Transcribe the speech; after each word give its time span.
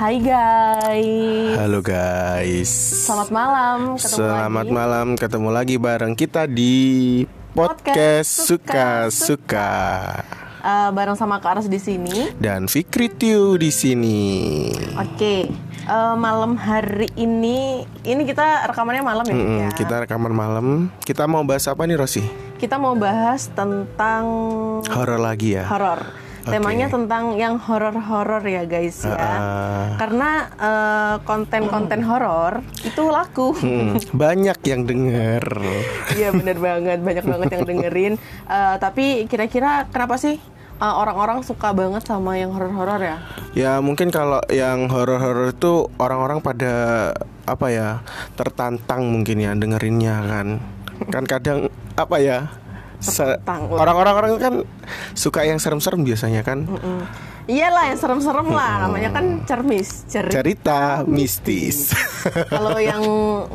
Hai 0.00 0.16
guys. 0.16 1.60
Halo 1.60 1.84
guys. 1.84 2.70
Selamat 3.04 3.28
malam. 3.28 3.78
Ketemu 3.94 4.16
Selamat 4.16 4.64
lagi. 4.64 4.72
malam 4.72 5.06
ketemu 5.12 5.48
lagi 5.52 5.76
bareng 5.76 6.14
kita 6.16 6.48
di 6.48 6.74
podcast 7.52 7.84
Podcast 7.84 8.30
suka 8.48 8.88
Suka 9.12 9.28
suka 9.28 9.70
Eh, 10.60 10.88
bareng 10.92 11.16
sama 11.16 11.36
Kak 11.36 11.52
Aras 11.54 11.68
di 11.68 11.76
sini. 11.76 12.32
dan 12.36 12.64
Fikri 12.64 13.08
Tiu 13.10 13.56
di 13.56 13.68
sini. 13.68 14.20
Oke. 14.94 15.48
eh, 15.82 16.14
malam 16.16 16.54
hari 16.54 17.08
ini, 17.16 17.82
ini 18.02 18.22
kita 18.22 18.68
rekamannya 18.68 19.00
malam 19.02 19.24
ya, 19.24 19.32
Mm-mm, 19.34 19.58
ya. 19.58 19.68
Kita 19.74 19.94
rekaman 20.00 20.30
malam. 20.30 20.66
Kita 21.00 21.24
mau 21.24 21.40
bahas 21.42 21.64
apa 21.66 21.84
nih 21.84 21.96
Rosi? 21.96 22.24
Kita 22.56 22.76
mau 22.76 22.92
bahas 22.94 23.48
tentang 23.50 24.24
Horor 24.86 25.18
lagi 25.18 25.56
ya. 25.56 25.64
horor. 25.66 26.29
Temanya 26.50 26.86
tentang 26.90 27.38
yang 27.38 27.56
horor-horor 27.56 28.42
ya 28.42 28.66
guys 28.66 29.06
ya. 29.06 29.14
Ah. 29.14 29.86
Karena 29.96 30.30
eh, 30.58 31.14
konten-konten 31.22 32.02
horor 32.02 32.60
itu 32.82 33.02
laku. 33.06 33.54
Mm, 33.58 34.02
banyak 34.22 34.58
yang 34.66 34.82
denger. 34.84 35.44
Iya 36.18 36.34
bener 36.34 36.58
banget, 36.58 36.98
banyak 37.00 37.24
banget 37.24 37.48
yang 37.54 37.64
dengerin. 37.66 38.14
Eh, 38.50 38.76
tapi 38.82 39.24
kira-kira 39.30 39.86
kenapa 39.88 40.18
sih 40.18 40.36
eh, 40.82 40.94
orang-orang 40.94 41.46
suka 41.46 41.70
banget 41.70 42.02
sama 42.02 42.34
yang 42.36 42.50
horor-horor 42.50 43.00
ya? 43.00 43.18
Ya 43.54 43.72
mungkin 43.78 44.10
kalau 44.10 44.42
yang 44.50 44.90
horor-horor 44.90 45.54
itu 45.54 45.86
orang-orang 45.98 46.42
pada 46.42 46.74
apa 47.46 47.66
ya 47.70 47.88
tertantang 48.38 49.06
mungkin 49.10 49.42
ya 49.42 49.54
dengerinnya 49.54 50.16
kan. 50.26 50.48
Kan 51.08 51.24
kadang 51.24 51.58
apa 51.96 52.18
ya. 52.20 52.50
Orang-orang 53.70 54.14
orang 54.14 54.30
kan 54.36 54.54
suka 55.12 55.42
yang 55.42 55.56
serem-serem 55.56 56.04
biasanya 56.04 56.44
kan. 56.44 56.68
Mm. 56.68 57.02
Iyalah 57.50 57.90
yang 57.90 57.98
serem-serem 57.98 58.48
lah, 58.52 58.86
namanya 58.86 59.10
kan 59.10 59.42
cermis, 59.42 60.06
cerita. 60.06 60.32
Cerita 60.38 60.78
mistis. 61.02 61.90
Kalau 62.52 62.78
yang 62.78 63.02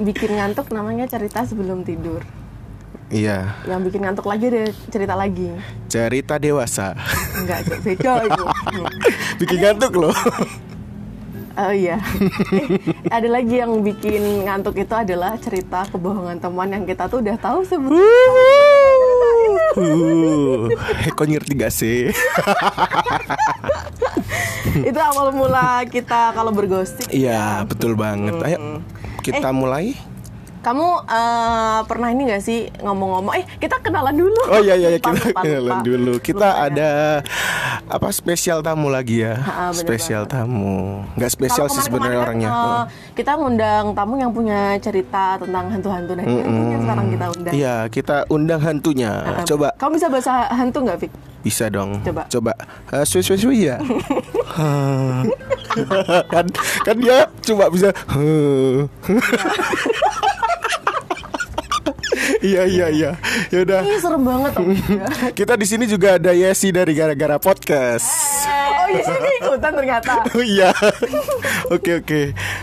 bikin 0.04 0.36
ngantuk 0.36 0.68
namanya 0.70 1.08
cerita 1.08 1.48
sebelum 1.48 1.86
tidur. 1.86 2.20
Iya, 3.06 3.54
Yang 3.70 3.94
bikin 3.94 4.02
ngantuk 4.02 4.26
lagi 4.26 4.50
ada 4.50 4.66
cerita 4.90 5.14
lagi. 5.14 5.48
cerita 5.86 6.42
dewasa. 6.42 6.98
Enggak, 7.38 7.78
beda 7.86 8.14
itu. 8.28 8.44
Bikin 9.40 9.58
ngantuk 9.62 9.94
loh. 9.96 10.16
Oh 11.56 11.72
iya. 11.72 11.96
Eh, 12.52 13.08
ada 13.08 13.32
lagi 13.32 13.64
yang 13.64 13.80
bikin 13.80 14.44
ngantuk 14.44 14.76
itu 14.76 14.92
adalah 14.92 15.40
cerita 15.40 15.88
kebohongan 15.88 16.36
teman 16.36 16.68
yang 16.68 16.84
kita 16.84 17.08
tuh 17.08 17.24
udah 17.24 17.40
tahu 17.40 17.64
sebelumnya. 17.64 18.65
Uh, 19.76 20.72
kok 21.12 21.28
ngerti 21.28 21.52
gak 21.60 21.74
sih? 21.74 22.08
itu 24.90 25.00
awal 25.00 25.36
mula 25.36 25.84
kita 25.88 26.32
kalau 26.32 26.52
bergosip. 26.56 27.12
Iya, 27.12 27.68
betul 27.68 28.00
banget. 28.00 28.40
Ayo 28.40 28.80
kita 29.26 29.50
mulai. 29.50 29.98
Kamu 30.66 30.88
eh, 31.06 31.80
pernah 31.86 32.10
ini 32.10 32.26
gak 32.26 32.42
sih 32.42 32.66
ngomong-ngomong? 32.82 33.38
Eh 33.38 33.46
kita 33.62 33.78
kenalan 33.80 34.18
dulu. 34.18 34.42
Oh 34.50 34.58
iya 34.58 34.74
iya 34.74 34.90
iya, 34.90 34.98
Lupa, 34.98 35.14
kita 35.14 35.30
lupa, 35.30 35.42
kenalan 35.46 35.62
lupa. 35.62 35.86
dulu. 35.86 36.14
Kita 36.18 36.34
Lupa 36.42 36.50
ya. 36.50 36.66
ada 36.66 36.90
apa 37.86 38.08
spesial 38.10 38.60
tamu 38.60 38.90
lagi 38.90 39.22
ya? 39.22 39.38
Ha-ha, 39.38 39.70
bener 39.70 39.78
spesial 39.78 40.24
tamu. 40.26 41.06
Nggak 41.14 41.30
Kalau 41.30 41.38
spesial 41.38 41.66
sih 41.70 41.86
sebenarnya 41.86 42.18
kan, 42.18 42.26
orangnya. 42.26 42.50
eh, 42.50 42.84
kita 43.14 43.32
ngundang 43.38 43.86
tamu 43.94 44.18
yang 44.18 44.34
punya 44.34 44.74
cerita 44.82 45.38
tentang 45.38 45.70
hantu-hantu. 45.70 46.12
Nah, 46.18 46.26
yang 46.26 46.82
sekarang 46.82 47.06
kita 47.14 47.26
undang. 47.30 47.54
Iya, 47.54 47.76
kita 47.94 48.18
undang 48.28 48.60
hantunya. 48.60 49.12
Ha-ha. 49.22 49.46
Coba 49.46 49.68
Kamu 49.78 49.92
bisa 49.96 50.08
bahasa 50.10 50.34
hantu 50.50 50.82
nggak, 50.82 50.98
Fik? 50.98 51.14
bisa 51.46 51.70
dong. 51.70 52.02
Coba. 52.02 52.26
Coba. 52.26 52.58
Uh, 52.90 53.06
sui 53.06 53.22
sui 53.22 53.38
sui 53.38 53.70
ya. 53.70 53.78
Kan 56.34 56.48
kan 56.82 56.96
dia 56.98 57.30
coba 57.44 57.70
bisa. 57.70 57.94
Iya 62.42 62.64
iya 62.66 62.88
iya. 62.90 63.12
Ya 63.50 63.60
udah. 63.62 63.82
Ih, 63.82 63.98
serem 63.98 64.24
banget 64.24 64.52
Om. 64.56 64.70
Kita 65.40 65.54
di 65.56 65.66
sini 65.66 65.86
juga 65.86 66.18
ada 66.18 66.32
Yesi 66.32 66.70
dari 66.70 66.94
gara-gara 66.94 67.38
podcast. 67.38 68.08
oh 68.86 68.88
sih 68.92 69.18
dia 69.18 69.34
ikutan 69.42 69.72
ternyata. 69.74 70.14
Oh 70.36 70.44
iya. 70.44 70.70
Oke 71.70 72.02
oke. 72.02 72.22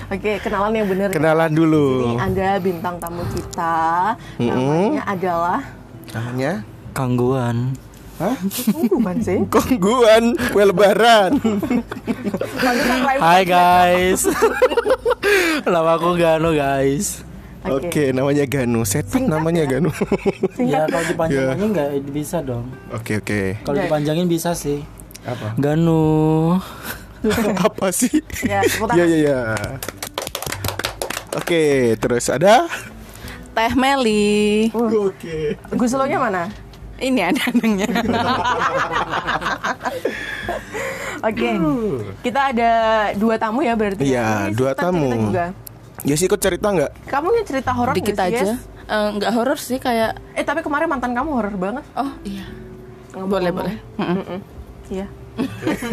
Oke, 0.08 0.32
kenalan 0.40 0.72
yang 0.72 0.88
benar. 0.88 1.08
Kenalan 1.10 1.50
Ini 1.50 1.58
dulu. 1.58 1.86
ada 2.16 2.48
bintang 2.58 2.96
tamu 2.98 3.22
kita. 3.30 4.14
Namanya 4.38 5.02
adalah 5.04 5.60
Namanya? 6.12 6.52
Kangguan. 6.92 7.72
Hah? 8.20 8.36
Ban 9.00 9.18
sih. 9.18 9.40
Kongguan 9.54 10.36
kue 10.52 10.62
lebaran. 10.62 11.40
Hai 13.18 13.42
guys. 13.42 14.28
Nama 15.64 15.90
aku 15.96 16.14
Gano 16.14 16.52
guys. 16.52 17.24
Oke, 17.62 18.10
namanya 18.10 18.42
Ganu. 18.42 18.82
Setan 18.82 19.30
namanya 19.30 19.62
Ganu. 19.70 19.94
Ya 20.58 20.82
kalau 20.90 21.06
dipanjangin 21.06 21.68
nggak 21.70 21.88
bisa 22.10 22.42
dong. 22.42 22.66
Oke 22.90 23.22
oke. 23.22 23.40
Kalau 23.62 23.76
Oke. 23.78 23.86
dipanjangin 23.86 24.26
bisa 24.26 24.50
sih. 24.52 24.82
Apa? 25.22 25.54
Ganu. 25.54 26.58
Apa 27.70 27.94
sih? 27.94 28.18
Ya. 28.42 28.66
Iya 28.66 29.04
iya 29.06 29.18
iya. 29.18 29.38
Oke, 31.32 31.94
terus 31.96 32.26
ada? 32.28 32.66
Teh 33.54 33.72
Meli. 33.78 34.68
Oke. 34.74 35.54
Gus 35.78 35.94
Lonya 35.94 36.18
mana? 36.18 36.44
Ini 36.98 37.20
ada 37.30 37.42
adanya. 37.46 37.86
Oke. 41.22 41.50
Kita 42.22 42.40
ada 42.50 42.70
dua 43.14 43.38
tamu 43.38 43.62
ya 43.62 43.74
berarti. 43.78 44.02
Iya, 44.02 44.50
Ini 44.50 44.54
dua 44.58 44.72
tamu. 44.74 45.10
juga. 45.30 45.54
Yesi 46.02 46.26
ikut 46.26 46.36
cerita 46.36 46.68
nggak? 46.68 47.06
Kamu 47.06 47.26
nih 47.30 47.44
cerita 47.44 47.70
horor 47.70 47.94
Dikit 47.94 48.12
sih, 48.12 48.26
aja. 48.26 48.42
Yes? 48.44 48.58
Eh, 48.84 49.08
Nggak 49.12 49.30
horor 49.32 49.54
sih 49.56 49.78
kayak. 49.78 50.18
Eh 50.32 50.42
tapi 50.42 50.60
kemarin 50.60 50.86
mantan 50.86 51.12
kamu 51.12 51.30
horor 51.30 51.54
banget. 51.54 51.84
Oh 51.94 52.10
iya. 52.22 52.42
Ngomong-ngomong. 53.12 53.30
Boleh 53.30 53.50
boleh. 53.50 53.74
Mm-mm. 53.96 54.16
Mm-mm. 54.18 54.38
Iya. 54.88 55.06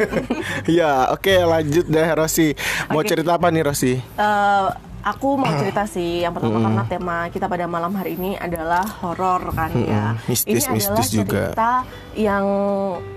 Iya, 0.68 0.92
oke 1.10 1.32
lanjut 1.32 1.86
deh 1.86 2.08
Rosi. 2.12 2.52
Mau 2.88 3.00
Oke. 3.00 3.08
cerita 3.08 3.32
apa 3.34 3.48
nih 3.48 3.64
Rosi? 3.64 3.94
Eh, 3.96 4.68
aku 5.00 5.40
mau 5.40 5.54
cerita 5.56 5.88
sih 5.96 6.22
yang 6.22 6.34
pertama 6.34 6.60
karena 6.60 6.84
tema 6.86 7.18
kita 7.30 7.46
pada 7.46 7.64
malam 7.66 7.94
hari 7.94 8.16
ini 8.16 8.36
adalah 8.36 8.84
horor 9.00 9.54
kan 9.54 9.72
ya. 9.78 10.18
Mistis- 10.26 10.50
ini 10.50 10.60
adalah 10.60 10.76
mistis 10.76 11.08
juga. 11.14 11.54
cerita 11.54 11.72
yang 12.16 12.46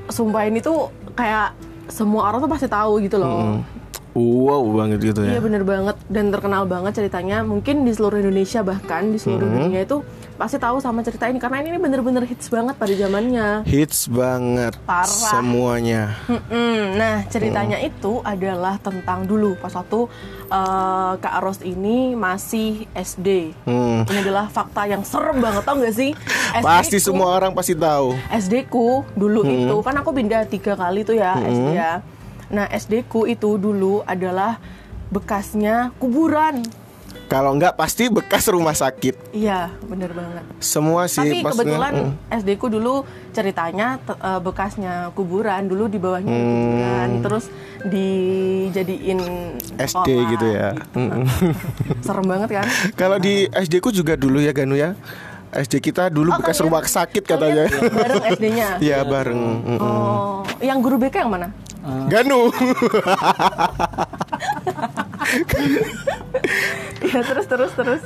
sumpah 0.07 0.43
ini 0.45 0.61
tuh 0.61 0.87
kayak 1.13 1.57
semua 1.89 2.31
orang 2.31 2.39
tuh 2.39 2.49
pasti 2.49 2.69
tahu 2.69 3.03
gitu 3.03 3.17
loh. 3.17 3.59
Wow 4.13 4.69
banget 4.75 5.01
gitu 5.03 5.21
Iya 5.21 5.37
ya. 5.37 5.41
bener 5.41 5.63
banget 5.63 5.97
dan 6.07 6.29
terkenal 6.29 6.65
banget 6.65 6.93
ceritanya 6.95 7.41
mungkin 7.41 7.83
di 7.83 7.91
seluruh 7.91 8.19
Indonesia 8.19 8.61
bahkan 8.61 9.09
di 9.09 9.17
seluruh 9.17 9.49
dunia 9.49 9.83
itu 9.83 10.05
pasti 10.35 10.57
tahu 10.57 10.79
sama 10.79 11.01
cerita 11.01 11.25
ini 11.25 11.39
karena 11.39 11.61
ini 11.61 11.79
bener-bener 11.79 12.21
hits 12.23 12.49
banget 12.49 12.75
pada 12.75 12.91
zamannya. 12.91 13.63
Hits 13.65 14.05
banget 14.07 14.75
Parah. 14.83 15.07
semuanya. 15.07 16.19
Mm-mm. 16.27 16.93
Nah 16.93 17.25
ceritanya 17.27 17.79
itu 17.79 18.21
adalah 18.23 18.77
tentang 18.77 19.23
dulu 19.23 19.57
pas 19.57 19.73
waktu 19.73 20.09
eh, 20.47 21.13
Kak 21.17 21.37
Ros 21.39 21.61
ini 21.63 22.13
masih 22.13 22.85
SD. 22.93 23.57
Hmm. 23.65 24.05
Ini 24.05 24.19
adalah 24.21 24.47
fakta 24.47 24.85
yang 24.85 25.01
serem 25.03 25.39
banget 25.39 25.63
tau 25.63 25.79
gak 25.79 25.95
sih? 25.95 26.13
Pasti 26.59 26.91
SD 26.91 26.95
ku- 26.99 27.07
semua 27.07 27.33
orang 27.33 27.53
pasti 27.53 27.73
tahu. 27.73 28.13
SD 28.29 28.67
ku 28.67 29.09
dulu 29.15 29.41
itu 29.43 29.77
kan 29.81 29.95
aku 29.95 30.13
pindah 30.13 30.45
tiga 30.45 30.75
kali 30.75 31.01
tuh 31.01 31.15
ya 31.15 31.33
SD 31.35 31.69
ya. 31.73 31.93
Nah 32.53 32.69
SD 32.69 33.09
ku 33.09 33.25
itu 33.25 33.57
dulu 33.57 34.05
adalah 34.05 34.61
bekasnya 35.09 35.91
kuburan. 35.97 36.61
Kalau 37.25 37.57
nggak 37.57 37.75
pasti 37.75 38.07
bekas 38.07 38.45
rumah 38.47 38.73
sakit. 38.73 39.33
Iya 39.33 39.73
bener 39.83 40.13
banget. 40.13 40.45
Semua 40.59 41.09
sih 41.09 41.25
Tapi 41.33 41.41
maksudnya, 41.41 41.81
kebetulan 41.81 41.95
mm. 42.13 42.37
SD 42.39 42.49
ku 42.55 42.69
dulu 42.69 42.95
ceritanya 43.33 43.97
eh, 44.05 44.37
bekasnya 44.39 44.95
kuburan 45.11 45.65
dulu 45.65 45.89
di 45.89 45.97
bawahnya 45.97 46.29
Hmm. 46.29 46.45
kuburan 46.45 47.09
terus 47.21 47.45
dijadiin 47.83 49.21
SD 49.75 49.89
sekolah 49.89 50.29
gitu 50.31 50.47
ya. 50.47 50.69
Mm-mm. 50.93 51.25
Serem 52.05 52.27
banget 52.27 52.49
kan? 52.53 52.67
Kalau 52.93 53.17
di 53.17 53.49
SD 53.49 53.81
ku 53.81 53.89
juga 53.89 54.13
dulu 54.13 54.37
ya 54.37 54.53
Ganu 54.53 54.77
ya. 54.77 54.93
SD 55.53 55.81
kita 55.83 56.09
dulu 56.09 56.33
Oh, 56.33 56.37
bekas 56.39 56.57
kalian- 56.57 56.65
rumah 56.67 56.81
sakit 56.83 57.23
katanya. 57.23 57.65
Bareng 57.69 58.25
SD-nya. 58.31 58.69
Iya 58.79 59.05
bareng. 59.05 59.37
Mm-mm. 59.37 59.79
Oh, 59.79 60.41
yang 60.61 60.81
guru 60.81 60.97
BK 60.97 61.25
yang 61.25 61.29
mana? 61.31 61.49
Ganu. 61.83 62.51
Ya 67.03 67.21
terus 67.25 67.47
terus 67.49 67.73
terus. 67.75 68.03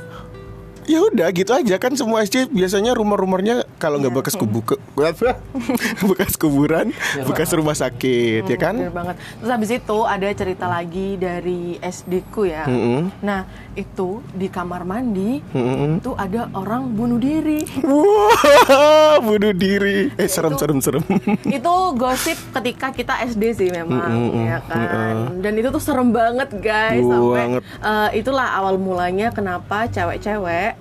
Ya 0.87 1.03
udah 1.03 1.29
gitu 1.31 1.51
aja 1.51 1.77
kan 1.77 1.93
semua 1.95 2.23
SD 2.23 2.49
biasanya 2.49 2.95
rumor-rumornya 2.95 3.67
kalau 3.77 3.99
nggak 3.99 4.15
bekas 4.15 4.35
kubu 4.35 4.63
ke, 4.63 4.75
bekas 6.09 6.35
kuburan 6.37 6.95
bekas 7.27 7.51
rumah 7.53 7.75
sakit 7.75 8.47
ya 8.47 8.59
kan 8.59 8.75
Bener 8.77 8.95
banget. 8.95 9.17
Terus 9.39 9.51
habis 9.51 9.71
itu 9.73 9.99
ada 10.03 10.29
cerita 10.31 10.67
lagi 10.67 11.17
dari 11.17 11.77
SD 11.79 12.31
ku 12.31 12.47
ya. 12.47 12.65
Mm-mm. 12.67 13.11
Nah 13.21 13.45
itu 13.75 14.25
di 14.33 14.49
kamar 14.49 14.87
mandi 14.87 15.43
Mm-mm. 15.53 16.01
itu 16.01 16.15
ada 16.15 16.49
orang 16.53 16.89
bunuh 16.89 17.19
diri. 17.19 17.61
Wah, 17.83 19.19
bunuh 19.27 19.53
diri. 19.53 20.09
Eh, 20.17 20.29
serem, 20.29 20.57
serem, 20.57 20.79
serem. 20.81 21.03
itu 21.57 21.75
gosip 21.95 22.39
ketika 22.55 22.93
kita 22.93 23.15
SD 23.27 23.43
sih 23.53 23.69
memang 23.69 24.13
ya 24.39 24.59
kan. 24.65 25.41
Dan 25.41 25.59
itu 25.59 25.69
tuh 25.69 25.83
serem 25.83 26.15
banget 26.15 26.49
guys. 26.57 27.03
Sampai 27.03 27.35
Banget. 27.37 27.63
eh, 27.65 28.11
itulah 28.17 28.49
awal 28.55 28.79
mulanya 28.79 29.29
kenapa 29.29 29.89
cewek-cewek 29.89 30.76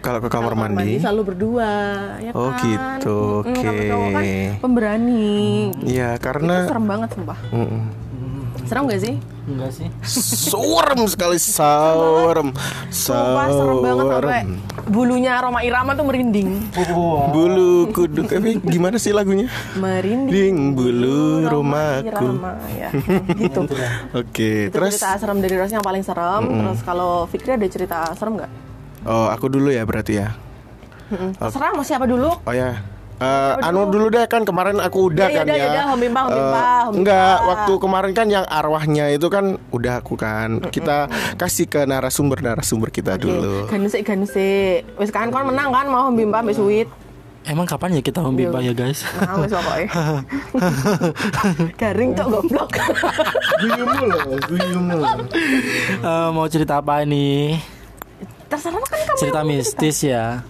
Kalau 0.00 0.18
ke 0.18 0.28
kamar 0.28 0.52
kamar 0.52 0.72
mandi, 0.72 0.96
selalu 0.96 1.22
berdua 1.26 1.70
ya 2.18 2.32
Oh, 2.32 2.48
kan. 2.50 2.64
gitu, 2.64 3.18
kalau 3.44 3.72
oke. 3.72 3.86
cowok 3.86 4.08
kan 4.10 4.24
pemberani. 4.58 5.38
ya 5.84 6.08
Itu 6.12 6.24
karena 6.24 6.54
serem 6.64 6.84
banget 6.84 7.08
sumpah. 7.12 7.38
Mm-mm. 7.50 7.82
Serem 8.64 8.86
gak 8.86 9.02
sih? 9.02 9.14
Enggak 9.50 9.70
sih. 9.74 9.88
serem 10.06 11.00
sekali, 11.04 11.36
serem, 11.36 12.54
Sumpah 12.88 13.46
serem 13.50 13.76
banget 13.82 14.04
sampai 14.06 14.42
bulunya 14.86 15.32
Roma 15.36 15.60
Irama 15.60 15.92
tuh 15.92 16.06
merinding. 16.06 16.70
Bulu 17.28 17.90
kuduk, 17.90 18.30
tapi 18.30 18.62
gimana 18.62 18.94
sih 18.94 19.10
lagunya? 19.10 19.50
Merinding 19.74 20.30
Ding 20.30 20.56
bulu 20.72 21.50
rumahku. 21.50 22.06
Irama 22.06 22.52
ya. 22.70 22.88
gitu. 23.42 23.60
Oke, 24.14 24.70
Itu 24.70 24.72
terus 24.72 24.94
cerita 24.96 25.18
serem 25.18 25.42
dari 25.42 25.58
Rosnya 25.58 25.82
yang 25.82 25.86
paling 25.86 26.04
serem. 26.06 26.42
Terus 26.46 26.80
kalau 26.80 27.26
Fikri 27.26 27.58
ada 27.58 27.66
cerita 27.66 28.06
serem 28.14 28.38
nggak? 28.38 28.69
Oh 29.04 29.26
aku 29.28 29.46
dulu 29.48 29.68
ya 29.70 29.84
berarti 29.84 30.20
ya. 30.20 30.34
Mm-mm. 31.10 31.34
Terserah 31.34 31.74
mau 31.74 31.82
siapa 31.82 32.06
dulu? 32.06 32.30
Oh 32.42 32.54
ya. 32.54 32.78
Eh, 33.20 33.54
anu 33.68 33.84
dulu 33.92 34.08
deh 34.08 34.24
kan 34.24 34.48
kemarin 34.48 34.80
aku 34.80 35.12
udah 35.12 35.28
Ya, 35.28 35.44
ya 35.44 35.44
kan 35.44 35.52
udah, 35.52 35.56
ya. 35.60 35.68
ya 35.68 35.82
Om 35.84 35.92
Eh, 35.92 36.00
Bimpa, 36.00 36.22
Om 36.88 36.94
enggak, 37.04 37.36
waktu 37.44 37.72
kemarin 37.76 38.12
kan 38.16 38.26
yang 38.32 38.44
arwahnya 38.48 39.12
itu 39.12 39.28
kan 39.28 39.60
udah 39.68 40.00
aku 40.00 40.16
kan. 40.16 40.56
Kita 40.72 41.04
kasih 41.36 41.68
ke 41.68 41.84
narasumber 41.84 42.40
narasumber 42.40 42.88
kita 42.88 43.20
dulu. 43.20 43.68
Ganusik 43.68 44.08
ganusik. 44.08 44.88
Wis 44.96 45.12
kan 45.12 45.28
kon 45.28 45.52
menang 45.52 45.68
kan 45.68 45.84
mau 45.84 46.08
Bimpa 46.08 46.40
mbak 46.40 46.56
Sweet. 46.56 46.88
Emang 47.40 47.64
kapan 47.64 47.96
ya 47.96 48.04
kita 48.04 48.20
membimba 48.20 48.60
ya 48.60 48.76
guys? 48.76 49.00
Nah, 49.16 49.40
wis 49.40 49.48
pokoknya. 49.48 49.88
Garing 51.80 52.10
cok 52.12 52.28
goblok. 52.30 52.68
Guyumu 53.60 54.00
loh, 54.06 54.20
guyumu. 54.44 55.00
Eh, 56.00 56.28
mau 56.32 56.44
cerita 56.48 56.80
apa 56.80 57.00
ini? 57.00 57.56
Terserah 58.50 58.82
kan 58.82 58.98
kamu. 59.06 59.18
Cerita 59.18 59.40
mistis 59.40 59.98
ya. 60.02 60.42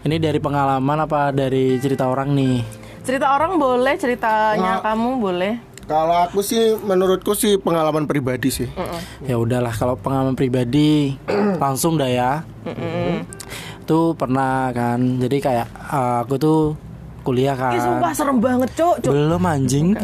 Ini 0.00 0.16
dari 0.16 0.38
pengalaman 0.38 1.04
apa 1.04 1.30
dari 1.30 1.76
cerita 1.76 2.08
orang 2.08 2.32
nih? 2.32 2.64
Cerita 3.04 3.34
orang 3.34 3.58
boleh, 3.58 3.94
ceritanya 3.94 4.78
Nah. 4.78 4.82
kamu 4.82 5.08
boleh. 5.20 5.54
Kalau 5.84 6.22
aku 6.22 6.38
sih 6.38 6.78
menurutku 6.78 7.34
sih 7.34 7.58
pengalaman 7.58 8.06
pribadi 8.06 8.48
sih. 8.48 8.68
Ya 9.20 9.34
udahlah 9.34 9.74
kalau 9.74 9.98
pengalaman 9.98 10.38
pribadi 10.38 11.18
langsung 11.62 11.98
dah 11.98 12.06
ya. 12.06 12.32
Tuh 13.84 14.14
pernah 14.14 14.70
kan. 14.70 15.18
Jadi 15.18 15.36
kayak 15.42 15.66
eh, 15.66 16.16
aku 16.22 16.38
tuh 16.38 16.58
kuliah 17.26 17.58
kan. 17.58 17.74
Ih 17.74 17.82
sumpah 17.82 18.12
serem 18.14 18.38
banget 18.38 18.70
cok. 18.78 19.10
Belum 19.10 19.42
anjing. 19.42 19.98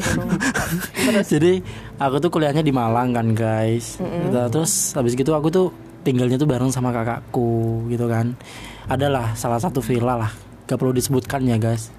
Jadi 1.33 1.63
aku 1.97 2.19
tuh 2.19 2.31
kuliahnya 2.35 2.67
di 2.67 2.75
Malang 2.75 3.15
kan 3.15 3.31
guys. 3.31 4.03
Gitu. 4.03 4.41
Terus 4.51 4.91
habis 4.93 5.15
gitu 5.15 5.33
aku 5.33 5.49
tuh 5.55 5.67
tinggalnya 6.07 6.39
tuh 6.39 6.47
bareng 6.47 6.71
sama 6.71 6.95
kakakku 6.95 7.83
gitu 7.91 8.07
kan. 8.07 8.39
Adalah 8.87 9.35
salah 9.35 9.59
satu 9.59 9.83
villa 9.83 10.15
lah. 10.15 10.31
Gak 10.71 10.79
perlu 10.79 10.95
disebutkan 10.95 11.43
ya 11.43 11.59
guys. 11.59 11.91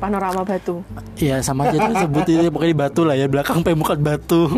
Panorama 0.00 0.40
batu. 0.40 0.80
Iya 1.20 1.44
sama 1.44 1.68
aja 1.68 1.76
tuh 1.76 1.96
sebut 2.00 2.24
ini 2.32 2.48
pokoknya 2.48 2.72
di 2.72 2.78
batu 2.80 3.00
lah 3.04 3.16
ya 3.16 3.28
belakang 3.28 3.60
pemukat 3.60 4.00
batu. 4.00 4.48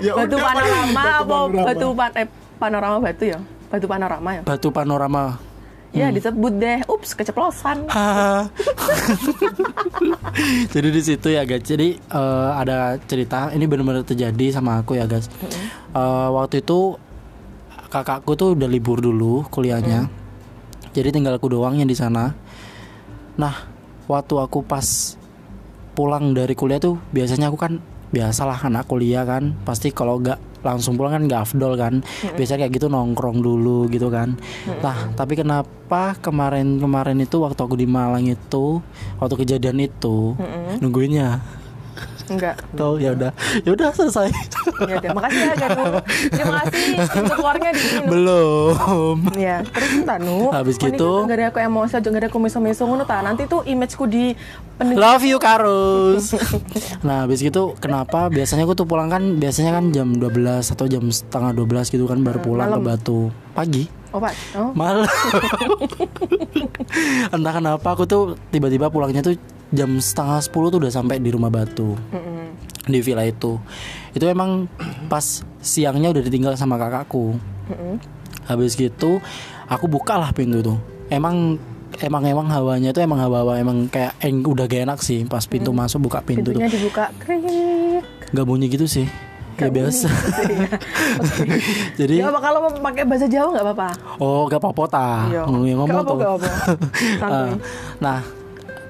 Ya 0.00 0.16
batu 0.16 0.32
udah, 0.32 0.48
panorama 0.48 1.02
batu 1.04 1.12
apa 1.12 1.20
panorama. 1.20 1.66
batu 1.68 1.86
pan 1.92 2.10
eh, 2.16 2.28
panorama 2.56 2.96
batu 3.04 3.24
ya? 3.28 3.38
Batu 3.68 3.84
panorama 3.84 4.28
ya? 4.32 4.42
batu 4.48 4.68
panorama. 4.72 5.22
Ya 5.92 6.08
disebut 6.08 6.52
deh. 6.56 6.78
Ups 6.88 7.12
keceplosan. 7.12 7.84
Jadi 10.72 10.88
di 10.88 11.02
situ 11.04 11.28
ya 11.34 11.44
guys. 11.44 11.66
Jadi 11.68 12.00
eh, 12.00 12.50
ada 12.56 12.96
cerita 13.04 13.52
ini 13.52 13.68
benar-benar 13.68 14.06
terjadi 14.08 14.56
sama 14.56 14.80
aku 14.80 14.96
ya 14.96 15.04
guys. 15.04 15.28
Eh, 15.92 16.28
waktu 16.32 16.64
itu 16.64 16.96
kakakku 17.90 18.38
tuh 18.38 18.54
udah 18.54 18.70
libur 18.70 19.02
dulu 19.02 19.42
kuliahnya. 19.50 20.06
Jadi 20.94 21.10
tinggal 21.10 21.36
aku 21.36 21.50
doang 21.50 21.74
yang 21.74 21.90
di 21.90 21.98
sana. 21.98 22.30
Nah, 23.34 23.54
waktu 24.06 24.34
aku 24.38 24.62
pas 24.62 25.18
pulang 25.98 26.30
dari 26.32 26.54
kuliah 26.54 26.78
tuh 26.78 27.02
biasanya 27.10 27.50
aku 27.50 27.58
kan 27.58 27.82
biasalah 28.14 28.62
anak 28.62 28.86
kuliah 28.86 29.26
kan. 29.26 29.58
Pasti 29.66 29.90
kalau 29.90 30.22
nggak 30.22 30.62
langsung 30.62 30.94
pulang 30.94 31.18
kan 31.18 31.22
nggak 31.26 31.42
afdol 31.50 31.74
kan. 31.74 32.02
Biasanya 32.38 32.66
kayak 32.66 32.78
gitu 32.78 32.86
nongkrong 32.86 33.42
dulu 33.42 33.90
gitu 33.90 34.06
kan. 34.06 34.38
Nah 34.82 35.10
tapi 35.18 35.34
kenapa 35.34 36.14
kemarin 36.22 36.78
kemarin 36.78 37.18
itu 37.22 37.42
waktu 37.42 37.58
aku 37.58 37.74
di 37.74 37.90
Malang 37.90 38.26
itu 38.30 38.78
waktu 39.18 39.34
kejadian 39.34 39.82
itu 39.82 40.38
nungguinnya 40.78 41.42
Enggak. 42.30 42.54
tuh 42.72 42.94
ya 42.96 43.10
udah 43.10 43.30
ya 43.60 43.70
udah 43.70 43.88
selesai 43.90 44.30
Ya 44.80 44.96
udah, 44.96 45.10
makasih 45.12 45.40
ya 45.42 45.54
Ganu. 45.56 45.82
Terima 46.30 46.52
kasih 46.62 46.82
untuk 47.18 47.36
keluarnya 47.36 47.70
di 47.70 47.82
sini. 47.82 48.06
belum 48.06 49.16
Ya, 49.34 49.56
terus 49.62 49.90
tanu. 50.02 50.48
Habis 50.48 50.74
gitu- 50.78 51.24
Gak 51.26 51.34
ada 51.34 51.44
aku 51.48 51.58
emosi 51.58 51.92
aja, 51.92 52.06
gak 52.06 52.16
ada 52.16 52.26
aku 52.28 52.38
miso-miso 52.38 52.82
ngono 52.84 53.02
ta. 53.02 53.20
Nanti 53.20 53.44
tuh 53.44 53.60
imageku 53.62 54.04
di 54.06 54.32
pendengar. 54.76 55.18
Love 55.18 55.24
you 55.26 55.36
Karus. 55.38 56.32
nah, 57.02 57.24
habis 57.24 57.40
gitu 57.40 57.72
kenapa 57.76 58.28
biasanya 58.28 58.62
aku 58.62 58.74
tuh 58.74 58.84
pulang 58.84 59.06
kan 59.06 59.36
biasanya 59.36 59.74
kan 59.74 59.90
jam 59.90 60.14
12 60.14 60.70
atau 60.70 60.84
jam 60.86 61.02
setengah 61.04 61.50
12 61.52 61.88
gitu 61.88 62.04
kan 62.04 62.18
baru 62.20 62.38
pulang 62.38 62.66
ke 62.68 62.72
malam. 62.72 62.86
Batu. 62.86 63.18
Pagi. 63.52 63.84
Oh, 64.10 64.18
Pak. 64.18 64.32
Oh. 64.54 64.70
Malam. 64.72 65.06
Entah 67.30 67.52
kenapa 67.52 67.86
aku 67.88 68.04
tuh 68.04 68.34
tiba-tiba 68.48 68.88
pulangnya 68.88 69.20
tuh 69.20 69.34
jam 69.70 69.90
setengah 69.96 70.42
10 70.42 70.50
tuh 70.50 70.78
udah 70.82 70.92
sampai 70.92 71.18
di 71.18 71.30
rumah 71.30 71.48
Batu. 71.48 71.94
Di 72.84 72.98
villa 72.98 73.22
itu. 73.22 73.58
Itu 74.10 74.24
emang 74.26 74.66
pas 75.06 75.22
siangnya 75.60 76.10
udah 76.10 76.22
ditinggal 76.22 76.54
sama 76.58 76.74
kakakku. 76.74 77.38
Habis 78.46 78.74
gitu 78.74 79.22
aku 79.66 79.86
bukalah 79.86 80.34
pintu 80.34 80.58
tuh. 80.58 80.78
Emang 81.06 81.54
emang 82.02 82.22
emang 82.22 82.46
hawanya 82.50 82.90
tuh 82.90 83.02
emang 83.02 83.18
hawa-hawa 83.18 83.58
emang 83.58 83.90
kayak 83.90 84.14
eng, 84.22 84.46
udah 84.46 84.66
gak 84.66 84.86
enak 84.86 84.98
sih 85.02 85.26
pas 85.26 85.42
pintu 85.46 85.74
masuk 85.74 86.06
buka 86.06 86.22
pintu 86.22 86.50
Pintunya 86.54 86.66
tuh. 86.70 86.78
dibuka. 86.78 87.04
Krik. 87.18 88.02
Gak 88.30 88.46
bunyi 88.46 88.66
gitu 88.70 88.86
sih. 88.86 89.06
Ya 89.60 89.68
biasa. 89.68 90.08
Jadi 92.00 92.24
Ya 92.24 92.32
kalau 92.32 92.58
mau 92.64 92.72
pakai 92.80 93.04
bahasa 93.04 93.28
Jawa 93.28 93.52
nggak 93.52 93.66
apa-apa? 93.68 93.88
oh 94.18 94.48
gak 94.48 94.60
apa-apa 94.62 94.82
ta. 94.88 95.08
Iya. 95.28 95.42
Ngomong 95.46 95.86
apa-apa. 96.00 96.48
Ah, 97.20 97.52
nah, 98.00 98.18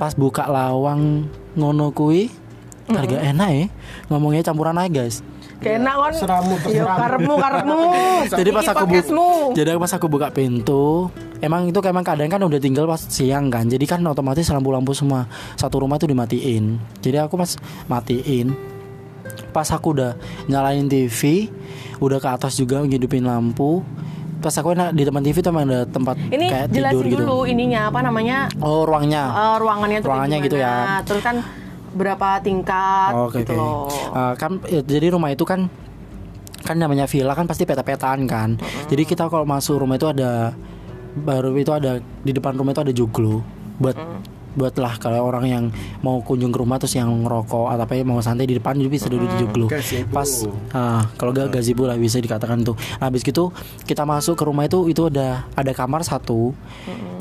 pas 0.00 0.17
buka 0.17 0.49
lawang 0.49 1.28
ngono 1.52 1.92
kui 1.92 2.33
harga 2.88 3.21
enak 3.21 3.49
ya. 3.52 3.66
Ngomongnya 4.09 4.42
campuran 4.42 4.80
aja, 4.80 4.88
guys. 4.88 5.21
Kayak 5.61 5.85
enak 5.85 5.95
kan? 6.00 6.12
Seramu, 6.16 6.54
Yo 6.57 6.83
seramu. 6.83 6.99
karepmu 7.04 7.35
karepmu. 7.37 7.80
Jadi 8.40 8.50
pas 8.50 8.66
aku 8.73 8.85
buka 8.88 9.02
Jadi 9.52 9.69
pas 9.76 9.92
aku 9.92 10.07
buka 10.09 10.28
pintu, 10.33 11.12
emang 11.45 11.69
itu 11.69 11.78
emang 11.85 12.00
keadaan 12.00 12.33
kan 12.33 12.40
udah 12.40 12.57
tinggal 12.57 12.88
pas 12.88 12.99
siang 12.99 13.52
kan. 13.52 13.69
Jadi 13.69 13.85
kan 13.85 14.00
otomatis 14.09 14.49
lampu-lampu 14.49 14.97
semua 14.97 15.28
satu 15.61 15.85
rumah 15.85 16.00
itu 16.00 16.09
dimatiin. 16.09 16.80
Jadi 17.04 17.21
aku 17.21 17.37
pas 17.37 17.61
matiin 17.87 18.57
pas 19.50 19.66
aku 19.69 19.95
udah 19.99 20.14
nyalain 20.47 20.87
TV, 20.87 21.50
udah 21.99 22.19
ke 22.23 22.28
atas 22.30 22.57
juga 22.57 22.80
ngidupin 22.80 23.28
lampu. 23.28 23.85
Pas 24.40 24.54
aku 24.54 24.73
enak 24.73 24.97
di 24.97 25.04
depan 25.04 25.20
TV 25.20 25.37
tuh 25.38 25.52
emang 25.52 25.68
ada 25.68 25.85
tempat 25.85 26.16
Ini 26.16 26.47
kayak 26.49 26.66
jelasin 26.73 26.97
tidur 26.97 27.04
gitu. 27.06 27.20
dulu 27.23 27.37
ininya 27.44 27.80
apa 27.87 28.00
namanya? 28.00 28.49
Oh, 28.59 28.82
ruangnya. 28.82 29.23
eh, 29.28 29.56
ruangannya 29.61 29.99
tuh 30.00 30.09
Ruangannya 30.09 30.38
gitu 30.40 30.56
ya. 30.56 31.04
Terus 31.04 31.20
kan 31.20 31.37
berapa 31.90 32.40
tingkat 32.40 33.12
Oke 33.12 33.44
gitu 33.44 33.52
oke. 33.52 33.61
loh. 33.61 33.85
Eh, 33.90 34.35
kan 34.35 34.50
ya, 34.64 34.80
jadi 34.80 35.12
rumah 35.12 35.28
itu 35.28 35.44
kan 35.44 35.68
kan 36.61 36.76
namanya 36.76 37.04
villa 37.04 37.32
kan 37.32 37.44
pasti 37.44 37.64
peta-petaan 37.64 38.25
kan. 38.25 38.56
Jadi 38.87 39.02
kita 39.04 39.28
kalau 39.28 39.44
masuk 39.44 39.76
rumah 39.76 39.97
itu 39.97 40.09
ada 40.09 40.56
baru 41.12 41.52
itu 41.52 41.73
ada 41.73 41.99
di 41.99 42.30
depan 42.30 42.54
rumah 42.54 42.70
itu 42.70 42.80
ada 42.80 42.92
joglo 42.92 43.42
buat 43.76 43.97
buat 43.97 44.39
lah 44.59 44.95
kalau 44.99 45.23
orang 45.23 45.45
yang 45.47 45.64
mau 46.02 46.19
kunjung 46.25 46.50
ke 46.50 46.59
rumah 46.59 46.83
terus 46.83 46.99
yang 46.99 47.11
ngerokok 47.23 47.71
atau 47.71 47.85
apa 47.87 47.95
ya, 47.95 48.02
mau 48.02 48.19
santai 48.19 48.50
di 48.50 48.59
depan 48.59 48.75
jadi 48.75 48.90
bisa 48.90 49.07
duduk 49.07 49.30
di 49.30 49.37
joglo. 49.47 49.66
Gazebo. 49.71 50.11
Pas 50.11 50.30
ah, 50.75 51.07
kalau 51.14 51.30
gak 51.30 51.54
gazebo 51.54 51.87
lah 51.87 51.95
bisa 51.95 52.19
dikatakan 52.19 52.66
tuh. 52.66 52.75
Nah, 52.99 53.07
habis 53.07 53.23
gitu 53.23 53.54
kita 53.87 54.02
masuk 54.02 54.35
ke 54.35 54.42
rumah 54.42 54.66
itu 54.66 54.90
itu 54.90 55.07
ada 55.07 55.47
ada 55.54 55.73
kamar 55.75 56.02
satu. 56.02 56.50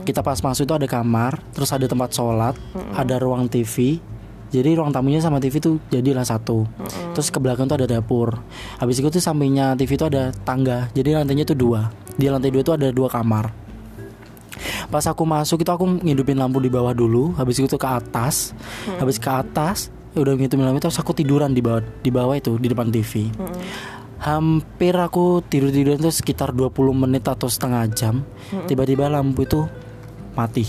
Kita 0.07 0.25
pas 0.25 0.41
masuk 0.41 0.65
itu 0.65 0.73
ada 0.73 0.87
kamar, 0.89 1.37
terus 1.53 1.69
ada 1.69 1.85
tempat 1.85 2.09
sholat, 2.15 2.57
ada 2.97 3.15
ruang 3.21 3.45
TV. 3.45 4.01
Jadi 4.49 4.73
ruang 4.73 4.89
tamunya 4.89 5.21
sama 5.21 5.37
TV 5.37 5.61
tuh 5.61 5.77
jadilah 5.93 6.25
satu. 6.25 6.65
Terus 7.13 7.29
ke 7.29 7.37
belakang 7.37 7.69
tuh 7.69 7.77
ada 7.77 7.85
dapur. 7.85 8.41
Habis 8.81 8.97
itu 8.97 9.13
tuh 9.13 9.21
sampingnya 9.21 9.77
TV 9.77 9.93
itu 9.93 10.09
ada 10.09 10.33
tangga. 10.41 10.89
Jadi 10.97 11.13
lantainya 11.13 11.45
tuh 11.45 11.53
dua. 11.53 11.93
Di 12.17 12.25
lantai 12.25 12.49
dua 12.49 12.65
itu 12.65 12.73
ada 12.73 12.89
dua 12.89 13.05
kamar. 13.13 13.68
Pas 14.89 15.05
aku 15.05 15.21
masuk 15.25 15.61
itu 15.61 15.69
aku 15.69 15.85
ngidupin 16.01 16.37
lampu 16.37 16.57
di 16.57 16.69
bawah 16.69 16.93
dulu, 16.97 17.37
habis 17.37 17.61
itu 17.61 17.77
ke 17.77 17.89
atas, 17.89 18.57
habis 18.97 19.21
ke 19.21 19.29
atas 19.29 19.93
ya 20.17 20.25
udah 20.25 20.33
ngidupin 20.33 20.65
lampu 20.65 20.81
terus 20.81 20.97
aku 20.97 21.13
tiduran 21.13 21.53
di 21.53 21.61
bawah 21.61 21.85
di 22.01 22.09
bawah 22.09 22.35
itu 22.35 22.57
di 22.57 22.67
depan 22.67 22.89
TV. 22.89 23.29
Hampir 24.19 24.97
aku 24.99 25.39
tidur 25.47 25.71
tiduran 25.71 26.01
itu 26.01 26.11
sekitar 26.11 26.51
20 26.51 26.75
menit 26.91 27.23
atau 27.23 27.47
setengah 27.47 27.87
jam. 27.93 28.25
Tiba-tiba 28.67 29.07
lampu 29.07 29.47
itu 29.47 29.63
mati 30.35 30.65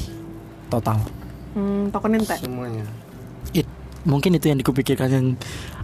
total. 0.71 1.03
Hmm, 1.50 1.91
token 1.91 2.15
ente. 2.15 2.39
semuanya 2.39 2.87
mungkin 4.09 4.33
itu 4.37 4.49
yang 4.49 4.59
dikupikirkan 4.61 5.09
yang 5.12 5.26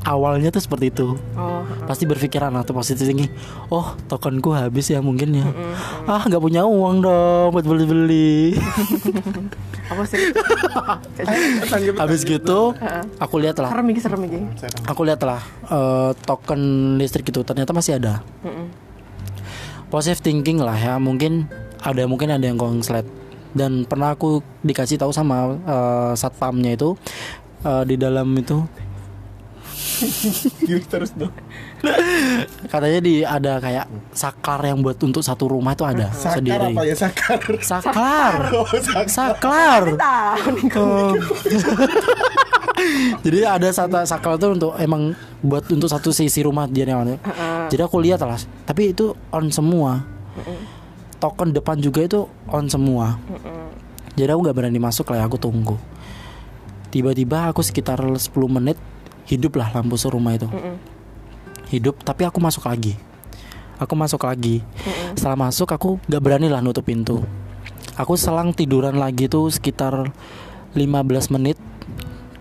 awalnya 0.06 0.48
tuh 0.48 0.62
seperti 0.62 0.88
itu. 0.94 1.18
Oh, 1.36 1.62
Pasti 1.84 2.08
berpikiran 2.08 2.54
atau 2.56 2.72
positif 2.72 3.04
tinggi. 3.04 3.28
Oh, 3.68 3.92
tokenku 4.08 4.54
habis 4.54 4.88
ya 4.88 5.02
mungkin 5.02 5.36
ya. 5.36 5.46
Ah, 6.08 6.22
nggak 6.24 6.40
punya 6.40 6.64
uang 6.64 7.02
dong 7.04 7.52
buat 7.52 7.66
beli-beli. 7.66 8.56
apa 9.92 10.02
sih? 10.06 10.18
habis 12.02 12.22
gitu, 12.26 12.74
aku 13.22 13.34
lihat 13.38 13.58
lah. 13.62 13.70
serem 13.70 14.22
serem. 14.58 14.80
Aku 14.86 15.02
lihat 15.06 15.20
lah 15.22 15.42
eh, 15.66 16.10
token 16.24 16.94
listrik 16.98 17.28
itu 17.28 17.42
ternyata 17.42 17.74
masih 17.74 17.98
ada. 17.98 18.22
Mm-mm. 18.42 18.66
Positive 19.90 20.22
thinking 20.22 20.58
lah 20.62 20.74
ya. 20.74 20.98
Mungkin 20.98 21.46
ada 21.82 22.02
mungkin 22.06 22.34
ada 22.34 22.42
yang 22.42 22.58
konslet. 22.58 23.06
Dan 23.56 23.88
pernah 23.88 24.12
aku 24.12 24.44
dikasih 24.66 25.00
tahu 25.00 25.14
sama 25.14 25.54
eh, 25.62 26.12
satpamnya 26.18 26.74
itu 26.74 26.98
eh, 27.66 27.82
di 27.84 27.96
dalam 27.98 28.30
itu 28.38 28.62
terus 30.92 31.12
dong 31.16 31.32
katanya 32.68 33.00
di 33.00 33.24
ada 33.24 33.60
kayak 33.60 33.86
saklar 34.12 34.60
yang 34.64 34.84
buat 34.84 34.96
untuk 35.00 35.24
satu 35.24 35.48
rumah 35.48 35.72
itu 35.72 35.84
ada 35.84 36.12
sakar 36.12 36.40
sendiri. 36.40 36.72
apa 36.72 36.82
ya 36.84 36.96
sakar 36.96 37.40
Saklar. 37.60 38.34
oh 38.56 38.66
Saklar. 39.08 39.82
Nih. 39.92 39.96
Oh. 40.76 41.12
Jadi 43.24 43.40
ada 43.42 43.68
satu 43.72 43.96
saklar 44.04 44.36
itu 44.36 44.48
untuk 44.52 44.72
emang 44.76 45.16
buat 45.40 45.64
untuk 45.72 45.88
satu 45.88 46.12
sisi 46.12 46.44
rumah 46.44 46.68
dia 46.68 46.84
yang 46.84 47.16
Jadi 47.72 47.82
aku 47.82 47.96
lihat 48.04 48.20
lah, 48.22 48.38
tapi 48.68 48.92
itu 48.92 49.16
on 49.32 49.48
semua. 49.48 50.04
Token 51.16 51.56
depan 51.56 51.80
juga 51.80 52.04
itu 52.04 52.28
on 52.52 52.68
semua. 52.68 53.16
Jadi 54.16 54.28
aku 54.28 54.40
nggak 54.44 54.56
berani 54.56 54.80
masuk 54.80 55.08
lah, 55.12 55.24
ya, 55.24 55.28
aku 55.28 55.40
tunggu. 55.40 55.76
Tiba-tiba 56.96 57.52
aku 57.52 57.60
sekitar 57.60 58.00
10 58.00 58.32
menit 58.48 58.80
hiduplah 59.28 59.68
lampu 59.68 60.00
serumah 60.00 60.32
itu. 60.32 60.48
Hidup, 61.68 62.00
tapi 62.00 62.24
aku 62.24 62.40
masuk 62.40 62.64
lagi. 62.64 62.96
Aku 63.76 63.92
masuk 63.92 64.24
lagi. 64.24 64.64
Setelah 65.12 65.36
masuk 65.36 65.68
aku 65.68 66.00
nggak 66.08 66.22
berani 66.24 66.48
lah 66.48 66.64
nutup 66.64 66.88
pintu. 66.88 67.20
Aku 68.00 68.16
selang 68.16 68.56
tiduran 68.56 68.96
lagi 68.96 69.28
tuh 69.28 69.52
sekitar 69.52 70.08
15 70.72 71.36
menit 71.36 71.60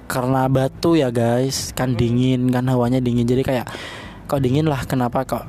karena 0.08 0.48
batu 0.48 0.96
ya 0.96 1.12
guys 1.12 1.76
kan 1.76 1.98
dingin 1.98 2.48
kan 2.48 2.64
hawanya 2.70 3.02
dingin 3.04 3.26
jadi 3.26 3.42
kayak 3.44 3.68
kok 4.30 4.38
dingin 4.38 4.70
lah 4.70 4.86
kenapa 4.86 5.26
kok 5.26 5.44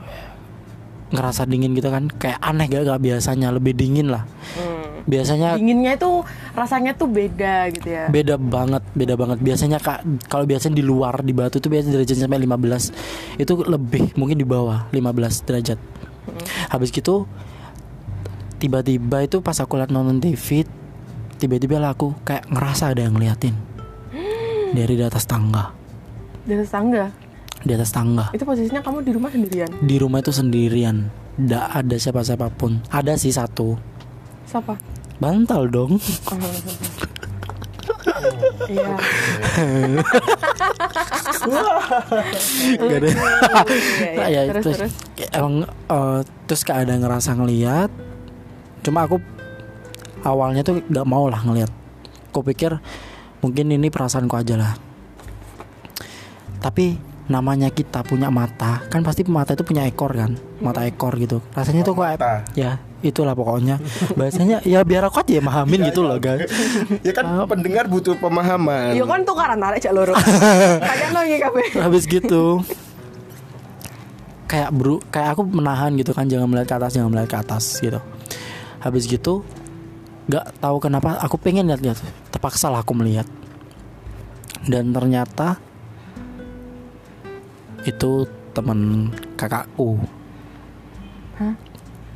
ngerasa 1.12 1.44
dingin 1.46 1.76
gitu 1.76 1.92
kan 1.92 2.08
kayak 2.08 2.40
aneh 2.40 2.66
gak, 2.66 2.88
gak 2.88 2.98
biasanya 2.98 3.52
lebih 3.54 3.76
dingin 3.76 4.10
lah 4.10 4.24
Hmm. 4.56 5.04
biasanya 5.04 5.60
Dinginnya 5.60 6.00
itu 6.00 6.24
rasanya 6.56 6.96
tuh 6.96 7.06
beda 7.12 7.68
gitu 7.68 7.88
ya. 7.92 8.08
beda 8.08 8.40
banget 8.40 8.82
beda 8.96 9.14
banget. 9.14 9.38
Biasanya 9.44 9.76
kak 9.76 10.02
kalau 10.32 10.48
biasanya 10.48 10.80
di 10.80 10.84
luar 10.84 11.20
di 11.20 11.36
batu 11.36 11.60
tuh 11.60 11.68
biasanya 11.68 12.00
derajat 12.00 12.16
sampai 12.16 12.40
15 12.40 13.36
itu 13.36 13.52
lebih 13.68 14.16
mungkin 14.16 14.40
di 14.40 14.46
bawah 14.48 14.88
15 14.90 15.44
derajat. 15.44 15.78
Habis 16.72 16.88
gitu 16.90 17.28
tiba-tiba 18.56 19.28
itu 19.28 19.44
pas 19.44 19.60
aku 19.60 19.76
liat 19.76 19.92
nonton 19.92 20.16
TV 20.16 20.64
tiba-tiba 21.36 21.76
lah 21.76 21.92
aku 21.92 22.16
kayak 22.24 22.48
ngerasa 22.48 22.96
ada 22.96 23.04
yang 23.04 23.12
ngeliatin. 23.12 23.52
Dari 24.72 24.92
di 24.96 25.04
atas 25.04 25.28
tangga. 25.28 25.70
Di 26.42 26.56
atas 26.56 26.72
tangga. 26.72 27.06
di 27.66 27.74
atas 27.74 27.90
tangga. 27.90 28.30
Itu 28.30 28.46
posisinya 28.46 28.78
kamu 28.78 29.02
di 29.02 29.10
rumah 29.10 29.30
sendirian. 29.32 29.70
di 29.82 29.96
rumah 29.98 30.22
itu 30.22 30.30
sendirian. 30.30 31.10
Nggak 31.34 31.66
ada 31.82 31.96
siapa-siapapun. 31.98 32.86
Ada 32.94 33.18
sih 33.18 33.34
satu. 33.34 33.74
Siapa? 34.46 34.78
Bantal 35.20 35.68
dong 35.70 35.98
Iya. 38.66 38.98
Gak 42.76 42.98
ada. 42.98 43.08
Iya, 43.08 43.08
iya. 43.12 44.16
Nah, 44.16 44.28
ya, 44.32 44.40
terus, 44.50 44.64
terus, 44.64 44.76
terus. 44.78 44.92
kayak 45.14 45.30
emang 45.36 45.54
eh, 45.68 46.20
terus 46.48 46.62
kayak 46.66 46.80
ada 46.88 46.94
ngerasa 46.98 47.30
ngeliat 47.36 47.90
cuma 48.82 49.02
aku 49.02 49.18
awalnya 50.22 50.62
tuh 50.62 50.78
nggak 50.86 51.06
mau 51.06 51.26
lah 51.26 51.42
ngeliat 51.42 51.70
aku 52.30 52.46
pikir 52.46 52.78
mungkin 53.42 53.66
ini 53.74 53.90
perasaanku 53.90 54.34
aja 54.38 54.54
lah 54.54 54.72
tapi 56.62 56.94
namanya 57.26 57.74
kita 57.74 58.06
punya 58.06 58.30
mata 58.30 58.86
kan 58.86 59.02
pasti 59.02 59.26
mata 59.26 59.58
itu 59.58 59.66
punya 59.66 59.82
ekor 59.86 60.14
kan? 60.14 60.38
Mata 60.62 60.86
ekor 60.86 61.18
gitu. 61.18 61.42
Rasanya 61.54 61.82
tuh 61.82 61.98
kok 61.98 62.06
Mata. 62.06 62.46
ya 62.54 62.78
itulah 63.02 63.34
pokoknya. 63.34 63.82
Bahasanya 64.14 64.62
ya 64.62 64.82
biar 64.86 65.06
aku 65.06 65.22
aja 65.22 65.38
yang 65.38 65.46
mahamin 65.46 65.80
gitu 65.90 66.06
loh 66.06 66.18
guys. 66.22 66.46
Ya 67.02 67.10
kan 67.10 67.26
pendengar 67.50 67.90
butuh 67.90 68.14
pemahaman. 68.18 68.94
Iya 68.94 69.04
kan 69.04 69.20
tukaran 69.26 69.58
tarik 69.58 69.80
cak 69.82 69.92
loro. 69.94 70.14
Kayak 70.86 71.50
kabeh. 71.50 71.66
habis 71.82 72.06
gitu. 72.06 72.62
Kayak 74.46 74.70
bro 74.70 75.02
kayak 75.10 75.34
aku 75.34 75.42
menahan 75.42 75.90
gitu 75.98 76.14
kan 76.14 76.30
jangan 76.30 76.46
melihat 76.46 76.70
ke 76.70 76.74
atas 76.78 76.90
jangan 76.94 77.10
melihat 77.10 77.28
ke 77.34 77.38
atas 77.42 77.64
gitu. 77.82 77.98
Habis 78.78 79.10
gitu 79.10 79.42
nggak 80.26 80.58
tahu 80.62 80.78
kenapa 80.78 81.18
aku 81.18 81.34
pengen 81.42 81.66
lihat-lihat. 81.66 81.98
Terpaksa 82.30 82.70
lah 82.70 82.86
aku 82.86 82.94
melihat. 82.94 83.26
Dan 84.66 84.94
ternyata 84.94 85.58
itu 87.86 88.26
teman 88.50 89.08
kakakku 89.34 89.96
Hah? 91.38 91.54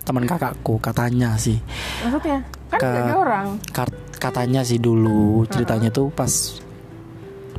teman 0.03 0.25
kakakku 0.25 0.81
katanya 0.81 1.37
sih 1.37 1.61
Maksudnya 2.03 2.43
kan 2.71 2.81
ada 2.81 3.15
orang. 3.15 3.47
Kat- 3.71 3.99
katanya 4.17 4.63
sih 4.63 4.77
dulu 4.77 5.43
ceritanya 5.47 5.89
tuh 5.89 6.11
pas 6.11 6.29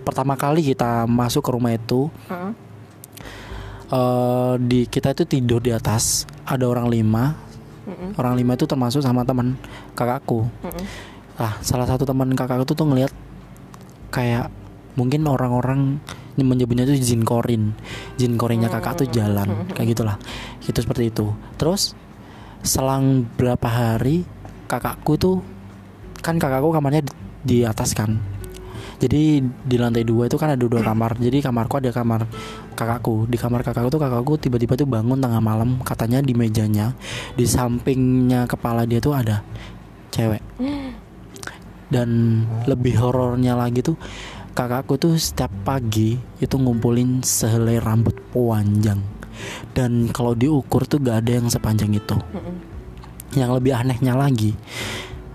pertama 0.01 0.33
kali 0.33 0.63
kita 0.63 1.05
masuk 1.05 1.41
ke 1.41 1.51
rumah 1.51 1.71
itu 1.71 2.09
Heeh. 2.27 2.51
eh 3.91 4.53
di 4.57 4.79
kita 4.85 5.11
itu 5.11 5.23
tidur 5.25 5.59
di 5.59 5.69
atas 5.69 6.23
ada 6.43 6.63
orang 6.65 6.87
lima 6.87 7.35
Mm-mm. 7.81 8.15
orang 8.15 8.33
lima 8.33 8.53
itu 8.53 8.63
termasuk 8.63 9.01
sama 9.01 9.21
teman 9.21 9.57
kakakku 9.93 10.47
Mm-mm. 10.63 10.85
lah 11.37 11.53
salah 11.59 11.85
satu 11.85 12.05
teman 12.05 12.31
kakakku 12.31 12.63
tuh 12.63 12.77
tuh 12.77 12.87
ngelihat 12.87 13.11
kayak 14.09 14.47
mungkin 14.93 15.23
orang-orang 15.23 15.99
menyebutnya 16.43 16.85
tuh 16.85 16.97
jin 16.97 17.21
korin. 17.25 17.73
Jin 18.17 18.35
korinnya 18.35 18.67
kakak 18.67 19.05
tuh 19.05 19.07
jalan 19.09 19.69
kayak 19.73 19.97
gitulah. 19.97 20.15
Itu 20.65 20.81
seperti 20.81 21.13
itu. 21.13 21.31
Terus 21.57 21.93
selang 22.61 23.25
berapa 23.37 23.65
hari 23.65 24.27
kakakku 24.69 25.17
tuh 25.17 25.37
kan 26.21 26.37
kakakku 26.37 26.69
kamarnya 26.69 27.01
di, 27.01 27.11
di 27.41 27.57
atas 27.65 27.97
kan. 27.97 28.21
Jadi 29.01 29.41
di 29.41 29.75
lantai 29.81 30.05
dua 30.05 30.29
itu 30.29 30.37
kan 30.37 30.53
ada 30.53 30.61
dua 30.61 30.85
kamar. 30.85 31.17
Jadi 31.17 31.41
kamarku 31.41 31.81
ada 31.81 31.89
kamar 31.89 32.29
kakakku. 32.77 33.25
Di 33.25 33.33
kamar 33.33 33.65
kakakku 33.65 33.89
tuh 33.89 33.97
kakakku 33.97 34.37
tiba-tiba 34.37 34.77
tuh 34.77 34.85
bangun 34.85 35.17
tengah 35.17 35.41
malam 35.41 35.81
katanya 35.81 36.21
di 36.21 36.37
mejanya. 36.37 36.93
Di 37.33 37.49
sampingnya 37.49 38.45
kepala 38.45 38.85
dia 38.85 39.01
tuh 39.01 39.17
ada 39.17 39.41
cewek. 40.13 40.45
Dan 41.89 42.09
lebih 42.69 43.01
horornya 43.01 43.57
lagi 43.57 43.81
tuh 43.81 43.97
kakakku 44.51 44.99
tuh 44.99 45.13
setiap 45.15 45.51
pagi 45.63 46.19
itu 46.43 46.55
ngumpulin 46.55 47.23
sehelai 47.23 47.79
rambut 47.79 48.15
panjang. 48.31 48.99
Dan 49.73 50.11
kalau 50.11 50.37
diukur 50.37 50.85
tuh 50.85 51.01
gak 51.01 51.25
ada 51.25 51.41
yang 51.41 51.47
sepanjang 51.47 51.95
itu. 51.95 52.17
Yang 53.33 53.51
lebih 53.57 53.73
anehnya 53.73 54.13
lagi 54.13 54.53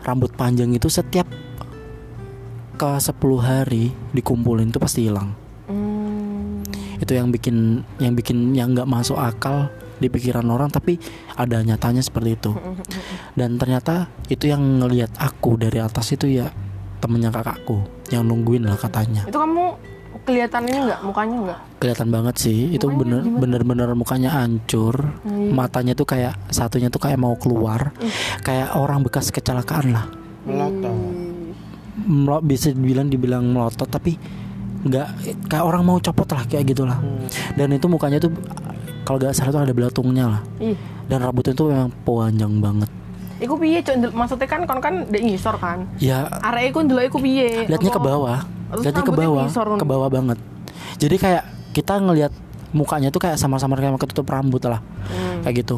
rambut 0.06 0.30
panjang 0.38 0.70
itu 0.70 0.86
setiap 0.86 1.26
ke 2.78 2.90
10 3.00 3.10
hari 3.42 3.90
dikumpulin 4.14 4.70
tuh 4.70 4.78
pasti 4.78 5.10
hilang. 5.10 5.34
Hmm. 5.66 6.62
itu 6.96 7.12
yang 7.12 7.34
bikin 7.34 7.82
yang 7.98 8.14
bikin 8.14 8.54
yang 8.54 8.70
nggak 8.70 8.86
masuk 8.86 9.18
akal 9.18 9.66
di 9.98 10.06
pikiran 10.06 10.46
orang 10.46 10.70
tapi 10.70 10.94
ada 11.34 11.58
nyatanya 11.58 12.04
seperti 12.04 12.38
itu. 12.38 12.52
Dan 13.34 13.58
ternyata 13.58 14.06
itu 14.30 14.46
yang 14.46 14.62
ngelihat 14.78 15.10
aku 15.18 15.58
dari 15.58 15.82
atas 15.82 16.14
itu 16.14 16.30
ya 16.30 16.52
temennya 17.06 17.30
kakakku 17.30 17.86
yang 18.10 18.26
nungguin 18.26 18.66
lah 18.66 18.74
katanya. 18.74 19.22
Itu 19.24 19.38
kamu 19.38 19.78
kelihatan 20.26 20.66
ini 20.66 20.78
nggak? 20.90 21.00
Mukanya 21.06 21.36
nggak? 21.46 21.60
kelihatan 21.76 22.08
banget 22.08 22.34
sih. 22.40 22.74
Itu 22.74 22.88
Mukanya 22.88 22.98
bener 22.98 23.20
gimana? 23.22 23.40
bener 23.40 23.62
bener 23.62 23.88
mukanya 23.94 24.30
hancur. 24.34 24.94
Hmm. 25.22 25.54
matanya 25.54 25.94
tuh 25.94 26.08
kayak 26.08 26.34
satunya 26.50 26.90
tuh 26.90 26.98
kayak 26.98 27.16
mau 27.16 27.38
keluar. 27.38 27.94
Kayak 28.42 28.74
orang 28.74 29.06
bekas 29.06 29.30
kecelakaan 29.30 29.94
lah. 29.94 30.10
Melotot. 30.42 30.96
Melo- 31.96 32.44
bisa 32.44 32.74
dibilang 32.74 33.08
dibilang 33.08 33.44
melotot 33.46 33.86
tapi 33.86 34.18
nggak 34.86 35.08
kayak 35.48 35.64
orang 35.64 35.82
mau 35.82 35.98
copot 36.02 36.26
lah 36.26 36.42
kayak 36.44 36.64
gitulah. 36.68 36.98
Dan 37.54 37.72
itu 37.72 37.86
mukanya 37.86 38.18
tuh 38.18 38.34
kalau 39.06 39.22
nggak 39.22 39.36
salah 39.36 39.54
tuh 39.54 39.62
ada 39.62 39.74
belatungnya 39.76 40.24
lah. 40.26 40.42
Ih, 40.58 40.74
dan 41.06 41.22
rambutnya 41.22 41.54
tuh 41.54 41.70
memang 41.70 41.90
panjang 42.02 42.58
banget 42.58 42.90
Iku 43.36 43.54
piye 43.60 43.84
cok 43.84 44.16
maksudnya 44.16 44.48
kan 44.48 44.64
kon 44.64 44.80
kan 44.80 44.94
dek 45.12 45.20
ngisor 45.20 45.60
kan. 45.60 45.84
ya. 46.00 46.24
Arek 46.40 46.72
iku 46.72 46.80
ndelok 46.80 47.04
iku 47.12 47.18
piye? 47.20 47.68
liatnya 47.68 47.92
ke 47.92 48.00
bawah. 48.00 48.40
Terus 48.72 48.82
liatnya 48.88 49.04
ke 49.04 49.14
bawah. 49.14 49.46
ke 49.52 49.86
bawah 49.86 50.08
banget. 50.08 50.38
Jadi 50.96 51.16
kayak 51.20 51.44
kita 51.76 52.00
ngelihat 52.00 52.32
mukanya 52.72 53.12
tuh 53.12 53.20
kayak 53.20 53.36
sama-sama 53.36 53.76
kayak 53.76 54.00
ketutup 54.00 54.24
rambut 54.28 54.64
lah. 54.64 54.80
Hmm. 55.12 55.44
kayak 55.44 55.64
gitu. 55.64 55.76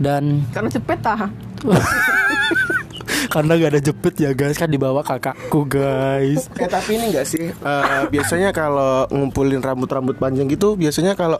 Dan 0.00 0.42
Karena 0.50 0.68
jepit 0.72 0.98
tah. 0.98 1.30
karena 3.28 3.52
gak 3.54 3.70
ada 3.70 3.82
jepit 3.82 4.14
ya 4.16 4.30
guys 4.32 4.56
kan 4.56 4.66
dibawa 4.66 5.02
kakakku 5.02 5.66
guys 5.66 6.48
Eh 6.54 6.64
tapi 6.64 6.96
ini 6.96 7.10
enggak 7.10 7.26
sih 7.26 7.50
eh, 7.50 8.02
biasanya 8.08 8.50
kalau 8.50 9.04
ngumpulin 9.10 9.60
rambut-rambut 9.60 10.16
panjang 10.16 10.46
gitu 10.46 10.72
biasanya 10.74 11.12
kalau 11.12 11.36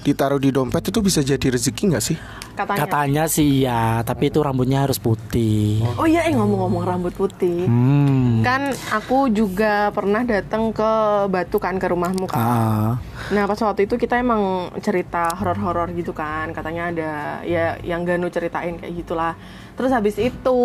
ditaruh 0.00 0.38
di 0.38 0.48
dompet 0.48 0.80
itu 0.84 0.98
bisa 0.98 1.20
jadi 1.20 1.50
rezeki 1.50 1.82
nggak 1.88 2.04
sih? 2.04 2.16
Katanya. 2.54 2.78
katanya 2.82 3.24
sih 3.26 3.62
iya 3.62 4.02
tapi 4.02 4.28
itu 4.28 4.42
rambutnya 4.42 4.82
harus 4.82 4.98
putih 4.98 5.78
Oh 5.94 6.02
iya, 6.02 6.26
eh 6.26 6.34
ngomong-ngomong 6.34 6.82
rambut 6.82 7.14
putih. 7.14 7.62
hmm 7.64 8.42
Kan 8.42 8.70
aku 8.90 9.30
juga 9.30 9.90
pernah 9.90 10.22
datang 10.22 10.70
ke 10.70 10.90
Batu 11.26 11.58
kan 11.58 11.78
ke 11.78 11.86
rumahmu 11.86 12.26
kan. 12.26 12.34
ah 12.34 12.90
Nah 13.30 13.46
pas 13.46 13.58
waktu 13.58 13.86
itu 13.86 13.94
kita 13.94 14.18
emang 14.18 14.42
cerita 14.78 15.30
horor-horor 15.34 15.90
gitu 15.92 16.10
kan 16.10 16.50
Katanya 16.50 16.90
ada 16.90 17.10
ya 17.42 17.78
yang 17.78 18.02
Ganu 18.02 18.26
ceritain 18.26 18.74
kayak 18.74 18.94
gitulah 18.96 19.38
Terus 19.74 19.94
habis 19.94 20.18
itu 20.18 20.58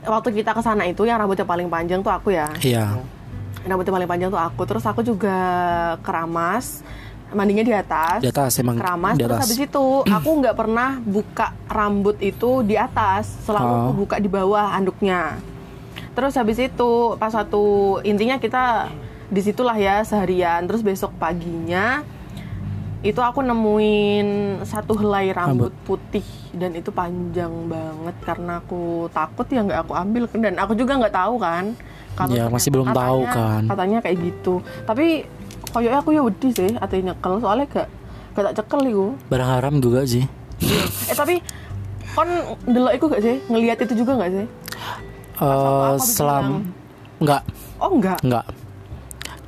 Waktu 0.00 0.28
kita 0.32 0.50
ke 0.52 0.62
sana 0.62 0.84
itu 0.84 1.04
yang 1.04 1.20
rambutnya 1.20 1.44
paling 1.44 1.68
panjang 1.68 2.00
tuh 2.00 2.10
aku 2.10 2.32
ya. 2.32 2.48
Iya. 2.58 2.96
Rambutnya 3.62 3.92
paling 3.92 4.08
panjang 4.08 4.30
tuh 4.32 4.40
aku. 4.40 4.62
Terus 4.64 4.84
aku 4.84 5.00
juga 5.00 5.36
keramas 6.00 6.80
Mandinya 7.30 7.62
di 7.62 7.70
atas. 7.70 8.18
Di 8.18 8.28
atas 8.28 8.58
emang 8.58 8.74
Keramas 8.74 9.14
di 9.14 9.22
Terus 9.22 9.38
atas. 9.38 9.42
habis 9.46 9.58
itu 9.62 9.84
aku 10.18 10.30
nggak 10.42 10.56
pernah 10.58 10.98
buka 10.98 11.54
rambut 11.70 12.18
itu 12.18 12.66
di 12.66 12.74
atas. 12.74 13.30
Selalu 13.46 13.70
Oh. 13.70 13.78
aku 13.80 13.92
buka 14.02 14.16
di 14.18 14.26
bawah 14.26 14.74
anduknya. 14.74 15.38
Terus 16.10 16.34
habis 16.34 16.58
itu 16.58 16.90
pas 17.16 17.30
satu 17.30 17.98
intinya 18.02 18.34
kita 18.36 18.90
di 19.30 19.40
situlah 19.40 19.78
ya 19.78 20.02
seharian. 20.02 20.66
Terus 20.66 20.82
besok 20.82 21.14
paginya 21.16 22.02
itu 23.00 23.16
aku 23.16 23.40
nemuin 23.40 24.28
satu 24.60 24.92
helai 24.94 25.32
rambut, 25.32 25.72
putih 25.82 26.24
dan 26.52 26.72
itu 26.72 26.90
panjang 26.90 27.48
banget 27.64 28.16
karena 28.20 28.60
aku 28.60 29.08
takut 29.08 29.48
ya 29.48 29.60
nggak 29.60 29.80
aku 29.80 29.92
ambil. 29.94 30.22
Dan 30.30 30.54
aku 30.56 30.72
juga 30.74 31.00
nggak 31.00 31.14
tahu 31.14 31.34
kan 31.36 31.64
kalau 32.12 32.32
Ya, 32.32 32.44
masih 32.46 32.68
belum 32.68 32.88
katanya- 32.88 33.00
tahu 33.00 33.20
kan. 33.26 33.62
katanya 33.66 33.98
kayak 34.00 34.16
gitu. 34.20 34.54
Tapi 34.84 35.24
koyoknya 35.66 35.98
aku 35.98 36.10
ya 36.10 36.20
wedi 36.20 36.48
sih 36.50 36.72
atau 36.74 36.94
nyekel 36.94 37.32
soalnya 37.40 37.66
gak 37.66 37.88
gak 38.30 38.44
tak 38.46 38.56
cekel 38.58 38.80
iku. 38.86 39.06
Barang 39.26 39.50
haram 39.50 39.74
juga 39.78 40.04
sih. 40.04 40.28
Eh 41.08 41.16
tapi 41.16 41.40
kon 42.12 42.28
delok 42.64 42.92
iku 42.92 43.04
gak 43.08 43.22
sih? 43.22 43.40
Ngelihat 43.46 43.80
itu 43.80 43.94
juga 43.96 44.18
gak 44.18 44.30
sih? 44.30 44.46
Eh 45.40 45.46
apa 45.88 45.96
selam. 45.98 46.68
enggak 47.16 47.44
oh 47.76 47.92
enggak 47.92 48.16
enggak 48.20 48.44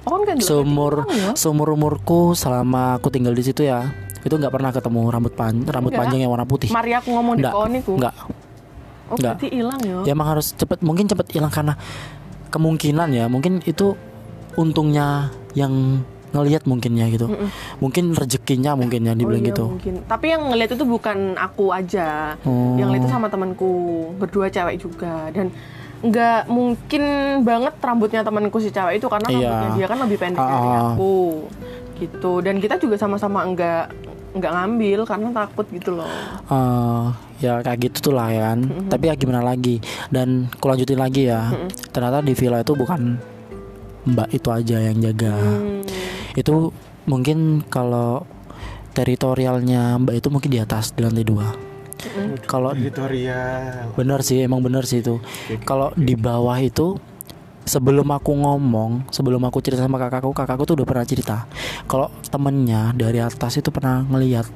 oh 0.06 0.18
kan 0.26 0.37
seumur 0.38 1.06
ya? 1.11 1.32
seumur 1.38 1.68
umurku 1.75 2.35
selama 2.35 2.99
aku 2.99 3.09
tinggal 3.12 3.35
di 3.35 3.44
situ 3.44 3.66
ya 3.66 3.90
itu 4.23 4.35
nggak 4.35 4.52
pernah 4.54 4.71
ketemu 4.71 5.00
rambut 5.11 5.35
pan 5.35 5.54
rambut 5.66 5.90
Enggak. 5.90 6.00
panjang 6.06 6.21
yang 6.23 6.30
warna 6.30 6.47
putih 6.47 6.71
Mari 6.71 6.92
aku 6.94 7.09
ngomong 7.11 7.35
di 7.38 7.42
enggak 7.42 7.54
pohon 7.54 7.73
iku 7.75 7.92
enggak 7.99 8.14
oh 8.14 9.16
enggak. 9.18 9.35
berarti 9.35 9.49
hilang 9.50 9.80
ya 9.82 9.99
ya 10.06 10.12
emang 10.14 10.28
harus 10.30 10.47
cepet 10.54 10.78
mungkin 10.82 11.04
cepet 11.11 11.26
hilang 11.35 11.52
karena 11.52 11.75
kemungkinan 12.54 13.09
ya 13.11 13.26
mungkin 13.26 13.64
itu 13.66 13.99
untungnya 14.54 15.32
yang 15.56 16.04
ngelihat 16.32 16.64
mungkin 16.64 16.97
ya 16.97 17.06
gitu 17.12 17.28
mungkin 17.78 18.16
rezekinya 18.16 18.73
mungkin 18.73 19.04
ya 19.04 19.12
dibilang 19.12 19.44
Oh 19.44 19.44
iya, 19.44 19.50
gitu 19.52 19.64
mungkin. 19.68 19.94
Tapi 20.09 20.26
yang 20.32 20.42
ngeliat 20.49 20.71
itu 20.73 20.85
bukan 20.88 21.37
aku 21.37 21.76
aja. 21.76 22.40
Oh. 22.49 22.80
Yang 22.80 22.87
ngeliat 22.88 23.02
itu 23.04 23.12
sama 23.12 23.28
temanku, 23.28 23.73
berdua 24.16 24.49
cewek 24.49 24.80
juga 24.80 25.28
dan 25.28 25.52
nggak 26.02 26.50
mungkin 26.50 27.02
banget 27.42 27.75
rambutnya 27.78 28.21
temanku 28.21 28.59
si 28.59 28.68
cewek 28.68 28.99
itu 28.99 29.06
karena 29.06 29.28
Iya. 29.28 29.38
rambutnya 29.38 29.71
dia 29.73 29.87
kan 29.87 29.99
lebih 30.02 30.18
pendek 30.18 30.42
dari 30.42 30.68
Ah. 30.68 30.92
aku. 30.92 31.16
Gitu. 31.97 32.32
Dan 32.40 32.59
kita 32.59 32.75
juga 32.76 32.97
sama-sama 32.97 33.47
nggak 33.47 33.85
nggak 34.32 34.52
ngambil 34.52 35.00
karena 35.04 35.28
takut 35.30 35.66
gitu 35.68 35.90
loh. 35.92 36.09
Eh, 36.49 37.04
ya 37.38 37.61
kayak 37.61 37.78
gitu 37.82 38.11
tuh 38.11 38.14
lah 38.14 38.30
kan 38.30 38.59
tapi 38.87 39.06
ya 39.06 39.14
gimana 39.14 39.42
lagi 39.42 39.82
dan 40.09 40.47
aku 40.49 40.62
lanjutin 40.64 40.94
lagi 40.97 41.26
ya 41.26 41.50
ternyata 41.90 42.23
di 42.23 42.32
villa 42.32 42.62
itu 42.62 42.73
bukan 42.73 43.18
mbak 44.04 44.30
itu 44.30 44.49
aja 44.49 44.78
yang 44.78 44.99
jaga 44.99 45.35
Hmm. 45.35 45.82
itu 46.32 46.70
mungkin 47.05 47.66
kalau 47.66 48.22
teritorialnya 48.92 49.98
mbak 49.98 50.14
itu 50.16 50.29
mungkin 50.29 50.50
di 50.50 50.59
atas 50.59 50.94
di 50.94 51.03
lantai 51.03 51.27
dua 51.27 51.50
kalau 52.51 52.75
Editorial. 52.75 53.95
bener 53.95 54.21
sih 54.27 54.43
emang 54.43 54.61
bener 54.62 54.85
sih 54.85 55.01
itu. 55.01 55.19
Kalau 55.62 55.95
di 55.95 56.15
bawah 56.19 56.59
itu 56.59 56.99
sebelum 57.62 58.11
aku 58.11 58.35
ngomong 58.35 59.07
sebelum 59.15 59.38
aku 59.47 59.62
cerita 59.62 59.87
sama 59.87 59.95
kakakku 59.95 60.35
kakakku 60.35 60.67
tuh 60.67 60.75
udah 60.83 60.87
pernah 60.87 61.07
cerita. 61.07 61.47
Kalau 61.87 62.11
temennya 62.27 62.91
dari 62.95 63.23
atas 63.23 63.59
itu 63.59 63.71
pernah 63.71 64.03
ngelihat 64.03 64.47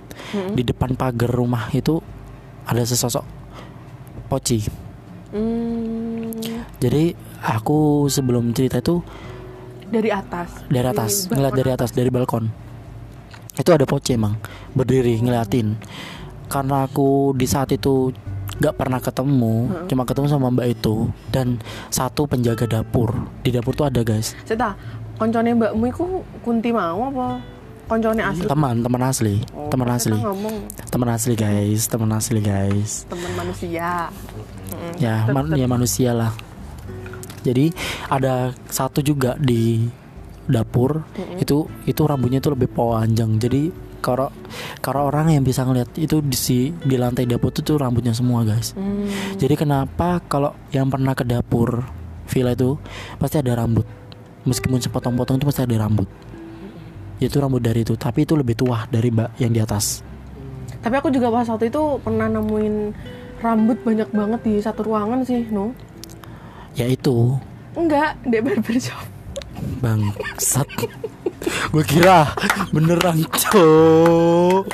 di 0.55 0.63
depan 0.67 0.99
pagar 0.99 1.31
rumah 1.31 1.71
itu 1.71 2.03
ada 2.67 2.83
sesosok 2.83 3.23
poci. 4.27 4.61
Hmm. 5.27 6.33
jadi 6.79 7.13
aku 7.43 8.07
sebelum 8.09 8.55
cerita 8.55 8.79
itu 8.79 9.03
Dari 9.91 10.09
atas. 10.09 10.65
dari 10.71 10.87
atas 10.87 11.13
ngeliat 11.29 11.55
dari 11.55 11.71
atas 11.75 11.91
dari 11.93 12.09
balkon. 12.11 12.47
Itu 13.59 13.71
ada 13.75 13.85
poci 13.85 14.15
emang 14.15 14.39
berdiri 14.73 15.19
ngeliatin 15.21 15.77
karena 16.47 16.87
aku 16.87 17.33
di 17.33 17.45
saat 17.45 17.71
itu 17.71 18.11
gak 18.57 18.73
pernah 18.75 18.97
ketemu 18.97 19.69
cuma 19.85 20.09
ketemu 20.09 20.27
sama 20.27 20.49
mbak 20.49 20.81
itu 20.81 21.13
dan 21.29 21.61
satu 21.89 22.25
penjaga 22.25 22.65
dapur. 22.65 23.13
Di 23.43 23.53
dapur 23.53 23.73
tuh 23.73 23.85
ada 23.85 24.01
guys. 24.01 24.33
Seta, 24.43 24.73
koncone 25.17 25.53
mbakmu 25.53 25.85
iku 25.87 26.05
kunti 26.41 26.73
mau 26.73 27.07
apa? 27.07 27.41
Koncone 27.87 28.19
asli. 28.19 28.51
teman 28.51 28.83
teman 28.83 28.99
asli 28.99 29.35
Oh, 29.55 29.71
teman 29.71 29.87
asli. 29.87 30.19
teman 30.91 31.07
asli 31.07 31.35
guys 31.39 31.87
teman 31.87 32.11
asli 32.11 32.41
guys. 32.43 33.07
Teman 33.07 33.31
manusia. 33.39 34.11
Mm-mm. 34.75 34.93
ya 34.99 35.23
man- 35.31 35.55
ya 35.55 35.67
manusia 35.71 36.11
lah. 36.11 36.35
Jadi 37.47 37.71
ada 38.11 38.51
satu 38.67 38.99
juga 38.99 39.39
di 39.39 39.87
dapur. 40.51 41.07
Itu 41.39 41.71
itu 41.87 42.03
rambutnya 42.03 42.43
itu 42.43 42.51
lebih 42.51 42.67
panjang. 42.75 43.39
Jadi 43.39 43.71
kalau 44.07 44.31
kalau 44.79 45.11
orang 45.11 45.35
yang 45.35 45.43
bisa 45.43 45.67
ngeliat 45.67 45.91
itu 45.99 46.23
di 46.23 46.39
si 46.39 46.71
di 46.71 46.95
lantai 46.95 47.27
dapur 47.27 47.51
itu 47.51 47.67
tuh 47.67 47.83
rambutnya 47.83 48.15
semua 48.15 48.47
guys 48.47 48.71
Hmm. 48.79 49.11
jadi 49.35 49.59
kenapa 49.59 50.23
kalau 50.31 50.55
yang 50.71 50.87
pernah 50.87 51.19
ke 51.19 51.27
dapur 51.27 51.83
villa 52.31 52.55
itu 52.55 52.79
pasti 53.19 53.43
ada 53.43 53.59
rambut 53.59 53.83
meskipun 54.47 54.79
sepotong-potong 54.79 55.43
itu 55.43 55.47
pasti 55.51 55.67
ada 55.67 55.83
rambut 55.83 56.07
itu 57.19 57.35
rambut 57.35 57.59
dari 57.59 57.83
itu 57.83 57.99
tapi 57.99 58.23
itu 58.23 58.39
lebih 58.39 58.55
tua 58.55 58.87
dari 58.87 59.11
mbak 59.11 59.35
yang 59.43 59.51
di 59.51 59.59
atas 59.59 60.07
Tapi 60.77 60.95
aku 60.95 61.11
juga 61.11 61.35
pas 61.35 61.49
waktu 61.51 61.67
itu 61.67 61.99
pernah 61.99 62.31
nemuin 62.31 62.95
rambut 63.43 63.83
banyak 63.83 64.07
banget 64.15 64.41
di 64.47 64.55
satu 64.63 64.87
ruangan 64.87 65.27
sih, 65.27 65.43
no? 65.51 65.75
ya 66.79 66.87
itu 66.87 67.35
Enggak, 67.75 68.17
di 68.23 68.39
barbershop. 68.39 69.03
Bangsat 69.83 70.65
Gue 71.71 71.85
kira 71.85 72.33
beneran 72.73 73.23
cok 73.27 74.73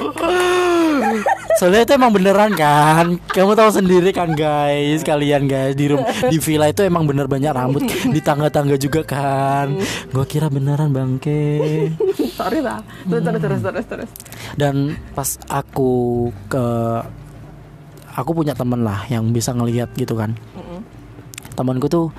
Soalnya 1.59 1.85
itu 1.85 1.93
emang 1.95 2.11
beneran 2.11 2.53
kan? 2.57 3.19
Kamu 3.31 3.55
tahu 3.55 3.71
sendiri 3.71 4.11
kan 4.11 4.35
guys? 4.35 5.05
Kalian 5.07 5.47
guys 5.47 5.79
Di, 5.79 5.93
room, 5.93 6.03
di 6.03 6.39
villa 6.43 6.67
itu 6.67 6.83
emang 6.83 7.07
bener 7.07 7.31
banyak 7.31 7.53
rambut. 7.53 7.87
Di 7.87 8.21
tangga-tangga 8.23 8.75
juga 8.81 9.07
kan? 9.07 9.79
Gue 10.11 10.25
kira 10.27 10.51
beneran 10.51 10.91
bangke. 10.91 11.93
Sorry 12.35 12.65
lah. 12.65 12.83
Terus 13.07 13.23
terus 13.23 13.41
terus 13.41 13.61
terus 13.63 13.87
terus. 13.87 14.11
Dan 14.59 14.97
pas 15.15 15.39
aku 15.51 16.31
ke 16.51 16.65
Aku 18.13 18.37
punya 18.37 18.53
temen 18.53 18.85
lah 18.85 19.09
Yang 19.09 19.25
bisa 19.33 19.57
ngelihat 19.57 19.89
gitu 19.97 20.13
kan. 20.13 20.37
Temanku 21.57 21.89
tuh 21.89 22.13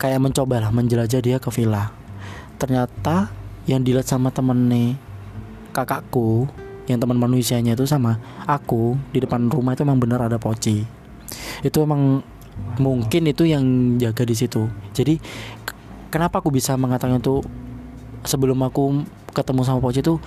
Kayak 0.00 0.24
mencoba 0.24 0.64
lah 0.64 0.70
Menjelajah 0.72 1.20
dia 1.20 1.36
ke 1.36 1.52
villa. 1.52 1.92
Ternyata 2.56 3.28
Yang 3.66 3.80
dilihat 3.82 4.06
sama 4.06 4.30
temen 4.30 4.70
nih 4.70 4.94
Kakakku 5.74 6.46
Yang 6.86 6.98
teman 7.06 7.18
manusianya 7.18 7.74
itu 7.74 7.84
sama 7.84 8.18
Aku 8.46 8.96
Di 9.10 9.22
depan 9.22 9.50
rumah 9.50 9.74
itu 9.74 9.82
emang 9.82 9.98
bener 9.98 10.22
ada 10.22 10.38
poci. 10.38 10.86
Itu 11.62 11.82
emang 11.82 12.22
Mungkin 12.80 13.28
itu 13.28 13.44
yang 13.44 13.96
jaga 14.00 14.24
di 14.24 14.32
situ. 14.32 14.70
Jadi 14.96 15.20
Kenapa 16.08 16.40
aku 16.40 16.48
bisa 16.48 16.78
mengatakan 16.78 17.20
itu 17.20 17.44
Sebelum 18.26 18.58
aku 18.66 19.06
ketemu 19.30 19.60
sama 19.62 19.78
poci 19.78 20.02
itu 20.02 20.18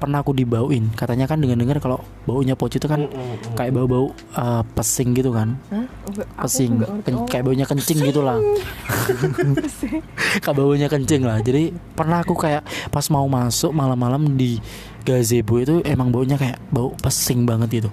pernah 0.00 0.24
aku 0.24 0.32
dibauin? 0.34 0.88
Katanya 0.96 1.28
kan 1.28 1.38
dengan 1.38 1.60
dengar 1.60 1.78
kalau 1.78 2.00
baunya 2.24 2.56
poci 2.56 2.80
itu 2.80 2.88
kan 2.88 3.06
kayak 3.54 3.76
bau-bau 3.76 4.10
eh, 4.34 4.62
pesing 4.72 5.12
gitu 5.12 5.30
kan. 5.36 5.60
Hah? 5.68 5.86
Pesing 6.34 6.70
ngerti. 6.78 7.00
Ken- 7.04 7.14
Oh, 7.14 7.24
kayak 7.24 7.42
baunya 7.44 7.64
kencing 7.64 7.98
gitu 8.02 8.20
lah 8.20 8.34
kayak 10.42 10.54
baunya 10.54 10.86
kencing 10.86 11.22
lah 11.22 11.38
jadi 11.38 11.70
pernah 11.92 12.20
aku 12.20 12.34
kayak 12.34 12.62
pas 12.88 13.04
mau 13.08 13.24
masuk 13.26 13.70
malam-malam 13.70 14.34
di 14.34 14.58
gazebo 15.02 15.58
itu 15.58 15.78
emang 15.82 16.08
baunya 16.08 16.34
kayak 16.34 16.56
bau 16.68 16.92
pesing 16.96 17.42
banget 17.42 17.82
gitu 17.82 17.90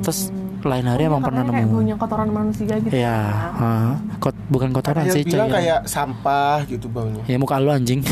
terus 0.00 0.30
lain 0.64 0.88
hari 0.88 1.04
emang 1.04 1.20
pernah 1.20 1.44
nemu 1.44 1.68
baunya 1.68 1.92
kotoran 1.92 2.24
manusia 2.32 2.80
gitu. 2.80 2.88
Iya, 2.88 3.20
ah. 3.52 3.92
Kot, 4.16 4.32
bukan 4.48 4.72
kotoran 4.72 5.04
sih, 5.12 5.20
bilang 5.20 5.52
kayak 5.52 5.84
sampah 5.84 6.64
gitu 6.64 6.88
baunya. 6.88 7.20
Ya 7.28 7.36
muka 7.36 7.60
lu 7.60 7.68
anjing. 7.68 8.00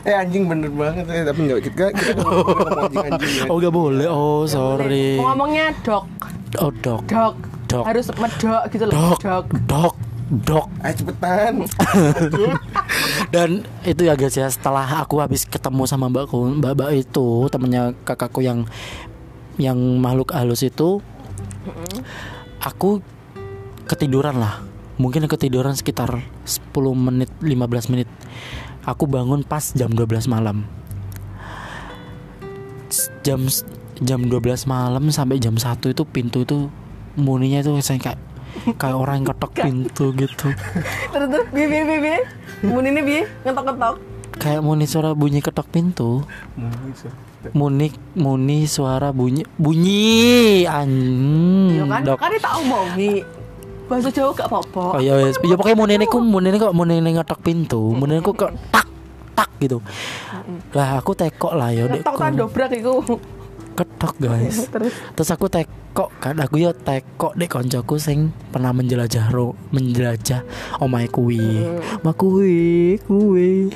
Eh 0.00 0.12
anjing 0.12 0.44
bener 0.44 0.68
banget 0.68 1.04
eh, 1.08 1.24
tapi 1.24 1.40
enggak 1.44 1.60
kita 1.60 1.92
kita 1.92 2.12
nggak 2.16 2.24
ngomong 2.24 2.56
ngomong 2.56 2.80
anjing 2.80 3.04
anjing 3.12 3.32
ya. 3.32 3.44
oh 3.48 3.56
gak 3.56 3.74
boleh. 3.74 4.06
Oh 4.08 4.42
sorry. 4.44 5.16
Ngomongnya 5.16 5.66
dok, 5.80 6.04
Oh 6.56 6.72
dok, 6.74 7.00
dok, 7.04 7.34
Dok. 7.70 7.84
harus 7.86 8.06
medok 8.18 8.62
gitu 8.74 8.84
loh, 8.90 9.14
dok, 9.14 9.18
dok. 9.22 9.46
dok, 9.70 9.94
dok. 10.42 10.66
Ayo 10.82 10.94
cepetan. 10.98 11.54
Dan 13.34 13.62
itu 13.86 14.02
ya 14.02 14.18
guys 14.18 14.34
ya 14.34 14.50
setelah 14.50 14.86
aku 14.98 15.22
habis 15.22 15.46
ketemu 15.46 15.86
sama 15.86 16.10
mbakku, 16.10 16.58
mbak 16.58 16.74
mbak 16.74 16.90
itu 16.98 17.46
temennya 17.46 17.94
kakakku 18.02 18.42
yang 18.42 18.66
yang 19.54 19.78
makhluk 20.02 20.34
halus 20.34 20.66
itu, 20.66 20.98
aku 22.58 22.98
ketiduran 23.86 24.42
lah. 24.42 24.66
Mungkin 24.98 25.30
ketiduran 25.30 25.72
sekitar 25.72 26.26
10 26.44 26.74
menit, 26.92 27.30
15 27.40 27.88
menit. 27.88 28.08
Aku 28.84 29.08
bangun 29.08 29.46
pas 29.46 29.72
jam 29.72 29.94
12 29.94 30.28
malam. 30.28 30.66
Jam 33.22 33.46
jam 34.00 34.20
12 34.26 34.64
malam 34.68 35.08
sampai 35.12 35.40
jam 35.40 35.56
1 35.56 35.92
itu 35.92 36.02
pintu 36.08 36.44
itu 36.44 36.68
muninya 37.18 37.58
itu 37.62 37.74
saya 37.82 37.98
kayak 37.98 38.18
kayak 38.80 38.96
orang 38.98 39.22
yang 39.22 39.28
ketok 39.34 39.52
pintu 39.56 40.06
gitu. 40.14 40.48
Terus 41.14 41.28
terus, 41.30 41.46
bi 41.54 41.64
bi 41.70 41.78
bi 41.86 41.96
bi, 42.02 42.14
mun 42.66 42.84
ini 42.84 43.00
bi, 43.00 43.16
ngetok 43.46 43.64
ngetok. 43.70 43.94
kayak 44.40 44.60
muni 44.64 44.88
suara 44.88 45.12
bunyi 45.12 45.38
ketok 45.44 45.68
pintu. 45.68 46.24
Muni 47.52 47.88
muni 48.16 48.68
suara 48.68 49.12
bunyi 49.12 49.44
bunyi 49.56 50.64
an 50.68 50.90
Iya 51.72 51.84
kan, 51.88 52.02
kan 52.16 52.28
dia 52.32 52.40
tak 52.40 52.52
omongi. 52.60 53.24
Bahasa 53.88 54.08
Jawa 54.12 54.30
gak 54.36 54.46
apa-apa. 54.46 54.84
oh 54.96 55.00
iya 55.02 55.18
wes 55.18 55.34
ya 55.42 55.58
pokoknya 55.58 55.76
muni 55.76 55.92
ini 55.98 56.06
ku 56.06 56.22
muni 56.22 56.46
ini 56.52 56.58
kok 56.62 56.72
muni 56.76 57.00
ini 57.00 57.10
ngetok 57.16 57.40
pintu. 57.42 57.90
Muni 57.96 58.16
ini 58.16 58.22
ku 58.22 58.32
kok 58.36 58.54
tak 58.70 58.86
tak 59.34 59.48
gitu. 59.58 59.82
Lah 60.76 61.00
aku 61.00 61.12
tekok 61.16 61.52
lah 61.56 61.74
ya 61.74 61.88
Ngetok 61.90 62.14
kan 62.16 62.32
dobrak 62.36 62.70
iku. 62.76 63.02
Ketok 63.80 64.14
guys. 64.20 64.66
Terus? 64.74 64.92
Terus 65.16 65.30
aku 65.32 65.48
tekok 65.48 66.12
kan? 66.20 66.36
Aku 66.36 66.60
ya 66.60 66.76
tekok 66.76 67.32
dek 67.40 67.48
koncoku 67.48 67.96
sing 67.96 68.28
pernah 68.52 68.76
menjelajah 68.76 69.32
ro 69.32 69.56
menjelajah 69.72 70.44
omai 70.84 71.08
kuwi. 71.08 71.64
Ma 72.04 72.12
kuwi 72.12 73.00
kuwi. 73.08 73.72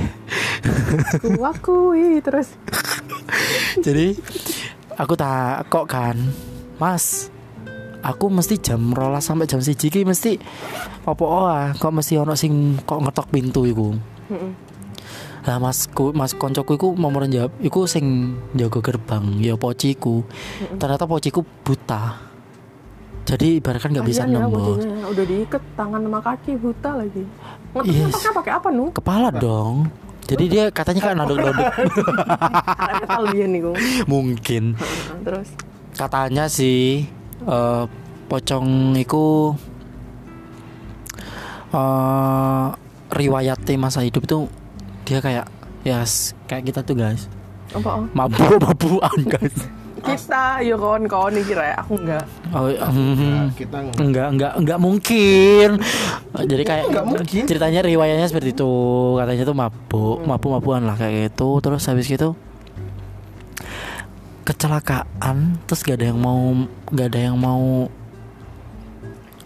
Aku 0.65 1.45
akui 1.45 2.21
terus. 2.25 2.57
Jadi 3.85 4.17
aku 4.97 5.13
tak 5.17 5.69
kok 5.69 5.89
kan, 5.89 6.17
Mas. 6.81 7.33
Aku 8.05 8.29
mesti 8.29 8.61
jam 8.61 8.93
rolas 8.93 9.25
sampai 9.25 9.49
jam 9.49 9.65
siji 9.65 9.89
ki 9.89 10.05
mesti 10.05 10.37
opo 11.09 11.25
ah. 11.49 11.73
Kok 11.73 11.93
mesti 12.01 12.21
ono 12.21 12.37
sing 12.37 12.77
kok 12.85 13.01
ngetok 13.01 13.33
pintu 13.33 13.65
iku. 13.65 13.97
Lah 15.45 15.61
masku 15.61 16.17
mas 16.17 16.33
koncoku 16.33 16.81
iku 16.81 16.89
mau 16.97 17.13
jawab 17.29 17.53
iku 17.61 17.85
sing 17.85 18.33
jaga 18.57 18.81
gerbang 18.81 19.25
ya 19.45 19.55
pociku. 19.61 20.25
Ternyata 20.81 21.05
pociku 21.05 21.45
buta. 21.45 22.17
Jadi 23.25 23.57
ibaratkan 23.61 23.93
nggak 23.93 24.05
bisa 24.05 24.25
Kasihan 24.25 24.37
ya, 24.37 24.45
nembus. 24.45 24.85
bocahnya. 24.85 25.05
Udah 25.09 25.25
diikat 25.25 25.63
tangan 25.77 26.01
sama 26.01 26.21
kaki 26.21 26.53
buta 26.61 26.91
lagi. 26.97 27.25
Ngetok 27.73 27.89
Yes. 27.89 28.25
pakai 28.37 28.53
apa 28.53 28.69
nu? 28.69 28.85
Kepala 28.93 29.29
dong. 29.33 29.89
Jadi 30.25 30.45
dia 30.49 30.65
katanya 30.73 31.13
kan 31.13 31.21
nodok-nodok 31.21 31.69
mungkin. 34.13 34.77
Terus 35.25 35.49
katanya 35.93 36.49
sih 36.49 37.05
eh 37.45 37.85
pocong 38.29 38.97
iku 38.97 39.53
eh 41.73 42.67
riwayatnya 43.13 43.77
masa 43.77 44.01
hidup 44.01 44.25
itu 44.25 44.49
dia 45.05 45.19
kayak 45.19 45.47
ya 45.83 46.01
s- 46.03 46.33
kayak 46.45 46.65
kita 46.67 46.81
tuh 46.81 46.95
guys 46.95 47.29
apa? 47.71 47.91
oh? 47.95 48.05
mabuk 48.11 48.41
mabukan 48.59 49.19
guys 49.33 49.57
Kita 50.05 50.61
yo 50.61 50.77
kawan-kawan 50.77 51.33
nih 51.33 51.45
kira 51.47 51.73
aku 51.75 51.97
enggak. 51.97 52.29
oh, 52.51 52.69
mm, 52.69 53.57
kita 53.57 53.73
nggak- 53.79 53.97
enggak 53.99 54.29
enggak 54.31 54.53
enggak 54.55 54.79
mungkin 54.79 55.69
jadi 56.37 56.63
kayak 56.63 56.85
Enggak 56.87 57.05
mungkin. 57.07 57.43
ceritanya 57.43 57.81
riwayatnya 57.81 58.27
seperti 58.27 58.53
itu 58.53 58.73
katanya 59.17 59.45
tuh 59.45 59.57
mabuk 59.57 60.19
mabuk 60.23 60.51
mabukan 60.53 60.83
lah 60.83 60.93
kayak 60.95 61.33
gitu 61.33 61.57
terus 61.59 61.89
habis 61.89 62.05
gitu 62.05 62.37
kecelakaan 64.45 65.57
terus 65.65 65.81
gak 65.81 65.97
ada 65.97 66.07
yang 66.07 66.21
mau 66.21 66.53
gak 66.91 67.09
ada 67.09 67.21
yang 67.23 67.37
mau 67.39 67.89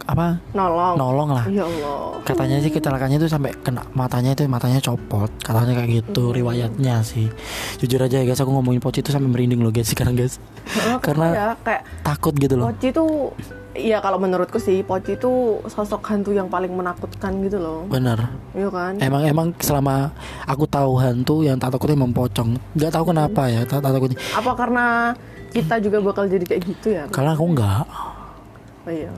apa? 0.08 0.40
Nolong. 0.56 0.96
nolong 0.96 1.30
lah. 1.36 1.44
Ya 1.52 1.68
Allah. 1.68 2.24
katanya 2.24 2.56
sih 2.64 2.72
kecelakaannya 2.72 3.20
itu 3.20 3.28
sampai 3.28 3.52
kena 3.60 3.84
matanya 3.92 4.32
itu 4.32 4.48
matanya 4.48 4.80
copot. 4.80 5.28
Katanya 5.44 5.76
kayak 5.76 6.00
gitu 6.00 6.32
riwayatnya 6.32 7.04
sih. 7.04 7.28
Jujur 7.76 8.00
aja 8.00 8.24
ya 8.24 8.24
guys 8.24 8.40
aku 8.40 8.48
ngomongin 8.56 8.80
poci 8.80 9.04
itu 9.04 9.12
sampai 9.12 9.28
merinding 9.28 9.60
loh 9.60 9.68
guys 9.68 9.92
sekarang 9.92 10.16
guys. 10.16 10.40
Heeh, 10.64 10.96
Karena- 11.04 11.34
ya? 11.36 11.48
Kayak 11.60 11.82
takut 12.00 12.32
gitu 12.40 12.56
loh. 12.56 12.72
Poci 12.72 12.88
tuh 12.88 13.36
Iya 13.78 14.02
kalau 14.02 14.18
menurutku 14.18 14.58
sih 14.58 14.82
Poci 14.82 15.14
itu 15.14 15.62
sosok 15.70 16.02
hantu 16.10 16.34
yang 16.34 16.50
paling 16.50 16.74
menakutkan 16.74 17.38
gitu 17.46 17.62
loh. 17.62 17.86
Bener 17.86 18.18
Iya 18.50 18.74
kan? 18.74 18.98
Emang 18.98 19.22
emang 19.22 19.46
selama 19.62 20.10
aku 20.50 20.66
tahu 20.66 20.98
hantu 20.98 21.46
yang 21.46 21.60
tak 21.62 21.76
takutnya 21.76 21.94
emang 21.94 22.10
pocong. 22.10 22.58
Nggak 22.74 22.90
tahu 22.90 23.14
kenapa 23.14 23.46
ya 23.46 23.62
tak 23.62 23.84
tak 23.86 23.94
takutnya. 23.94 24.18
Apa 24.34 24.52
karena 24.58 25.14
kita 25.54 25.78
juga 25.78 26.02
bakal 26.02 26.26
jadi 26.26 26.42
kayak 26.42 26.62
gitu 26.66 26.88
ya? 26.90 27.04
Karena 27.12 27.38
aku 27.38 27.44
nggak. 27.54 27.84
Oh, 27.86 28.90
Iya 28.90 29.12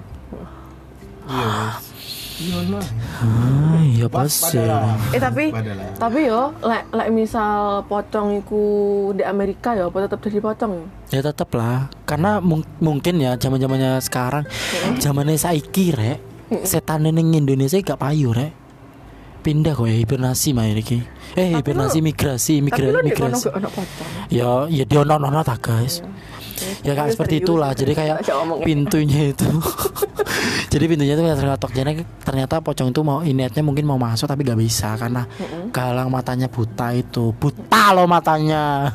Iya 1.31 1.47
guys. 1.47 1.87
Iya 2.40 2.57
lah. 2.73 2.87
ah, 3.21 3.83
iya 3.85 4.07
pasti 4.09 4.57
Padalah. 4.57 4.97
Eh 5.12 5.21
tapi 5.21 5.45
Padalah. 5.53 5.93
Tapi 5.95 6.19
yo 6.25 6.43
Lek 6.64 6.85
lek 6.88 7.09
misal 7.12 7.85
pocong 7.85 8.40
iku 8.40 8.64
di 9.12 9.21
Amerika 9.21 9.77
ya 9.77 9.93
Apa 9.93 10.09
tetap 10.09 10.25
jadi 10.25 10.40
pocong 10.40 10.73
ya 11.12 11.21
tetap 11.21 11.53
lah. 11.53 11.93
Karena 12.03 12.40
mung- 12.40 12.64
mungkin 12.81 13.21
ya 13.21 13.37
zaman 13.37 13.61
zamannya 13.61 14.01
sekarang 14.01 14.45
zamannya 14.97 15.37
saiki 15.37 15.93
rek 15.93 16.19
setan 16.64 17.05
ning 17.05 17.37
Indonesia 17.37 17.77
gak 17.77 18.01
payu 18.01 18.33
rek. 18.33 18.57
Pindah 19.40 19.73
kok 19.73 19.88
ya 19.88 19.97
hibernasi 19.97 20.53
mah 20.53 20.69
iki 20.69 21.01
eh 21.33 21.57
hibernasi 21.57 22.05
migrasi 22.05 22.61
Tapi 22.61 22.64
migra 22.66 22.87
lo 22.88 23.01
di 23.01 23.12
kono 23.12 23.33
migrasi 23.33 23.49
gak 23.49 23.57
ada 23.57 23.69
pocong? 23.69 24.09
Ya 24.29 24.49
ya 24.69 24.85
dia 24.85 24.99
ono 25.01 25.16
ono 25.16 25.40
tak 25.40 25.61
guys 25.64 26.05
ya 26.83 26.92
kayak 26.96 27.12
seperti 27.14 27.35
serius. 27.40 27.46
itulah. 27.49 27.70
Jadi 27.73 27.92
kayak 27.96 28.16
pintunya 28.64 29.20
itu. 29.33 29.49
Jadi 30.73 30.85
pintunya 30.87 31.18
itu 31.18 31.23
terketok 31.27 31.75
jadi 31.75 32.07
ternyata 32.23 32.62
pocong 32.62 32.94
itu 32.94 33.03
mau 33.03 33.18
niatnya 33.27 33.59
mungkin 33.66 33.83
mau 33.90 33.99
masuk 33.99 34.31
tapi 34.31 34.46
gak 34.46 34.61
bisa. 34.61 34.94
Karena 34.94 35.27
galang 35.75 36.09
matanya 36.09 36.46
buta 36.46 36.94
itu. 36.94 37.35
Buta 37.35 37.90
loh 37.90 38.07
matanya. 38.07 38.88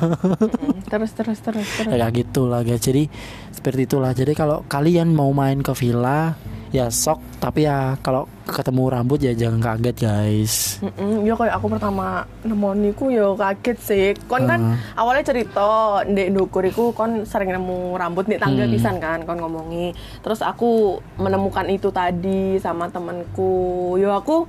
Terus 0.88 1.12
terus 1.12 1.40
terus 1.44 1.68
terus 1.68 1.92
ya 2.00 2.08
kayak 2.08 2.16
gitu 2.16 2.48
lah 2.48 2.64
guys. 2.64 2.80
Jadi 2.80 3.12
seperti 3.52 3.92
itulah. 3.92 4.16
Jadi 4.16 4.32
kalau 4.32 4.64
kalian 4.66 5.12
mau 5.12 5.30
main 5.36 5.60
ke 5.60 5.76
villa 5.76 6.34
ya 6.76 6.88
sok 6.88 7.24
tapi 7.40 7.64
ya 7.64 7.96
kalau 8.00 8.28
ketemu 8.44 8.84
rambut 8.92 9.18
ya 9.18 9.32
jangan 9.32 9.64
kaget 9.64 9.96
guys 9.98 10.54
Mm-mm, 10.78 11.24
yo 11.24 11.34
kayak 11.34 11.56
aku 11.56 11.72
pertama 11.72 12.06
nemoniku 12.42 13.08
yo 13.08 13.34
kaget 13.34 13.78
sih. 13.80 14.06
Kon 14.28 14.44
kan 14.44 14.60
Hmm. 14.60 14.78
awalnya 14.94 15.24
cerita 15.26 15.66
ndek 16.04 16.30
ndukur 16.30 16.62
iku 16.62 16.92
kon 16.92 17.24
sering 17.24 17.50
nemu 17.50 17.96
rambut 17.96 18.28
Hmm. 18.28 18.38
tangga 18.38 18.68
pisan 18.68 19.00
kan 19.00 19.24
kon 19.24 19.40
ngomongi. 19.40 19.96
Terus 20.20 20.40
aku 20.40 20.72
menemukan 21.16 21.66
itu 21.68 21.90
tadi 21.90 22.60
sama 22.60 22.86
temanku. 22.88 23.96
Yo 23.96 24.12
aku 24.12 24.46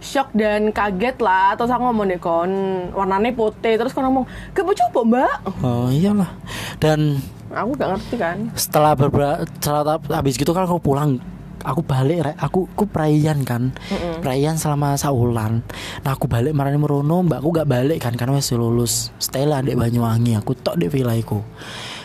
shock 0.00 0.28
dan 0.36 0.68
kaget 0.68 1.16
lah 1.16 1.56
terus 1.56 1.72
aku 1.72 1.80
ngomong 1.82 2.06
deh 2.06 2.20
kon 2.20 2.52
warnanya 2.92 3.32
putih 3.32 3.80
terus 3.80 3.96
kon 3.96 4.04
ngomong 4.04 4.28
mau 4.28 4.74
coba 4.76 5.00
mbak 5.00 5.34
oh 5.64 5.88
iyalah 5.88 6.28
dan 6.76 7.16
aku 7.48 7.72
gak 7.72 7.96
ngerti 7.96 8.16
kan 8.20 8.36
setelah 8.52 8.92
beberapa 8.92 9.48
setelah 9.56 9.96
habis 10.12 10.36
gitu 10.36 10.52
kan 10.52 10.68
aku 10.68 10.76
pulang 10.76 11.16
aku 11.64 11.80
balik 11.82 12.20
Rek. 12.28 12.36
aku 12.38 12.68
aku 12.70 12.84
perayaan 12.86 13.42
kan. 13.42 13.72
Perayaan 14.20 14.60
selama 14.60 14.94
saulan 15.00 15.64
nah 16.04 16.12
aku 16.12 16.28
balik 16.28 16.52
marane 16.52 16.76
merono 16.76 17.24
mbakku 17.24 17.48
gak 17.50 17.66
balik 17.66 18.04
kan 18.04 18.14
karena 18.14 18.36
wis 18.36 18.52
lulus. 18.52 19.10
Lah 19.32 19.64
di 19.64 19.74
Banyuwangi. 19.74 20.36
Aku 20.38 20.52
tok 20.54 20.76
di 20.76 20.86
villa 20.92 21.16
iku 21.16 21.40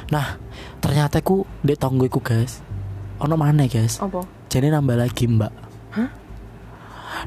nah 0.10 0.42
ternyata 0.82 1.22
aku 1.22 1.46
di 1.62 1.78
tonggo 1.78 2.10
iku 2.10 2.18
guys 2.18 2.66
ono 3.20 3.36
mana 3.36 3.68
guys. 3.68 4.00
Apa? 4.00 4.24
Jadi 4.48 4.72
nambah 4.72 4.98
lagi 4.98 5.28
mbak. 5.28 5.54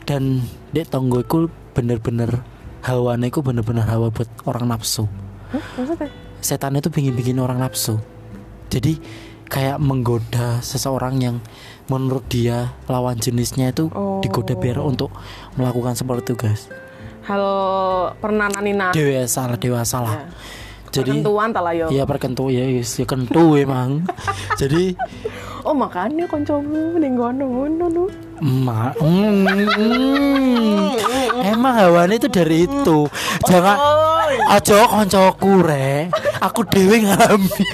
Dan 0.09 0.41
di 0.73 0.83
tonggo 0.89 1.21
iku 1.21 1.53
bener-bener 1.77 2.41
hawanya 2.83 3.29
iku 3.29 3.45
bener-bener 3.45 3.85
hawa 3.85 4.09
buat 4.09 4.29
orang 4.49 4.73
nafsu. 4.73 5.07
Maksudnya? 5.53 6.09
Setan 6.41 6.75
itu 6.81 6.89
bikin 6.89 7.13
bikin 7.15 7.37
orang 7.39 7.61
nafsu. 7.61 8.01
Jadi 8.73 8.97
kayak 9.53 9.77
menggoda 9.85 10.65
seseorang 10.65 11.21
yang 11.21 11.37
menurut 11.91 12.25
dia 12.31 12.75
lawan 12.87 13.19
jenisnya 13.19 13.75
itu 13.75 13.91
Oh. 13.93 14.23
digoda 14.23 14.55
biar 14.55 14.79
untuk 14.83 15.11
melakukan 15.59 15.99
seperti 15.99 16.33
itu 16.33 16.35
guys 16.39 16.63
hal 17.27 17.45
pernah 18.19 18.51
nanina 18.51 18.91
dewasa 18.95 19.47
lah 19.47 19.59
dewasa 19.59 19.99
lah 20.03 20.17
Ya. 20.23 20.27
Jadi 20.93 21.25
Perkentuan 21.25 21.49
tak 21.57 21.63
lah 21.65 21.73
yo. 21.73 21.87
Iya 21.89 22.05
perkentu 22.05 22.53
ya, 22.53 22.69
yes, 22.69 23.01
ya 23.01 23.09
kentu 23.09 23.57
emang. 23.57 24.05
Jadi 24.61 24.93
Oh 25.65 25.73
makanya 25.73 26.29
koncomu 26.29 27.01
ning 27.01 27.17
ngono 27.17 27.45
ngono 27.49 27.85
nu. 27.89 28.05
Ma, 28.43 28.91
mm, 28.99 29.47
mm. 29.47 30.77
emang 31.55 31.75
hawane 31.79 32.19
itu 32.19 32.27
dari 32.27 32.67
itu. 32.67 33.07
Jangan 33.47 33.79
aja 34.51 34.85
koncoku 34.91 35.63
re. 35.63 36.11
Aku 36.43 36.67
dewe 36.67 37.07
ngalami. 37.07 37.65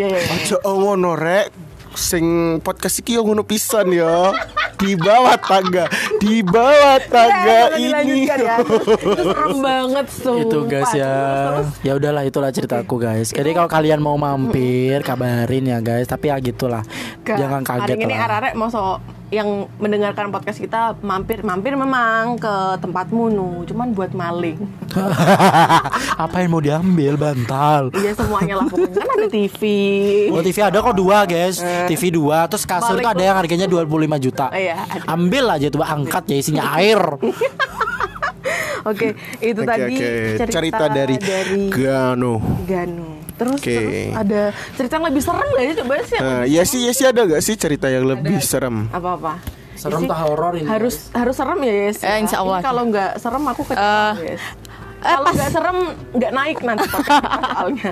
Ya 0.00 0.08
ya. 0.08 0.18
ya. 0.18 0.32
Aja 0.34 0.56
ngono 0.64 1.12
rek. 1.12 1.48
Sing 1.90 2.22
podcast 2.62 3.02
iki 3.02 3.18
yo 3.18 3.26
ngono 3.26 3.42
pisan 3.42 3.90
ya. 3.90 4.30
Di 4.80 4.96
bawah 4.96 5.36
tangga, 5.36 5.90
di 6.16 6.40
bawah 6.40 6.96
tangga 7.04 7.76
Ya, 7.76 8.00
ini. 8.00 8.24
ya. 8.24 8.64
Itu 8.64 8.80
serem 9.20 9.60
banget 9.66 10.06
sumpah. 10.08 10.40
itu 10.40 10.58
guys 10.64 10.92
ya. 10.94 11.12
Ya 11.82 11.92
udahlah 11.92 12.24
itulah 12.24 12.48
ceritaku 12.48 12.96
guys. 12.96 13.28
Jadi 13.28 13.52
kalau 13.52 13.68
kalian 13.68 14.00
mau 14.00 14.16
mampir 14.16 15.02
kabarin 15.02 15.68
ya 15.68 15.82
guys. 15.82 16.08
Tapi 16.08 16.32
ya 16.32 16.40
gitulah. 16.40 16.80
Jangan 17.20 17.60
kaget 17.60 17.92
Hari 17.92 18.06
ini 18.06 18.14
lah. 18.16 18.40
arek 18.40 18.54
mau 18.54 18.72
so 18.72 18.96
yang 19.30 19.70
mendengarkan 19.78 20.28
podcast 20.28 20.58
kita 20.58 20.98
mampir 21.00 21.46
mampir 21.46 21.78
memang 21.78 22.34
ke 22.34 22.54
tempatmu 22.82 23.30
nu, 23.30 23.48
cuman 23.62 23.94
buat 23.94 24.10
maling. 24.10 24.58
Apa 26.24 26.42
yang 26.42 26.50
mau 26.50 26.58
diambil 26.58 27.14
bantal? 27.14 27.94
Iya 27.94 28.12
semuanya 28.12 28.58
lah 28.58 28.66
pokoknya 28.66 28.98
kan 28.98 29.10
ada 29.22 29.28
TV. 29.30 29.62
Oh 30.34 30.42
TV 30.42 30.58
ada 30.60 30.82
kok 30.82 30.96
dua 30.98 31.22
guys 31.24 31.62
TV 31.86 32.10
dua 32.10 32.50
Terus 32.50 32.66
kasur 32.66 32.98
itu 32.98 33.06
ada 33.06 33.16
tuh. 33.16 33.22
yang 33.22 33.36
harganya 33.38 33.66
25 33.70 33.86
juta 34.18 34.46
Iya, 34.50 34.82
ada. 34.82 35.06
Ambil 35.06 35.44
aja 35.46 35.66
tuh 35.70 35.80
angkat 35.80 36.24
ya 36.26 36.36
isinya 36.36 36.64
air 36.74 36.98
Oke, 38.80 39.12
itu 39.44 39.60
Oke 39.60 39.68
tadi 39.68 39.94
oke, 40.00 40.08
cerita, 40.40 40.56
cerita 40.56 40.84
dari, 40.88 41.16
dari 41.20 41.68
Gano. 41.68 42.40
Ganu. 42.64 43.19
Terus, 43.40 43.56
Oke. 43.56 43.72
terus 43.72 43.96
ada 44.12 44.40
cerita 44.76 44.92
yang 44.94 45.06
lebih 45.08 45.22
serem 45.22 45.48
gak 45.48 45.64
sih 45.64 45.74
coba 45.74 45.94
sih? 46.02 46.18
Nah, 46.18 46.42
iya 46.44 46.62
sih, 46.62 46.78
iya 46.78 46.92
sih 46.92 47.06
ada 47.06 47.20
gak 47.24 47.40
sih 47.40 47.54
cerita 47.56 47.88
yang 47.88 48.04
lebih 48.04 48.36
serem? 48.38 48.84
Apa-apa? 48.90 49.40
Serem 49.72 49.96
Isi- 49.98 50.10
tak 50.12 50.20
horor 50.20 50.52
ini, 50.54 50.68
Harus 50.68 51.08
harus 51.10 51.32
serem 51.34 51.56
ya, 51.58 51.72
Yes. 51.82 51.98
Eh, 52.00 52.20
insya 52.20 52.36
Allah. 52.38 52.60
Kalau 52.60 52.84
nggak 52.84 53.16
serem 53.16 53.40
aku 53.42 53.62
kecewa, 53.64 53.80
Eh, 54.20 54.36
Yes. 54.36 54.44
eh, 55.00 55.08
Kalau 55.08 55.30
nggak 55.32 55.50
serem 55.50 55.78
nggak 56.12 56.32
naik 56.34 56.58
nanti 56.60 56.84
soalnya. 56.92 57.90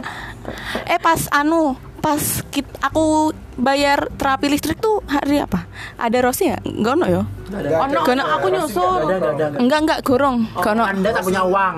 Eh 0.84 0.98
pas 0.98 1.20
anu 1.30 1.72
pas 1.98 2.22
kit, 2.54 2.64
aku 2.78 3.34
bayar 3.58 4.06
terapi 4.14 4.46
listrik 4.48 4.78
tuh 4.78 5.02
hari 5.10 5.42
apa? 5.42 5.66
Ada 5.98 6.18
Rosi 6.22 6.48
ya? 6.48 6.58
Enggak 6.62 6.94
ono 6.94 7.06
ya? 7.10 7.22
Oh 7.22 7.86
no, 7.88 8.00
Gono. 8.04 8.22
aku 8.24 8.46
nyusul. 8.52 9.02
Enggak 9.58 9.78
enggak 9.82 10.00
gorong. 10.06 10.46
Gono. 10.56 10.84
Anda 10.86 11.10
tak 11.10 11.24
punya 11.24 11.42
uang 11.42 11.76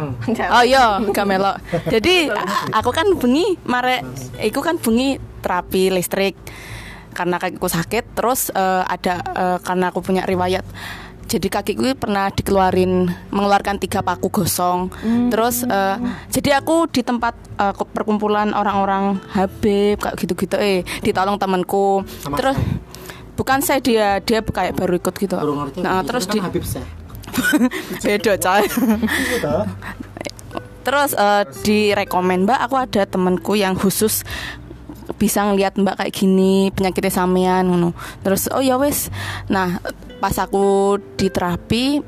Oh 0.50 0.64
iya, 0.66 0.98
gak 0.98 1.26
melok. 1.26 1.56
Jadi 1.88 2.28
aku 2.74 2.90
kan 2.90 3.06
bengi 3.16 3.56
mare 3.64 4.04
iku 4.42 4.60
kan 4.60 4.76
bengi 4.76 5.16
terapi 5.40 5.88
listrik 5.88 6.36
karena 7.10 7.42
kakiku 7.42 7.66
sakit 7.66 8.14
terus 8.14 8.54
eh, 8.54 8.82
ada 8.86 9.14
eh, 9.34 9.58
karena 9.66 9.90
aku 9.90 10.00
punya 10.00 10.22
riwayat 10.22 10.62
jadi 11.30 11.46
kakiku 11.46 11.94
pernah 11.94 12.26
dikeluarin 12.28 13.06
mengeluarkan 13.30 13.78
tiga 13.78 14.02
paku 14.02 14.34
gosong. 14.34 14.90
Terus 15.30 15.62
eh, 15.62 15.96
jadi 16.26 16.58
aku 16.58 16.90
di 16.90 17.06
tempat 17.06 17.38
ke- 17.54 17.90
perkumpulan 17.94 18.50
orang-orang 18.50 19.22
Habib 19.30 20.02
kayak 20.02 20.18
gitu-gitu 20.18 20.58
eh 20.58 20.82
ditolong 21.06 21.38
temanku. 21.38 22.02
Terus 22.34 22.58
bukan 23.38 23.62
saya 23.62 23.78
dia 23.78 24.18
dia 24.18 24.42
kayak 24.42 24.74
baru 24.74 24.98
ikut 24.98 25.14
gitu. 25.14 25.38
Baru 25.38 25.54
ngerti. 25.54 25.86
Nah 25.86 26.02
terus 26.02 26.26
kan 26.26 26.34
di 26.34 26.38
Habib 26.42 26.66
Syekh. 26.66 26.88
beda 28.02 28.34
coy. 28.34 28.62
Terus 30.80 31.10
eh, 31.14 31.42
direkomend 31.62 32.50
Mbak, 32.50 32.58
aku 32.58 32.74
ada 32.74 33.02
temanku 33.06 33.52
yang 33.54 33.78
khusus 33.78 34.26
bisa 35.20 35.44
ngelihat 35.44 35.76
Mbak 35.76 35.94
kayak 36.00 36.12
gini 36.16 36.72
penyakitnya 36.74 37.12
sampean 37.12 37.70
ngono. 37.70 37.94
Terus 38.26 38.48
oh 38.50 38.58
ya 38.58 38.80
wes. 38.80 39.12
Nah, 39.46 39.78
pas 40.20 40.36
aku 40.38 40.96
di 41.16 41.32
terapi 41.32 41.98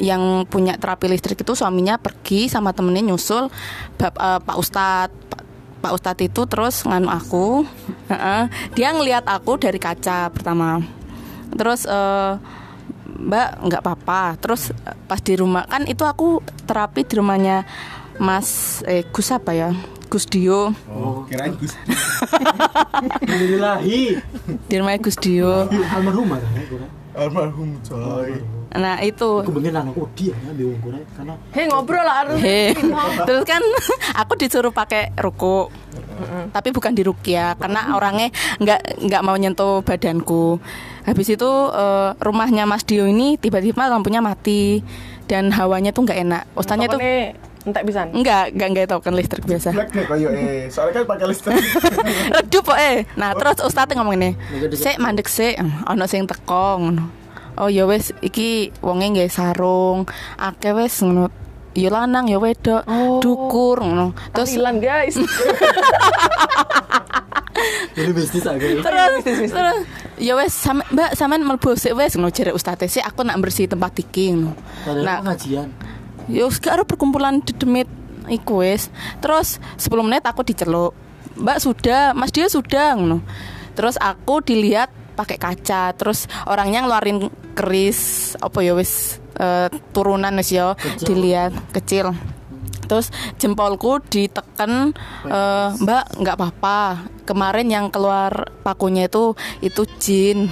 yang 0.00 0.48
punya 0.48 0.74
terapi 0.80 1.06
listrik 1.12 1.40
itu 1.40 1.52
suaminya 1.52 2.00
pergi 2.00 2.48
sama 2.48 2.72
temennya 2.72 3.12
nyusul 3.12 3.52
bab, 4.00 4.14
eh, 4.16 4.40
Pak 4.42 4.56
Ustadz 4.56 5.12
Pak, 5.28 5.42
Pak 5.84 5.92
Ustadz 5.94 6.24
itu 6.24 6.42
terus 6.48 6.82
nganu 6.82 7.08
aku 7.12 7.62
Heeh. 8.08 8.48
dia 8.74 8.88
ngelihat 8.90 9.28
aku 9.28 9.60
dari 9.60 9.76
kaca 9.76 10.32
pertama 10.32 10.82
terus 11.54 11.84
eh, 11.84 12.34
Mbak 13.20 13.48
nggak 13.68 13.82
apa-apa. 13.84 14.22
Terus 14.40 14.72
eh, 14.72 14.96
pas 15.04 15.20
di 15.20 15.36
rumah 15.36 15.68
kan 15.68 15.84
itu 15.84 16.02
aku 16.08 16.40
terapi 16.64 17.04
di 17.04 17.20
rumahnya 17.20 17.68
Mas 18.16 18.80
eh 18.88 19.04
Gus 19.12 19.28
apa 19.28 19.52
ya? 19.52 19.70
Gus 20.10 20.26
Dio. 20.26 20.74
Oh, 20.90 21.22
kirain 21.28 21.54
Gus. 21.54 21.70
Alhamdulillahi 23.22 24.18
Di 24.66 24.74
rumahnya 24.80 25.00
Gus 25.04 25.16
Dio. 25.20 25.70
Almarhum 25.70 26.34
kan 26.34 26.42
ya. 26.42 26.99
Almarhum 27.14 27.78
coy. 27.82 28.38
Nah, 28.70 29.02
itu. 29.02 29.42
Aku 29.42 29.50
pengen 29.58 29.72
nang 29.74 29.90
aku 29.90 30.06
dia 30.14 30.30
ya 30.30 30.50
gue 30.54 30.74
karena 31.18 31.34
Hei 31.50 31.66
ngobrol 31.66 32.06
lah 32.06 32.22
harus. 32.22 32.38
Heh. 32.38 32.70
Terus 33.26 33.42
kan 33.42 33.62
aku 34.14 34.38
disuruh 34.38 34.70
pakai 34.70 35.10
ruku. 35.18 35.66
Tapi 36.52 36.68
bukan 36.70 36.92
di 36.92 37.00
rukia 37.00 37.56
karena 37.56 37.96
orangnya 37.96 38.28
nggak 38.60 39.08
nggak 39.08 39.22
mau 39.24 39.34
nyentuh 39.34 39.80
badanku. 39.82 40.60
Habis 41.08 41.32
itu 41.34 41.50
eh, 41.72 42.10
rumahnya 42.20 42.68
Mas 42.68 42.84
Dio 42.84 43.08
ini 43.08 43.40
tiba-tiba 43.40 43.88
lampunya 43.88 44.20
mati 44.20 44.84
dan 45.26 45.50
hawanya 45.50 45.90
tuh 45.90 46.04
nggak 46.06 46.20
enak. 46.20 46.42
Ustaznya 46.54 46.92
tuh 46.92 47.00
entek 47.60 47.84
pisan. 47.84 48.08
enggak, 48.16 48.56
enggak 48.56 48.68
enggak 48.72 48.86
tahu 48.88 49.00
kan 49.04 49.12
listrik 49.12 49.44
biasa. 49.44 49.70
Black 49.76 49.92
nih 49.92 50.04
koyo 50.08 50.28
eh. 50.32 50.72
Soalnya 50.72 51.02
kan 51.02 51.04
pakai 51.12 51.26
listrik. 51.28 51.60
Redup 52.36 52.64
kok 52.72 52.80
eh. 52.80 53.04
Nah, 53.20 53.36
terus 53.36 53.60
ustaz 53.60 53.92
ngomong 53.92 54.16
ini. 54.16 54.30
Sik 54.72 54.96
mandek 54.96 55.28
sik, 55.28 55.60
ono 55.60 56.04
sing 56.08 56.24
teko 56.24 56.80
ngono. 56.80 57.04
Oh 57.60 57.68
ya 57.68 57.84
wis 57.84 58.16
iki 58.24 58.72
wonge 58.80 59.12
nggih 59.12 59.28
sarung, 59.28 60.08
akeh 60.40 60.72
wis 60.72 61.04
ngono. 61.04 61.28
Ya 61.70 61.86
lanang 61.86 62.26
ya 62.26 62.42
wedok, 62.42 62.82
Oh. 62.88 63.22
dukur 63.22 63.78
ngono. 63.84 64.16
Terus 64.34 64.56
Tahlilan 64.56 64.80
guys. 64.80 65.14
ini 68.00 68.16
bisnis 68.16 68.46
agak 68.48 68.80
terus 68.80 69.20
terus 69.52 69.78
ya 70.16 70.32
wes 70.32 70.54
sama, 70.54 70.80
Mbak 70.88 71.10
sampean 71.12 71.44
mlebu 71.44 71.76
sik 71.76 71.92
wes 71.92 72.16
ngono 72.16 72.32
jere 72.32 72.56
ustaz 72.56 72.80
sik 72.88 73.04
aku 73.04 73.20
nak 73.20 73.36
bersih 73.44 73.68
tempat 73.68 73.92
iki 74.00 74.32
ngono. 74.32 74.56
Nah, 75.04 75.20
pengajian 75.20 75.68
ya 76.28 76.44
wis 76.44 76.60
gak 76.60 76.80
ada 76.80 76.84
perkumpulan 76.84 77.40
di 77.40 77.54
demit 77.56 77.88
iku 78.28 78.60
wis. 78.60 78.92
Terus 79.22 79.62
10 79.80 80.06
menit 80.06 80.24
aku 80.26 80.44
diceluk. 80.44 80.92
Mbak 81.40 81.58
sudah, 81.62 82.12
Mas 82.12 82.34
dia 82.34 82.50
sudah 82.50 82.98
ngono. 82.98 83.24
Terus 83.72 83.96
aku 83.96 84.44
dilihat 84.44 84.92
pakai 85.16 85.36
kaca, 85.36 85.92
terus 85.96 86.28
orangnya 86.44 86.84
ngeluarin 86.84 87.28
keris 87.52 88.32
apa 88.40 88.64
ya 88.64 88.72
wis 88.72 89.20
eh, 89.36 89.68
turunan 89.92 90.32
wis 90.36 90.52
ya 90.52 90.76
dilihat 91.00 91.54
kecil. 91.72 92.12
Terus 92.84 93.14
jempolku 93.38 94.02
diteken 94.02 94.92
eh, 95.28 95.68
Mbak 95.80 96.04
nggak 96.20 96.36
apa-apa. 96.36 96.80
Kemarin 97.24 97.68
yang 97.70 97.86
keluar 97.94 98.50
pakunya 98.66 99.06
itu 99.06 99.38
itu 99.62 99.86
jin 100.02 100.50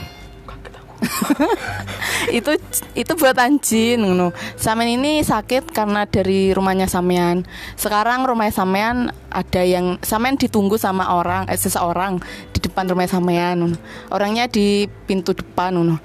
itu 2.38 2.52
itu 2.94 3.12
buatan 3.14 3.62
jin 3.62 4.02
ngono. 4.02 4.34
Sampean 4.58 4.98
ini 4.98 5.22
sakit 5.22 5.70
karena 5.70 6.04
dari 6.04 6.50
rumahnya 6.50 6.90
sampean. 6.90 7.46
Sekarang 7.78 8.26
rumahnya 8.26 8.54
sampean 8.54 8.96
ada 9.30 9.62
yang 9.62 9.96
sampean 10.02 10.34
ditunggu 10.34 10.76
sama 10.76 11.14
orang 11.14 11.46
eh, 11.46 11.58
seseorang 11.58 12.18
di 12.50 12.58
depan 12.58 12.90
rumah 12.90 13.06
sampean 13.06 13.62
ngono. 13.62 13.76
Orangnya 14.11 14.50
di 14.50 14.87
pintu 15.06 15.34
depan 15.34 15.74
ngono. 15.78 15.96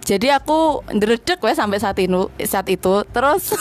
Jadi 0.00 0.32
aku 0.32 0.82
ndredeg 0.90 1.38
wes 1.38 1.60
sampai 1.60 1.78
saat 1.78 2.00
itu 2.00 2.32
saat 2.42 2.66
itu 2.66 3.04
terus 3.14 3.54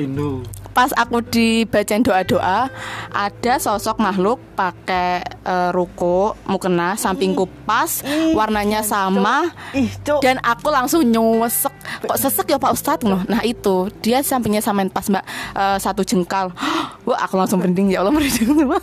Inu 0.00 0.42
pas 0.74 0.90
aku 0.98 1.22
dibacain 1.22 2.02
doa-doa 2.02 2.68
ada 3.14 3.54
sosok 3.62 4.02
makhluk 4.02 4.42
pakai 4.58 5.22
eh, 5.22 5.70
ruko 5.70 6.34
mukena 6.50 6.98
sampingku 6.98 7.46
pas 7.62 8.02
warnanya 8.34 8.82
sama. 8.82 9.54
Ih, 9.70 9.88
dan 10.18 10.42
aku 10.42 10.68
langsung 10.74 11.06
nyesek 11.06 11.72
kok 12.04 12.18
sesek 12.18 12.50
ya 12.50 12.58
Pak 12.58 12.74
Ustadz? 12.74 13.02
Ngono. 13.06 13.22
nah 13.30 13.40
itu 13.46 13.88
dia 14.02 14.20
sampingnya 14.20 14.60
samain 14.60 14.90
pas 14.90 15.06
mbak 15.06 15.24
eh, 15.54 15.78
satu 15.78 16.02
jengkal. 16.02 16.50
Wah 17.06 17.18
aku 17.22 17.38
langsung 17.38 17.62
merinding 17.62 17.94
ya 17.94 18.02
Allah 18.02 18.10
merinding. 18.10 18.50
Semua 18.58 18.78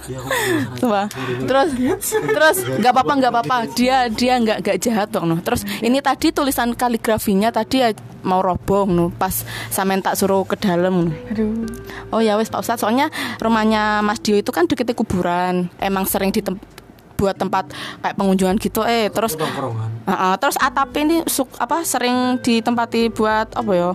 Sumpah. 0.79 1.05
terus 1.43 1.69
terus 2.07 2.57
nggak 2.79 2.91
apa-apa 2.95 3.13
nggak 3.19 3.31
apa-apa. 3.35 3.57
Dia 3.75 4.07
dia 4.07 4.39
nggak 4.39 4.63
nggak 4.63 4.77
jahat 4.79 5.07
dong 5.11 5.27
no. 5.27 5.37
terus 5.43 5.67
ini 5.83 5.99
tadi 5.99 6.31
tulisan 6.31 6.71
kaligrafinya 6.77 7.51
tadi 7.51 7.83
ya 7.83 7.89
mau 8.21 8.39
roboh 8.39 8.85
no. 8.85 9.09
pas 9.09 9.31
samen 9.67 9.99
tak 9.99 10.15
suruh 10.15 10.43
ke 10.43 10.55
dalam 10.55 11.07
no. 11.07 11.11
Aduh. 11.27 11.65
Oh 12.09 12.19
ya 12.19 12.35
wes 12.35 12.47
Pak 12.47 12.61
Ustadz 12.61 12.81
soalnya 12.81 13.09
rumahnya 13.37 14.01
Mas 14.01 14.19
Dio 14.19 14.35
itu 14.35 14.49
kan 14.49 14.65
deketnya 14.65 14.93
kuburan. 14.93 15.69
Emang 15.77 16.05
sering 16.05 16.29
ditem 16.29 16.57
buat 17.15 17.37
tempat 17.37 17.69
kayak 18.01 18.17
pengunjungan 18.17 18.57
gitu 18.57 18.81
eh 18.81 19.05
terus 19.07 19.37
Ah, 20.09 20.33
ah, 20.33 20.35
terus 20.35 20.57
atap 20.57 20.89
ini 20.97 21.21
suk, 21.29 21.53
apa 21.55 21.85
sering 21.85 22.41
ditempati 22.41 23.13
buat 23.13 23.53
apa 23.53 23.71
ya? 23.71 23.89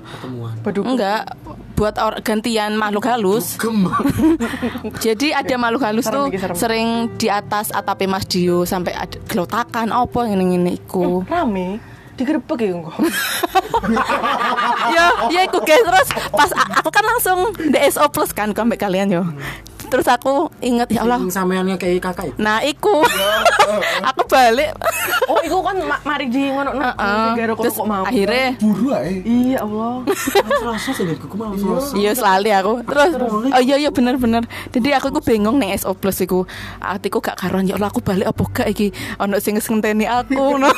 pertemuan. 0.63 0.87
Enggak 0.87 1.35
buat 1.75 1.99
or- 1.99 2.23
gantian 2.23 2.79
makhluk 2.79 3.05
halus. 3.05 3.59
Jadi 5.05 5.35
ada 5.35 5.55
makhluk 5.57 5.83
halus 5.83 6.07
Serem 6.07 6.31
tuh 6.31 6.39
serem. 6.39 6.57
sering 6.57 6.89
di 7.19 7.29
atas 7.29 7.69
atape 7.71 8.07
Mas 8.07 8.25
Dio 8.25 8.63
sampai 8.63 8.95
ada 8.95 9.19
gelotakan 9.27 9.91
apa 9.91 10.21
ngene-ngene 10.23 10.79
iku. 10.79 11.27
Rame. 11.27 11.83
Digerebek 12.17 12.59
ya 12.65 12.73
kok. 12.81 12.97
ya, 14.97 15.05
ya 15.29 15.41
iku 15.45 15.61
guys 15.61 15.85
terus 15.85 16.09
pas 16.33 16.51
aku 16.81 16.89
kan 16.89 17.05
langsung 17.05 17.53
DSO 17.55 18.09
plus 18.09 18.33
kan 18.33 18.57
sampai 18.57 18.81
kalian 18.81 19.09
yo. 19.13 19.23
Terus 19.87 20.07
aku 20.07 20.51
inget 20.59 20.89
ya 20.91 21.07
Allah. 21.07 21.23
Sampeannya 21.27 21.79
kayak 21.79 22.03
kakak 22.03 22.35
itu. 22.35 22.39
Nah, 22.39 22.61
iku. 22.63 23.03
aku 24.11 24.23
balik. 24.27 24.75
Oh, 25.27 25.41
iku 25.43 25.59
kan 25.63 25.77
ma- 25.87 26.03
mari 26.03 26.31
di 26.31 26.51
ngono 26.51 26.71
nah, 26.75 26.95
Heeh. 26.95 27.31
gara 27.35 27.53
kok 27.55 27.63
Terus 27.67 27.77
kok 27.79 27.87
mau. 27.87 28.03
akhirnya 28.03 28.55
Buru 28.59 28.89
aja. 28.95 29.11
Iya 29.27 29.59
Allah. 29.63 29.95
Aku 31.17 31.37
mau 31.37 31.53
selasa. 31.55 31.93
Iya 31.97 32.11
selalu 32.15 32.49
aku 32.53 32.73
Terus 32.87 33.11
Oh 33.51 33.63
iya 33.63 33.77
iya 33.79 33.91
bener-bener 33.91 34.43
Jadi 34.71 34.89
aku 34.95 35.11
ku 35.11 35.21
bingung 35.21 35.59
nih 35.59 35.75
SO 35.77 35.95
plus 35.97 36.21
iku 36.21 36.47
Artiku 36.79 37.19
gak 37.19 37.39
karuan 37.41 37.67
Ya 37.67 37.75
Allah 37.75 37.91
aku 37.91 37.99
balik 38.03 38.31
apa 38.31 38.43
gak 38.53 38.69
iki 38.71 38.89
Ono 39.19 39.37
sing 39.39 39.59
ngenteni 39.59 40.07
aku 40.07 40.57
no. 40.63 40.71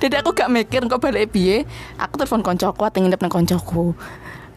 Jadi 0.00 0.14
aku 0.18 0.34
gak 0.34 0.50
mikir 0.50 0.82
Kok 0.84 1.00
balik 1.00 1.32
piye 1.32 1.64
Aku 1.98 2.18
telepon 2.18 2.42
koncoku 2.42 2.82
Atau 2.82 3.02
nginep 3.02 3.20
nang 3.20 3.32
koncoku 3.32 3.94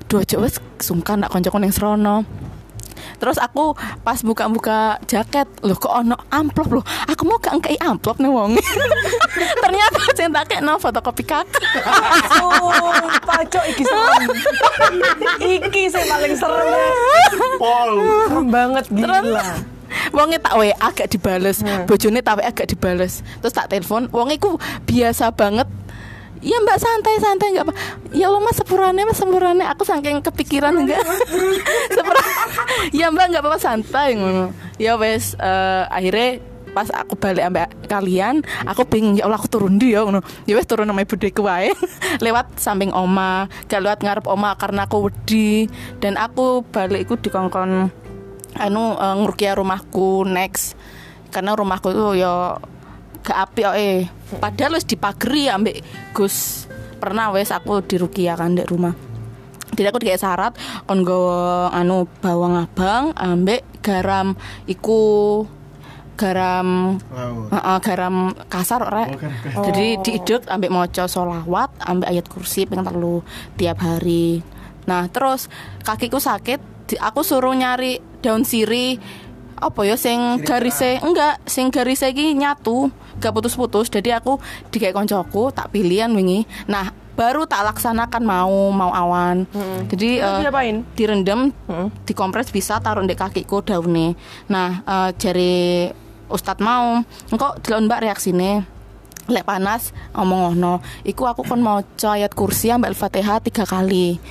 Duh 0.05 0.21
aja 0.21 0.37
wes 0.37 0.61
sungkan 0.77 1.25
nak 1.25 1.33
koncoku 1.33 1.57
neng 1.57 1.73
serono 1.73 2.21
Terus 3.17 3.37
aku 3.39 3.73
pas 4.01 4.19
buka-buka 4.21 4.99
jaket 5.05 5.47
Loh 5.63 5.75
kok 5.75 5.91
ono 5.91 6.15
amplop 6.29 6.81
loh 6.81 6.85
Aku 7.09 7.23
mau 7.27 7.39
gak 7.39 7.59
ngekei 7.59 7.79
amplop 7.79 8.19
nih 8.19 8.31
wong 8.31 8.55
Ternyata 9.63 9.99
cinta 10.15 10.41
kayak 10.43 10.63
no 10.63 10.77
fotokopi 10.77 11.23
kakak 11.23 11.63
Sumpah 12.31 13.41
cok 13.49 13.65
iki 13.71 13.83
serem. 13.83 14.23
iki 15.41 15.81
sih 15.89 16.03
paling 16.05 16.33
serem. 16.37 16.65
ya. 16.65 16.85
Pol. 17.57 17.91
Serem 17.99 18.47
banget 18.49 18.85
gila. 18.91 19.43
Wonge 20.11 20.37
tak 20.41 20.53
WA 20.59 20.75
agak 20.77 21.07
dibales, 21.07 21.63
bojone 21.87 22.19
tak 22.19 22.41
WA 22.41 22.51
agak 22.51 22.67
dibales. 22.67 23.23
Terus 23.39 23.53
tak 23.55 23.71
telepon, 23.71 24.11
wonge 24.11 24.35
ku 24.37 24.59
biasa 24.85 25.31
banget. 25.31 25.67
Ya 26.45 26.61
mbak 26.61 26.77
santai 26.77 27.17
santai 27.17 27.57
nggak 27.57 27.65
apa. 27.65 27.73
Ya 28.13 28.29
Allah 28.29 28.41
mas 28.45 28.55
sepurane 28.61 29.01
mas 29.01 29.17
sepurane. 29.17 29.65
Aku 29.65 29.81
saking 29.81 30.21
kepikiran 30.21 30.77
enggak. 30.77 31.01
Sepura- 31.95 32.29
ya 32.93 33.09
mbak 33.09 33.33
nggak 33.33 33.41
apa-apa 33.41 33.57
santai 33.57 34.13
ngono. 34.13 34.53
Ya 34.77 34.93
wes 35.01 35.33
eh, 35.41 35.83
akhirnya 35.89 36.37
pas 36.75 36.91
aku 36.91 37.15
balik 37.15 37.47
ambek 37.47 37.71
kalian, 37.87 38.43
aku 38.67 38.83
bingung 38.83 39.15
ya 39.15 39.25
Allah 39.25 39.39
aku 39.39 39.49
turun 39.49 39.81
dia 39.81 40.05
ngono. 40.05 40.21
Ya 40.45 40.53
wes 40.53 40.69
turun 40.69 40.85
sama 40.85 41.01
ibu 41.01 41.17
deku 41.17 41.41
wae. 41.41 41.73
lewat 42.25 42.61
samping 42.61 42.93
oma, 42.93 43.49
gak 43.65 43.81
lewat 43.81 43.99
ngarep 44.05 44.29
oma 44.29 44.53
karena 44.53 44.85
aku 44.85 45.09
wedi 45.09 45.65
dan 45.97 46.13
aku 46.21 46.61
balik 46.69 47.09
iku 47.09 47.17
dikongkon 47.17 47.89
anu 48.55 48.95
uh, 48.95 49.55
rumahku 49.55 50.23
next 50.23 50.79
karena 51.35 51.51
rumahku 51.51 51.91
tuh 51.91 52.15
ya 52.15 52.55
gak 53.25 53.49
api 53.49 53.61
eh 53.73 53.99
padahal 54.37 54.77
wis 54.77 54.85
dipageri 54.85 55.49
ambek 55.49 55.81
Gus. 56.13 56.69
Pernah 56.95 57.33
wes 57.33 57.51
aku 57.51 57.83
dirukia 57.83 58.37
kan 58.37 58.55
di 58.55 58.63
rumah. 58.63 58.95
Jadi 59.75 59.87
aku 59.91 59.99
dikasih 59.99 60.23
syarat 60.23 60.53
kon 60.87 61.03
anu 61.73 62.07
bawang 62.23 62.55
abang 62.55 63.11
ambek 63.17 63.65
garam 63.83 64.37
iku 64.63 65.43
garam 66.15 66.95
Wow. 67.11 67.51
Heeh, 67.51 67.77
garam 67.83 68.15
kasar 68.47 68.87
rek. 68.87 69.19
Jadi 69.51 69.99
diiduk 69.99 70.47
ambek 70.47 70.71
maca 70.71 71.11
solawat, 71.11 71.75
ambek 71.83 72.07
ayat 72.07 72.25
kursi 72.31 72.63
pengen 72.63 72.87
telu 72.87 73.19
tiap 73.59 73.83
hari. 73.83 74.39
Nah, 74.87 75.11
terus 75.11 75.51
kakiku 75.83 76.23
sakit, 76.23 76.87
di- 76.87 77.01
aku 77.01 77.19
suruh 77.19 77.51
nyari 77.51 77.99
daun 78.23 78.47
siri 78.47 78.95
apa 79.55 79.83
ya 79.83 79.95
sing 79.95 80.39
garise? 80.43 80.99
enggak 80.99 81.39
sing 81.47 81.71
garise 81.71 82.11
iki 82.11 82.35
nyatu 82.35 82.91
gak 83.19 83.33
putus-putus 83.33 83.87
jadi 83.87 84.19
aku 84.19 84.37
dikai 84.69 84.91
koncoku 84.91 85.51
tak 85.55 85.71
pilihan 85.71 86.11
wingi. 86.11 86.43
Nah 86.67 86.91
baru 87.15 87.47
tak 87.47 87.63
laksanakan 87.63 88.23
mau 88.27 88.69
mau 88.75 88.91
awan. 88.91 89.47
Jadi 89.87 90.19
Terus 90.19 90.35
eh, 90.35 90.41
diapain? 90.43 90.75
direndam 90.99 91.41
Heeh. 91.71 91.87
dikompres 92.03 92.51
bisa 92.51 92.83
taruh 92.83 93.07
di 93.07 93.15
kakiku 93.15 93.63
daunnya. 93.63 94.13
Nah 94.51 94.83
eh, 94.83 95.09
jari 95.15 95.89
ustadz 96.27 96.59
mau 96.59 97.01
engkau 97.31 97.55
delon 97.63 97.87
mbak 97.87 98.03
reaksine. 98.03 98.67
Lek 99.25 99.41
panas 99.41 99.89
ngomong 100.13 100.53
ngono 100.53 100.85
iku 101.01 101.25
aku 101.25 101.41
kon 101.47 101.57
mau 101.57 101.81
ayat 101.81 102.29
kursi 102.37 102.69
ambek 102.69 102.93
al-fatihah 102.93 103.41
tiga 103.41 103.65
kali. 103.65 104.21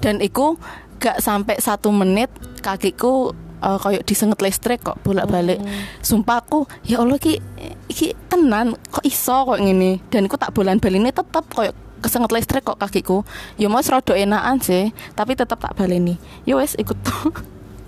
Dan 0.00 0.18
iku 0.18 0.56
gak 0.96 1.20
sampai 1.20 1.60
satu 1.60 1.92
menit 1.92 2.32
kakiku 2.64 3.36
eh, 3.60 3.78
kayak 3.78 4.02
disenget 4.02 4.38
listrik 4.38 4.80
kok 4.80 4.98
bolak 5.00 5.24
balik 5.24 5.60
sumpah 6.00 6.40
aku 6.40 6.64
ya 6.82 6.98
allah 6.98 7.16
ki 7.16 7.38
iki 7.86 8.12
tenan 8.26 8.72
kok 8.86 9.02
iso 9.02 9.44
kok 9.44 9.58
ngene 9.58 10.00
dan 10.08 10.24
iku 10.24 10.34
tak 10.34 10.50
bolan 10.50 10.76
baline 10.76 11.08
tetep 11.08 11.44
kayak 11.46 11.72
kesenget 11.98 12.30
listrik 12.30 12.62
kok 12.62 12.76
kakiku 12.76 13.20
ya 13.54 13.68
mau 13.68 13.78
rada 13.78 14.14
enakan 14.14 14.56
sih 14.58 14.88
tapi 15.12 15.34
tetep 15.34 15.56
tak 15.56 15.74
baleni 15.74 16.16
ya 16.42 16.56
wes 16.56 16.72
ikut 16.74 16.96
tuh 17.06 17.32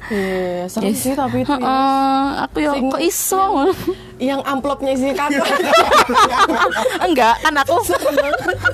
Iya, 0.02 0.66
serem 0.66 0.90
Yes. 0.90 0.98
sih 0.98 1.14
tapi 1.14 1.40
itu. 1.40 1.48
ya. 1.48 1.62
Heeh, 1.62 2.26
aku 2.42 2.56
ya 2.58 2.74
Sing- 2.74 2.90
kok 2.90 3.00
iso 3.00 3.70
Yang 4.18 4.40
amplopnya 4.42 4.90
isi 4.92 5.14
kakak. 5.14 5.46
enggak 7.06 7.34
kan 7.38 7.54
aku 7.56 7.74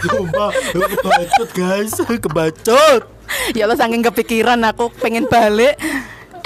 Sumpah, 0.03 0.51
kebacot 0.73 1.49
guys, 1.53 1.93
kebacot. 2.01 3.03
ya 3.53 3.69
Allah 3.69 3.77
saking 3.77 4.01
kepikiran 4.03 4.57
aku 4.65 4.89
pengen 4.97 5.29
balik 5.29 5.77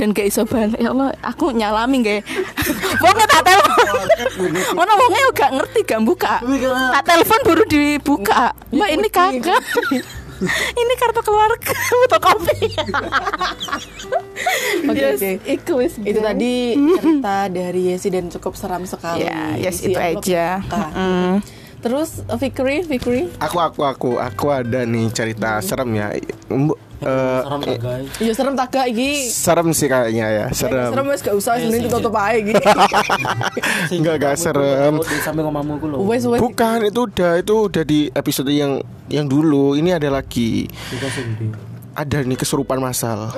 dan 0.02 0.10
gak 0.10 0.26
iso 0.26 0.42
balik 0.42 0.82
ya 0.82 0.90
Allah 0.90 1.14
aku 1.22 1.54
nyalami 1.54 2.02
gak 2.06 2.26
wongnya 2.98 3.26
tak 3.30 3.42
telepon 3.46 3.86
mana 4.82 4.92
wongnya 4.98 5.30
gak 5.30 5.50
ngerti 5.54 5.80
gak 5.86 6.02
buka 6.02 6.42
tak 6.90 7.04
telepon 7.06 7.40
baru 7.46 7.62
dibuka 7.70 8.50
mbak 8.74 8.90
ini 8.90 9.06
kakak 9.06 9.62
ini 10.82 10.92
kartu 10.98 11.22
keluarga 11.22 11.74
fotokopi 12.02 12.58
Oke, 14.82 14.98
yes, 14.98 15.22
oke. 15.22 16.02
itu 16.02 16.18
tadi 16.18 16.74
cerita 16.98 17.46
dari 17.46 17.94
Yesi 17.94 18.10
dan 18.10 18.26
cukup 18.26 18.58
seram 18.58 18.82
sekali. 18.82 19.22
Ya, 19.22 19.54
yes, 19.54 19.78
Isi 19.78 19.94
itu 19.94 20.00
aja. 20.02 20.58
Mm. 20.98 21.38
Terus 21.78 22.26
Fikri, 22.42 22.82
Fikri. 22.82 23.30
Aku 23.38 23.62
aku 23.62 23.86
aku 23.86 24.10
aku 24.18 24.46
ada 24.50 24.82
nih 24.82 25.14
cerita 25.14 25.62
serem 25.62 25.94
ya. 25.94 26.10
Eh, 27.02 27.40
Serem 27.42 27.60
ya 27.60 27.76
guys. 27.76 28.06
Iya 28.16 28.32
serem 28.32 28.54
tak 28.54 28.68
gak 28.70 28.86
iki? 28.88 29.10
serem 29.26 29.68
sih 29.70 29.86
kayaknya 29.86 30.26
ya, 30.30 30.46
Serem 30.54 30.94
serem. 30.94 31.04
wes 31.06 31.20
gak 31.20 31.34
usah 31.34 31.58
sebenarnya 31.58 31.90
tutup 31.90 32.14
aja 32.14 32.38
iki. 32.38 32.54
Enggak 33.98 34.14
enggak 34.22 34.34
serem. 34.38 34.92
Sampai 35.20 35.42
ngomongmu 35.42 35.74
ku 35.76 35.86
lho. 35.86 35.96
Wes 36.06 36.22
wes. 36.24 36.38
Bukan 36.38 36.86
itu 36.86 37.00
udah 37.04 37.32
itu 37.36 37.54
udah 37.66 37.82
di 37.82 38.00
episode 38.08 38.48
yang 38.48 38.78
yang 39.10 39.26
dulu. 39.26 39.74
Ini 39.74 39.98
ada 39.98 40.08
lagi. 40.08 40.70
Ada 41.92 42.22
nih 42.22 42.38
kesurupan 42.38 42.78
masal. 42.78 43.34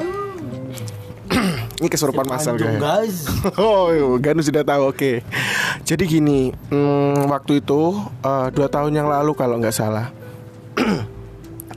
Ini 1.74 1.88
kesurupan 1.90 2.24
masal 2.24 2.54
guys. 2.54 2.78
guys. 2.78 3.16
Oh, 3.58 3.90
Ganu 4.16 4.40
sudah 4.40 4.62
tahu. 4.62 4.88
Oke. 4.88 5.26
Jadi 5.82 6.06
gini, 6.06 6.52
hmm, 6.70 7.26
waktu 7.26 7.58
itu 7.58 7.92
eh, 8.22 8.46
dua 8.54 8.68
tahun 8.70 8.94
yang 8.94 9.08
lalu 9.10 9.34
kalau 9.34 9.58
nggak 9.58 9.74
salah, 9.74 10.14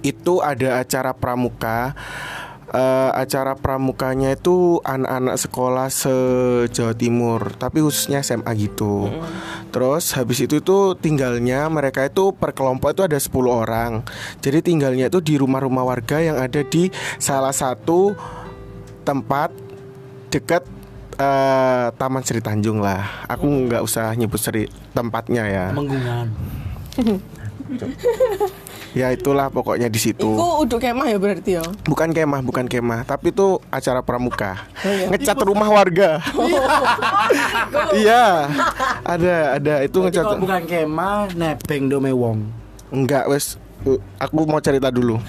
itu 0.07 0.39
ada 0.39 0.79
acara 0.79 1.11
pramuka. 1.11 1.95
Eh, 2.67 3.11
acara 3.15 3.55
pramukanya 3.55 4.35
itu 4.35 4.83
anak-anak 4.83 5.39
sekolah 5.39 5.87
se 5.87 6.11
Jawa 6.67 6.91
Timur, 6.91 7.55
tapi 7.55 7.79
khususnya 7.79 8.19
SMA 8.19 8.51
gitu. 8.59 9.07
Terus 9.71 10.11
habis 10.11 10.43
itu 10.43 10.59
tuh 10.59 10.99
tinggalnya 10.99 11.71
mereka 11.71 12.03
itu 12.03 12.35
per 12.35 12.51
kelompok 12.51 12.91
itu 12.91 13.07
ada 13.07 13.15
10 13.15 13.47
orang. 13.47 14.03
Jadi 14.43 14.59
tinggalnya 14.59 15.07
itu 15.07 15.23
di 15.23 15.39
rumah-rumah 15.39 15.87
warga 15.87 16.19
yang 16.19 16.43
ada 16.43 16.59
di 16.59 16.91
salah 17.15 17.55
satu 17.55 18.11
tempat 19.07 19.55
dekat 20.27 20.67
eh, 21.23 21.87
Taman 21.95 22.23
Sri 22.27 22.43
Tanjung 22.43 22.83
lah. 22.83 23.23
Aku 23.31 23.47
nggak 23.47 23.79
usah 23.79 24.11
nyebut 24.11 24.43
seri 24.43 24.67
tempatnya 24.91 25.47
ya. 25.47 25.65
Menggungan. 25.71 26.35
Ya 28.97 29.13
itulah 29.13 29.53
pokoknya 29.53 29.93
di 29.93 29.99
situ. 30.01 30.25
Iku 30.25 30.65
uduk 30.65 30.81
kemah 30.81 31.05
ya 31.05 31.17
berarti 31.21 31.51
ya. 31.61 31.63
Bukan 31.85 32.09
kemah, 32.17 32.41
bukan 32.41 32.65
kemah, 32.65 33.05
tapi 33.05 33.29
itu 33.29 33.61
acara 33.69 34.01
pramuka. 34.01 34.65
iya. 34.81 35.13
Ngecat 35.13 35.37
rumah 35.45 35.69
warga. 35.69 36.17
Iya. 37.93 38.47
Ada 39.03 39.59
ada 39.59 39.73
itu 39.83 39.99
ngecat. 40.01 40.23
kalau 40.23 40.39
bukan 40.41 40.63
kemah, 40.65 41.29
nebeng 41.35 41.91
dome 41.91 42.11
wong. 42.15 42.49
Enggak, 42.89 43.29
wes. 43.29 43.59
Uh, 43.85 43.99
Aku 44.17 44.47
mau 44.49 44.57
cerita 44.57 44.89
dulu. 44.89 45.21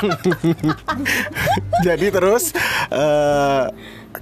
Jadi 1.86 2.06
terus 2.08 2.56
eh, 2.88 3.64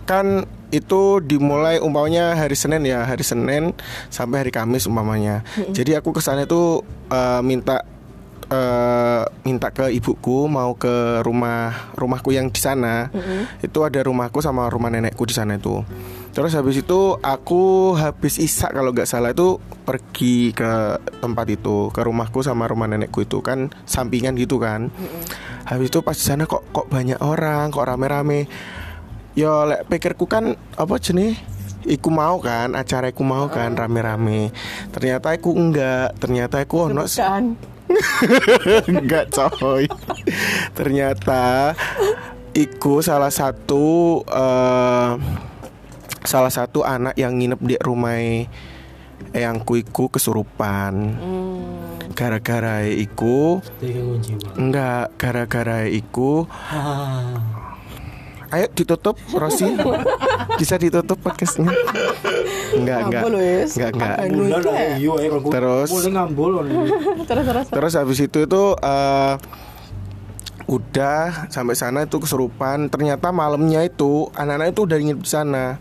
kan 0.05 0.43
itu 0.69 1.23
dimulai 1.25 1.81
umpamanya 1.81 2.35
hari 2.37 2.59
Senin 2.59 2.85
ya, 2.85 3.07
hari 3.07 3.23
Senin 3.25 3.73
sampai 4.11 4.43
hari 4.45 4.53
Kamis 4.53 4.85
umpamanya. 4.91 5.47
Jadi 5.71 5.95
aku 5.97 6.11
ke 6.13 6.21
sana 6.21 6.45
itu 6.45 6.83
eh, 7.09 7.41
minta 7.47 7.87
eh, 8.49 9.23
minta 9.45 9.69
ke 9.73 9.93
ibuku 9.93 10.49
mau 10.49 10.75
ke 10.77 11.21
rumah 11.25 11.93
rumahku 11.95 12.33
yang 12.33 12.49
di 12.49 12.61
sana. 12.61 13.13
Itu 13.61 13.85
ada 13.85 14.01
rumahku 14.05 14.41
sama 14.41 14.69
rumah 14.69 14.89
nenekku 14.93 15.25
di 15.29 15.35
sana 15.37 15.57
itu. 15.57 15.85
Terus 16.33 16.55
habis 16.55 16.79
itu 16.79 17.19
aku 17.19 17.95
habis 17.99 18.39
isak 18.39 18.77
kalau 18.77 18.95
nggak 18.95 19.09
salah 19.09 19.33
itu 19.33 19.59
pergi 19.83 20.53
ke 20.53 21.01
tempat 21.19 21.47
itu 21.51 21.91
ke 21.91 22.01
rumahku 22.05 22.45
sama 22.45 22.69
rumah 22.69 22.87
nenekku 22.87 23.25
itu 23.25 23.41
kan 23.41 23.73
sampingan 23.89 24.37
gitu 24.37 24.61
kan. 24.61 24.93
Habis 25.69 25.93
itu 25.93 26.01
pas 26.01 26.17
di 26.17 26.25
sana 26.25 26.49
kok 26.49 26.65
kok 26.73 26.89
banyak 26.89 27.21
orang, 27.21 27.73
kok 27.75 27.85
rame-rame. 27.85 28.47
Yo 29.37 29.67
lek 29.69 29.87
pikirku 29.87 30.27
kan 30.27 30.59
apa 30.75 30.99
jenis 30.99 31.59
Iku 31.89 32.11
mau 32.11 32.43
kan, 32.43 32.75
acara 32.75 33.09
iku 33.09 33.23
mau 33.25 33.47
kan 33.49 33.73
rame-rame. 33.73 34.51
Ternyata 34.93 35.33
iku 35.33 35.55
enggak, 35.57 36.21
ternyata 36.21 36.61
iku 36.61 36.91
ono. 36.91 37.07
enggak 38.91 39.33
coy. 39.33 39.89
ternyata 40.77 41.73
iku 42.53 43.01
salah 43.01 43.33
satu 43.33 44.21
eh, 44.29 45.13
salah 46.25 46.53
satu 46.53 46.85
anak 46.85 47.17
yang 47.17 47.37
nginep 47.39 47.61
di 47.65 47.77
rumah 47.81 48.19
eyangku 49.33 49.81
iku 49.81 50.09
kesurupan. 50.13 51.17
Gara-gara 52.17 52.83
iku 52.89 53.63
enggak 54.59 55.15
gara-gara 55.21 55.87
iku 55.87 56.49
Ah. 56.51 57.65
Ayo 58.49 58.67
ditutup 58.73 59.17
Rosi. 59.37 59.69
Bisa 60.57 60.81
ditutup 60.81 61.21
podcastnya. 61.21 61.69
Enggak 62.73 62.99
enggak. 63.09 63.23
Enggak 63.69 63.91
enggak. 63.93 64.17
Iya 64.97 65.13
ya 65.21 65.29
kalau 65.29 65.51
Terus-. 65.53 65.91
Terus 67.29 67.45
terus. 67.45 67.67
Terus. 67.69 67.93
Habis 67.97 68.19
itu 68.25 68.39
itu 68.49 68.63
eh, 68.81 69.35
Udah 70.69 71.49
sampai 71.49 71.73
sana 71.73 72.05
itu 72.05 72.21
kesurupan 72.21 72.93
Ternyata 72.93 73.33
malamnya 73.33 73.89
itu 73.89 74.29
Anak-anak 74.37 74.77
itu 74.77 74.81
udah 74.85 74.97
nginep 75.01 75.21
di 75.25 75.31
sana. 75.31 75.81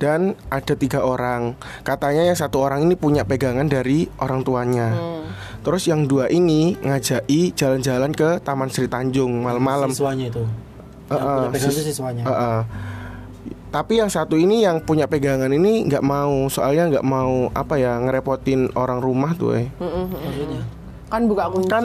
Dan 0.00 0.36
ada 0.48 0.72
tiga 0.76 1.04
orang. 1.04 1.56
Katanya 1.84 2.28
yang 2.32 2.36
satu 2.36 2.64
orang 2.64 2.88
ini 2.88 2.96
punya 2.96 3.28
pegangan 3.28 3.68
dari 3.68 4.08
orang 4.20 4.40
tuanya. 4.44 4.88
Terus 5.62 5.86
yang 5.86 6.08
dua 6.08 6.26
ini 6.32 6.74
ngajai 6.80 7.54
jalan-jalan 7.54 8.10
ke 8.16 8.40
Taman 8.40 8.72
Sri 8.72 8.88
Tanjung 8.88 9.44
malam-malam. 9.44 9.92
Siswanya 9.92 10.32
itu. 10.32 10.44
Yang 11.12 11.20
Heeh, 11.20 11.36
punya 11.36 11.50
pegangan 11.52 11.72
itu 11.76 11.82
siswanya. 11.84 12.22
Heeh. 12.24 12.60
Tapi 13.72 13.92
yang 14.04 14.10
satu 14.12 14.36
ini 14.36 14.64
yang 14.64 14.84
punya 14.84 15.08
pegangan 15.08 15.48
ini 15.48 15.88
nggak 15.88 16.04
mau, 16.04 16.44
soalnya 16.52 16.92
nggak 16.92 17.06
mau 17.08 17.48
apa 17.56 17.80
ya 17.80 17.96
ngerepotin 18.00 18.72
orang 18.76 19.00
rumah 19.00 19.32
tuh 19.32 19.56
eh. 19.56 19.68
Maksudnya. 19.80 20.62
Kan 21.08 21.28
buka 21.28 21.48
kunci. 21.52 21.68
Kan 21.68 21.84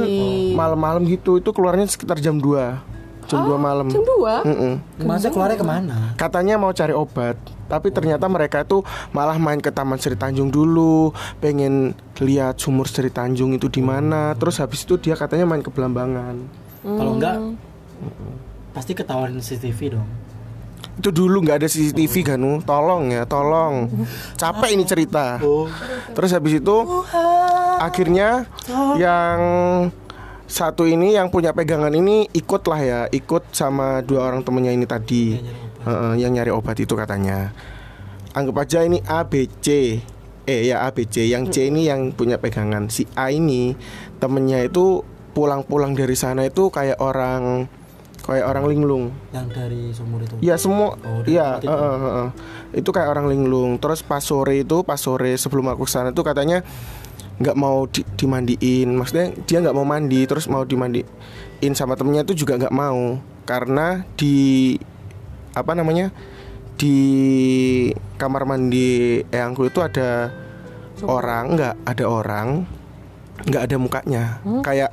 malam-malam 0.56 1.04
gitu 1.08 1.40
itu 1.40 1.52
keluarnya 1.52 1.88
sekitar 1.88 2.20
jam 2.20 2.40
2 2.40 2.98
Jam 3.28 3.44
2 3.44 3.60
malam. 3.60 3.92
Jam 3.92 4.04
dua. 4.08 4.40
Mm-mm. 4.48 4.80
Masa 5.04 5.28
keluarnya 5.28 5.60
ke 5.60 5.68
mana? 5.68 6.16
Katanya 6.16 6.56
mau 6.56 6.72
cari 6.72 6.96
obat, 6.96 7.36
tapi 7.68 7.92
ternyata 7.92 8.24
mereka 8.32 8.64
itu 8.64 8.88
malah 9.12 9.36
main 9.36 9.60
ke 9.60 9.68
Taman 9.68 10.00
Sri 10.00 10.16
Tanjung 10.16 10.48
dulu, 10.48 11.12
pengen 11.44 11.92
lihat 12.24 12.56
sumur 12.56 12.88
Sri 12.88 13.12
Tanjung 13.12 13.52
itu 13.52 13.68
di 13.68 13.84
mana. 13.84 14.32
Terus 14.40 14.64
habis 14.64 14.88
itu 14.88 14.96
dia 14.96 15.20
katanya 15.20 15.44
main 15.44 15.60
ke 15.60 15.68
Belambangan. 15.68 16.36
Kalau 16.88 17.20
enggak 17.20 17.36
pasti 18.78 18.94
ketahuan 18.94 19.42
CCTV 19.42 19.98
dong. 19.98 20.06
Itu 21.02 21.10
dulu 21.10 21.42
nggak 21.42 21.66
ada 21.66 21.68
CCTV 21.70 22.14
kan, 22.22 22.38
Nu? 22.38 22.62
tolong 22.62 23.10
ya, 23.10 23.26
tolong. 23.26 23.90
Capek 24.38 24.78
ini 24.78 24.86
cerita. 24.86 25.42
Oh. 25.42 25.66
Terus 26.14 26.30
habis 26.30 26.62
itu 26.62 26.78
akhirnya 27.82 28.46
yang 29.02 29.40
satu 30.46 30.86
ini 30.86 31.18
yang 31.18 31.34
punya 31.34 31.58
pegangan 31.58 31.90
ini 31.90 32.30
ikut 32.38 32.62
lah 32.70 32.82
ya, 32.82 33.02
ikut 33.10 33.50
sama 33.50 34.06
dua 34.06 34.30
orang 34.30 34.46
temennya 34.46 34.78
ini 34.78 34.86
tadi, 34.86 35.42
Heeh, 35.82 36.14
yang 36.22 36.38
nyari 36.38 36.54
obat 36.54 36.78
itu 36.78 36.94
katanya. 36.94 37.50
Anggap 38.38 38.62
aja 38.62 38.86
ini 38.86 39.02
A 39.10 39.26
B 39.26 39.50
C, 39.58 39.98
eh 40.46 40.62
ya 40.70 40.86
A 40.86 40.94
B 40.94 41.10
C, 41.10 41.26
yang 41.26 41.50
C 41.50 41.74
ini 41.74 41.90
yang 41.90 42.14
punya 42.14 42.38
pegangan. 42.38 42.94
Si 42.94 43.10
A 43.18 43.34
ini 43.34 43.74
temennya 44.22 44.62
itu 44.70 45.02
pulang-pulang 45.34 45.94
dari 45.94 46.14
sana 46.18 46.46
itu 46.46 46.70
kayak 46.70 46.98
orang 46.98 47.70
kayak 48.28 48.46
orang 48.46 48.66
linglung. 48.68 49.04
Yang 49.32 49.48
dari 49.56 49.82
sumur 49.96 50.20
itu. 50.22 50.36
Ya 50.44 50.60
semua, 50.60 51.00
Oh, 51.00 51.24
ya 51.24 51.58
itu. 51.58 51.72
heeh, 51.72 51.98
heeh. 52.04 52.28
itu 52.76 52.90
kayak 52.92 53.10
orang 53.10 53.32
linglung. 53.32 53.80
Terus 53.80 54.04
pas 54.04 54.20
sore 54.20 54.62
itu, 54.62 54.84
pas 54.84 55.00
sore 55.00 55.32
sebelum 55.34 55.72
aku 55.72 55.88
ke 55.88 55.92
sana 55.92 56.12
tuh 56.12 56.28
katanya 56.28 56.60
nggak 57.40 57.56
mau 57.56 57.88
di- 57.88 58.04
dimandiin. 58.14 58.92
Maksudnya 58.92 59.32
dia 59.48 59.64
nggak 59.64 59.74
mau 59.74 59.88
mandi, 59.88 60.28
terus 60.28 60.52
mau 60.52 60.62
dimandiin 60.62 61.08
sama 61.72 61.96
temennya 61.96 62.28
itu 62.28 62.44
juga 62.44 62.60
nggak 62.60 62.76
mau 62.76 63.18
karena 63.48 64.04
di 64.20 64.76
apa 65.56 65.72
namanya 65.72 66.12
di 66.76 66.98
kamar 68.16 68.44
mandi 68.44 69.24
eyangku 69.24 69.66
itu 69.66 69.80
ada 69.80 70.30
orang, 71.02 71.56
nggak 71.56 71.76
ada 71.88 72.06
orang, 72.06 72.48
nggak 73.48 73.64
ada 73.66 73.76
mukanya, 73.78 74.24
kayak 74.62 74.92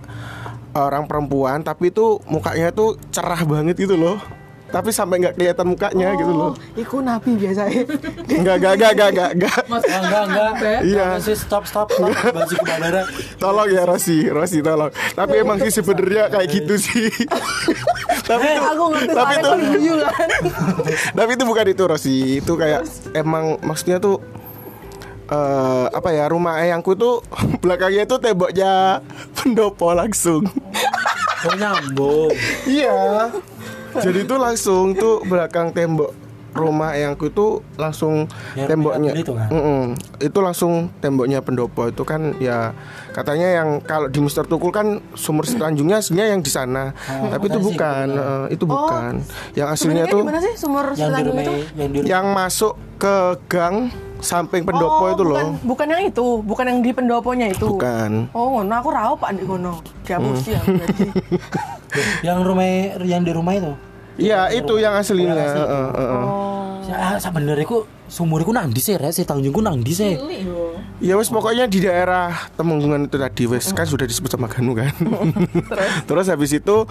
orang 0.77 1.07
perempuan 1.07 1.61
tapi 1.61 1.89
itu 1.89 2.19
mukanya 2.25 2.69
tuh 2.69 2.95
cerah 3.09 3.41
banget 3.41 3.79
gitu 3.79 3.95
loh 3.95 4.19
tapi 4.67 4.91
sampai 4.91 5.23
nggak 5.23 5.35
kelihatan 5.35 5.67
mukanya 5.69 6.09
gitu 6.15 6.31
loh 6.31 6.51
Oh, 6.51 6.55
Iku 6.75 6.99
nabi 6.99 7.39
biasanya. 7.39 7.87
nggak 8.27 8.57
nggak 8.59 8.75
nggak 8.75 8.93
nggak 8.93 9.11
nggak 9.13 9.31
nggak 9.37 9.59
Oh, 9.65 9.79
enggak 9.79 10.23
enggak. 10.27 10.51
Iya. 10.83 11.05
Enggak 11.15 11.23
sih 11.23 11.37
stop 11.37 11.63
stop 11.63 11.87
stop. 11.89 12.11
Baju 12.11 12.43
ke 12.51 12.65
bandara. 12.65 13.07
tolong 13.37 13.71
ya 13.71 13.87
Rosi 13.87 14.27
Rosi 14.27 14.59
tolong 14.61 14.91
tapi 15.15 15.35
emang 15.39 15.63
sih 15.63 15.71
sebenarnya 15.73 16.27
kayak 16.27 16.49
gitu 16.51 16.75
sih 16.77 17.07
tapi 18.29 18.47
itu 18.51 18.63
Aku 18.67 18.85
ngerti 18.91 19.13
tapi 19.13 19.33
itu 19.37 19.51
kan. 20.03 20.29
tapi 21.19 21.31
itu 21.31 21.45
bukan 21.45 21.67
itu 21.69 21.83
Rosi 21.85 22.17
itu 22.39 22.53
kayak 22.57 22.83
emang 23.15 23.61
maksudnya 23.61 24.03
tuh 24.03 24.19
eh 25.27 25.85
apa 25.89 26.09
ya 26.11 26.25
rumah 26.27 26.59
ayangku 26.59 26.93
tuh 26.93 27.25
belakangnya 27.63 28.05
tuh 28.05 28.19
temboknya 28.19 29.01
pendopo 29.35 29.93
langsung 29.93 30.45
Oh 31.45 31.53
nyambung. 31.53 32.33
Iya. 32.65 33.29
Jadi 33.95 34.25
itu 34.25 34.35
langsung 34.35 34.93
tuh 34.93 35.21
belakang 35.23 35.71
tembok 35.71 36.17
rumah 36.51 36.95
ayangku 36.95 37.29
itu 37.29 37.47
langsung 37.75 38.31
Yang 38.55 38.69
temboknya 38.71 39.11
itu 39.13 39.35
kan? 39.35 39.49
Mm-mm. 39.51 39.83
itu 40.23 40.39
langsung 40.39 40.73
temboknya 40.97 41.43
pendopo 41.43 41.85
itu 41.85 42.01
kan 42.01 42.33
ya 42.39 42.73
katanya 43.11 43.49
yang 43.53 43.69
kalau 43.83 44.07
di 44.07 44.23
Mister 44.23 44.43
Tukul 44.43 44.71
kan 44.71 44.87
sumur 45.13 45.45
Tanjungnya 45.45 45.99
aslinya 45.99 46.31
yang 46.31 46.41
di 46.41 46.49
sana 46.49 46.95
Oh, 47.11 47.27
tapi 47.29 47.51
itu 47.51 47.59
sih 47.59 47.67
bukan 47.69 48.07
gitu. 48.09 48.23
eh, 48.23 48.47
itu 48.49 48.65
bukan 48.65 49.13
yang 49.53 49.69
aslinya 49.69 50.05
tuh 50.07 50.23
sih 50.41 50.55
sumur 50.57 50.87
Yang 50.87 50.97
di 50.97 51.03
Setanjung 51.03 51.27
rumah 51.29 51.43
itu? 51.43 51.55
yang 51.75 51.91
di 51.91 51.99
rumah. 51.99 52.09
yang 52.09 52.25
masuk 52.33 52.73
ke 52.97 53.17
gang 53.49 53.77
samping 54.25 54.63
pendopo 54.63 55.05
Oh, 55.05 55.09
itu 55.11 55.23
loh 55.23 55.37
bukan, 55.37 55.49
bukan 55.63 55.87
yang 55.89 56.03
itu, 56.05 56.27
bukan 56.41 56.65
yang 56.67 56.79
di 56.81 56.91
pendoponya 56.91 57.47
itu. 57.49 57.67
bukan 57.69 58.27
Oh, 58.31 58.59
ngono 58.59 58.73
aku 58.73 58.89
rau 58.89 59.15
Pak 59.15 59.31
di 59.33 59.45
kono. 59.45 59.79
Gabus 60.03 60.43
Hmm. 60.43 60.51
ya 60.51 60.61
berarti. 60.61 61.07
yang 62.27 62.39
rumah 62.41 62.67
yang 62.99 63.21
di 63.21 63.31
rumah 63.31 63.53
itu. 63.53 63.73
iya 64.17 64.47
itu 64.49 64.75
yang 64.77 64.95
aslinya 64.95 65.31
Yang 65.33 65.49
asli. 65.49 65.61
eh, 65.61 65.69
eh, 65.69 65.91
eh. 65.95 66.25
Ya, 66.85 67.17
sebenarnya 67.17 67.65
ku 67.65 67.79
sumur 68.07 68.41
ku 68.41 68.53
nang 68.53 68.69
di 68.69 68.77
sih, 68.77 68.95
Rek. 68.95 69.11
si 69.11 69.25
Tanjung 69.25 69.51
ku 69.51 69.61
nang 69.61 69.81
di 69.81 69.91
sih. 69.91 70.15
Ya 70.99 71.15
wes 71.15 71.27
pokoknya 71.27 71.65
di 71.65 71.81
daerah 71.81 72.29
Temenggungan 72.53 73.05
itu 73.05 73.17
tadi 73.17 73.45
wes 73.45 73.69
kan 73.71 73.85
sudah 73.85 74.05
disebut 74.05 74.29
sama 74.29 74.47
Ganu 74.47 74.73
kan. 74.73 74.93
Terus 76.09 76.29
habis 76.29 76.53
itu 76.53 76.85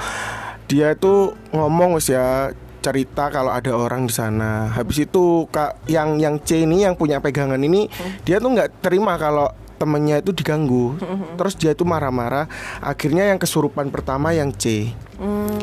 dia 0.66 0.92
itu 0.92 1.14
ngomong 1.50 1.96
wes 1.96 2.10
ya 2.10 2.50
cerita 2.84 3.32
kalau 3.32 3.56
ada 3.56 3.72
orang 3.72 4.06
di 4.06 4.14
sana. 4.14 4.68
Habis 4.76 5.08
itu 5.08 5.48
kak 5.48 5.88
yang 5.88 6.20
yang 6.20 6.36
C 6.44 6.68
ini 6.68 6.84
yang 6.84 7.00
punya 7.00 7.24
pegangan 7.24 7.60
ini 7.64 7.88
dia 8.28 8.44
tuh 8.44 8.52
nggak 8.52 8.84
terima 8.84 9.16
kalau 9.16 9.48
temennya 9.80 10.20
itu 10.20 10.32
diganggu. 10.36 11.00
Terus 11.40 11.56
dia 11.56 11.72
itu 11.72 11.88
marah-marah. 11.88 12.48
Akhirnya 12.84 13.32
yang 13.32 13.40
kesurupan 13.40 13.92
pertama 13.92 14.36
yang 14.36 14.52
C. 14.52 14.92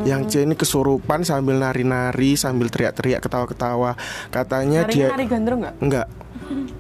Yang 0.05 0.23
C 0.33 0.35
ini 0.49 0.57
kesurupan 0.57 1.25
sambil 1.25 1.61
nari-nari, 1.61 2.37
sambil 2.37 2.73
teriak-teriak, 2.73 3.21
ketawa-ketawa. 3.21 3.97
Katanya 4.33 4.89
Nari 4.89 4.93
dia 4.93 5.09
nari 5.13 5.27
gandrung 5.29 5.61
nggak? 5.65 5.75
Enggak. 5.81 6.07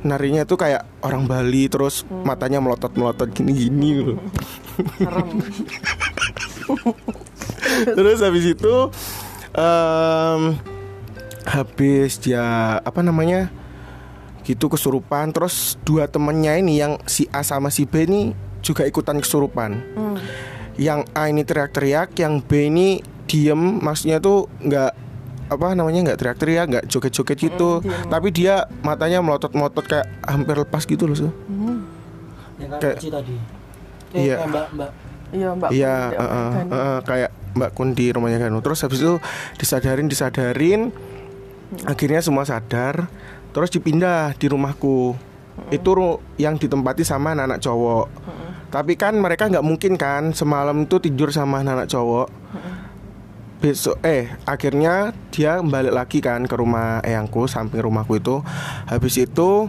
Narinya 0.00 0.42
tuh 0.48 0.58
kayak 0.58 0.82
orang 1.04 1.28
Bali 1.28 1.68
terus 1.68 2.04
matanya 2.24 2.58
melotot-melotot 2.60 3.28
gini-gini. 3.32 4.16
Serem. 4.96 5.28
terus 7.96 8.18
habis 8.22 8.44
itu 8.46 8.74
em, 9.52 10.40
habis 11.44 12.18
dia 12.18 12.44
apa 12.78 13.00
namanya? 13.00 13.50
gitu 14.40 14.66
kesurupan 14.66 15.30
terus 15.30 15.78
dua 15.86 16.10
temennya 16.10 16.58
ini 16.58 16.80
yang 16.80 16.98
si 17.06 17.28
A 17.30 17.44
sama 17.44 17.70
si 17.70 17.86
B 17.86 18.02
ini 18.08 18.34
juga 18.64 18.82
ikutan 18.82 19.20
kesurupan. 19.20 19.78
Yang 20.74 21.06
A 21.12 21.28
ini 21.28 21.44
teriak-teriak, 21.44 22.16
yang 22.18 22.42
B 22.42 22.66
ini 22.66 22.98
diem, 23.30 23.78
maksudnya 23.78 24.18
tuh 24.18 24.50
nggak 24.58 24.90
apa 25.50 25.66
namanya 25.76 26.10
nggak 26.10 26.18
teriak-teriak, 26.18 26.66
nggak 26.66 26.84
joget-joget 26.88 27.38
gitu, 27.38 27.78
tapi 28.08 28.34
dia 28.34 28.66
matanya 28.82 29.22
melotot-melotot 29.22 29.86
kayak 29.86 30.08
hampir 30.26 30.56
lepas 30.56 30.82
gitu 30.82 31.06
loh. 31.06 31.14
Yang 31.14 31.30
kan 32.74 32.78
Kayak- 32.80 32.96
kunci 32.98 33.08
tadi. 33.12 33.36
Iya. 34.10 34.36
Mbak, 34.42 34.66
Mbak. 34.74 34.90
Iya, 35.30 35.48
Mbak. 35.54 35.70
Iya, 35.70 35.94
eh, 36.10 36.50
Ganu. 36.50 36.70
eh, 36.74 36.98
kayak 37.06 37.30
Mbak 37.56 37.70
Kun 37.74 37.94
di 37.94 38.10
rumahnya 38.14 38.38
Ganu. 38.38 38.62
Terus 38.62 38.82
habis 38.84 39.00
itu 39.02 39.18
disadarin, 39.58 40.06
disadarin, 40.06 40.80
akhirnya 41.84 42.22
semua 42.22 42.46
sadar. 42.46 43.10
Terus 43.50 43.70
dipindah 43.74 44.34
di 44.38 44.46
rumahku. 44.46 45.14
Itu 45.68 45.92
ru- 45.92 46.22
yang 46.38 46.56
ditempati 46.56 47.02
sama 47.02 47.34
anak-anak 47.34 47.60
cowok. 47.60 48.06
Tapi 48.70 48.94
kan 48.94 49.18
mereka 49.18 49.50
nggak 49.50 49.66
mungkin 49.66 49.98
kan 49.98 50.30
semalam 50.30 50.86
itu 50.86 51.02
tidur 51.02 51.34
sama 51.34 51.60
anak-anak 51.60 51.90
cowok. 51.90 52.28
Besok 53.60 54.00
eh 54.00 54.32
akhirnya 54.48 55.12
dia 55.28 55.60
balik 55.60 55.92
lagi 55.92 56.24
kan 56.24 56.48
ke 56.48 56.54
rumah 56.56 57.04
eyangku 57.04 57.44
samping 57.44 57.84
rumahku 57.84 58.16
itu. 58.16 58.40
Habis 58.88 59.20
itu 59.20 59.68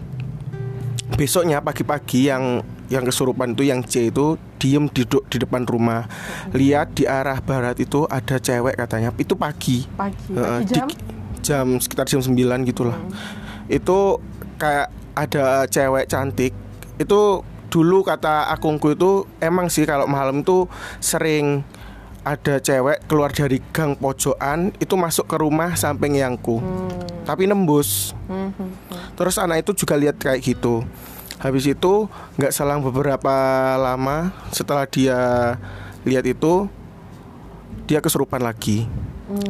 besoknya 1.11 1.59
pagi-pagi 1.59 2.27
yang 2.27 2.59
yang 2.87 3.03
kesurupan 3.03 3.51
itu 3.51 3.63
yang 3.63 3.79
C 3.81 4.07
itu 4.07 4.35
diem 4.57 4.87
di, 4.87 5.03
du- 5.03 5.23
di 5.25 5.37
depan 5.37 5.63
rumah. 5.63 6.07
Lihat 6.51 6.93
di 6.93 7.03
arah 7.05 7.39
barat 7.39 7.77
itu 7.77 8.03
ada 8.05 8.35
cewek 8.35 8.75
katanya. 8.75 9.15
Itu 9.15 9.35
pagi. 9.35 9.87
Pagi, 9.89 10.29
Eh, 10.29 10.39
pagi 10.59 10.65
di- 10.65 10.75
jam. 10.75 10.87
jam 11.41 11.67
sekitar 11.77 12.05
jam 12.05 12.19
9 12.19 12.35
gitulah. 12.63 12.99
Itu 13.65 14.19
kayak 14.57 14.87
ada 15.13 15.65
cewek 15.65 16.05
cantik. 16.05 16.51
Itu 16.97 17.41
dulu 17.67 18.03
kata 18.03 18.51
akungku 18.51 18.91
itu 18.91 19.23
emang 19.39 19.71
sih 19.71 19.87
kalau 19.87 20.03
malam 20.03 20.43
itu 20.43 20.67
sering 20.99 21.63
ada 22.21 22.59
cewek 22.59 23.07
keluar 23.07 23.31
dari 23.31 23.57
gang 23.71 23.95
pojokan 23.95 24.75
itu 24.77 24.93
masuk 24.93 25.25
ke 25.25 25.39
rumah 25.39 25.73
samping 25.73 26.13
yangku. 26.13 26.59
Tapi 27.23 27.47
nembus 27.47 28.11
Terus 29.21 29.37
anak 29.37 29.61
itu 29.61 29.85
juga 29.85 29.93
lihat 30.01 30.17
kayak 30.17 30.41
gitu. 30.41 30.81
Habis 31.37 31.69
itu 31.69 32.09
nggak 32.41 32.49
selang 32.49 32.81
beberapa 32.81 33.29
lama 33.77 34.33
setelah 34.49 34.89
dia 34.89 35.53
lihat 36.01 36.25
itu 36.25 36.65
dia 37.85 38.01
kesurupan 38.01 38.41
lagi. 38.41 38.89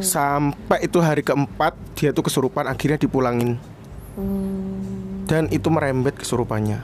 Sampai 0.04 0.84
itu 0.84 1.00
hari 1.00 1.24
keempat 1.24 1.72
dia 1.96 2.12
tuh 2.12 2.28
kesurupan 2.28 2.68
akhirnya 2.68 3.00
dipulangin. 3.00 3.56
Dan 5.24 5.48
itu 5.56 5.72
merembet 5.72 6.20
kesurupannya. 6.20 6.84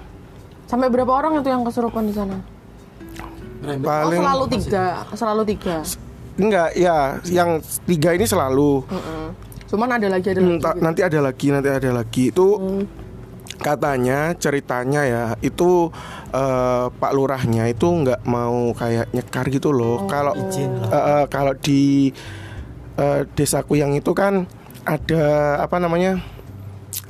Sampai 0.72 0.88
berapa 0.88 1.12
orang 1.12 1.44
itu 1.44 1.52
yang 1.52 1.68
kesurupan 1.68 2.08
di 2.08 2.16
sana? 2.16 2.40
Oh, 3.68 3.76
Paling 3.84 4.24
selalu 4.24 4.46
tiga, 4.56 4.86
selalu 5.12 5.44
tiga. 5.44 5.76
enggak 6.40 6.72
ya, 6.80 7.20
yang 7.28 7.60
tiga 7.84 8.16
ini 8.16 8.24
selalu. 8.24 8.88
Mm-mm. 8.88 9.47
Cuman 9.68 9.90
ada 9.92 10.08
lagi 10.08 10.28
ada 10.28 10.40
Hmm, 10.40 10.50
lagi. 10.54 10.64
gitu. 10.64 10.80
nanti 10.80 11.02
ada 11.02 11.20
lagi, 11.22 11.48
nanti 11.50 11.70
ada 11.70 11.90
lagi. 11.94 12.24
Itu 12.30 12.48
katanya 13.58 14.32
ceritanya 14.34 15.02
ya 15.04 15.24
itu 15.40 15.90
eh, 16.30 16.86
Pak 16.90 17.12
Lurahnya 17.12 17.66
itu 17.66 17.88
nggak 17.88 18.24
mau 18.24 18.72
kayak 18.72 19.12
nyekar 19.12 19.46
gitu 19.50 19.70
loh. 19.70 20.06
Kalau 20.06 20.34
Izin 20.34 20.72
lah. 20.78 20.90
eh, 20.90 20.96
eh, 20.96 21.26
kalau 21.28 21.54
di 21.54 22.14
eh, 22.96 23.22
desaku 23.30 23.76
yang 23.76 23.92
itu 23.92 24.12
kan 24.12 24.46
ada 24.84 25.24
apa 25.60 25.78
namanya 25.78 26.22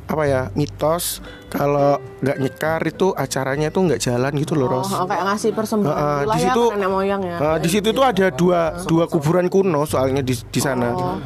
apa 0.08 0.24
ya 0.24 0.48
mitos 0.54 1.20
kalau 1.46 2.00
nggak 2.24 2.38
nyekar 2.40 2.80
itu 2.82 3.12
acaranya 3.14 3.68
itu 3.68 3.78
nggak 3.78 4.00
jalan 4.00 4.32
gitu 4.34 4.56
loh 4.56 4.66
Oh, 4.66 4.74
Ros. 4.80 4.88
oh, 4.90 5.04
kayak 5.04 5.24
ngasih 5.26 5.52
persembahan 5.52 5.92
Heeh, 5.92 6.16
gitu 6.18 6.24
lah 6.24 6.32
di 6.32 6.40
ya 6.40 6.46
situ 6.48 6.64
ke 6.64 6.74
nenek 6.74 6.90
moyang 6.90 7.22
ya. 7.22 7.38
eh, 7.38 7.58
di 7.60 7.70
situ 7.70 7.90
tuh 7.92 8.06
ada 8.06 8.26
dua 8.32 8.60
dua 8.82 9.04
kuburan 9.06 9.46
kuno 9.46 9.84
soalnya 9.84 10.22
di 10.22 10.32
di 10.34 10.60
sana. 10.60 10.90
Oh. 10.90 11.20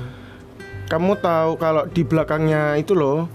Kamu 0.92 1.16
tahu 1.16 1.56
kalau 1.56 1.88
di 1.88 2.04
belakangnya 2.04 2.76
itu 2.76 2.92
loh 2.92 3.32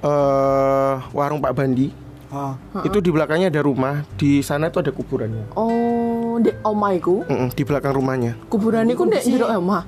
eh 0.00 0.94
warung 1.12 1.38
Pak 1.38 1.52
Bandi 1.52 1.92
Ah, 2.30 2.54
itu 2.80 3.02
di 3.02 3.10
belakangnya 3.10 3.50
ada 3.50 3.58
rumah 3.58 4.06
di 4.14 4.38
sana 4.38 4.70
itu 4.70 4.78
ada 4.78 4.88
kuburannya 4.88 5.50
Oh, 5.52 6.38
dek 6.38 6.62
omaiku. 6.62 7.26
Mm-mm, 7.26 7.50
di 7.50 7.66
belakang 7.66 7.90
rumahnya 7.90 8.38
Kuburan 8.46 8.86
iku 8.86 9.02
ndek 9.02 9.26
jero 9.26 9.50
omah. 9.50 9.82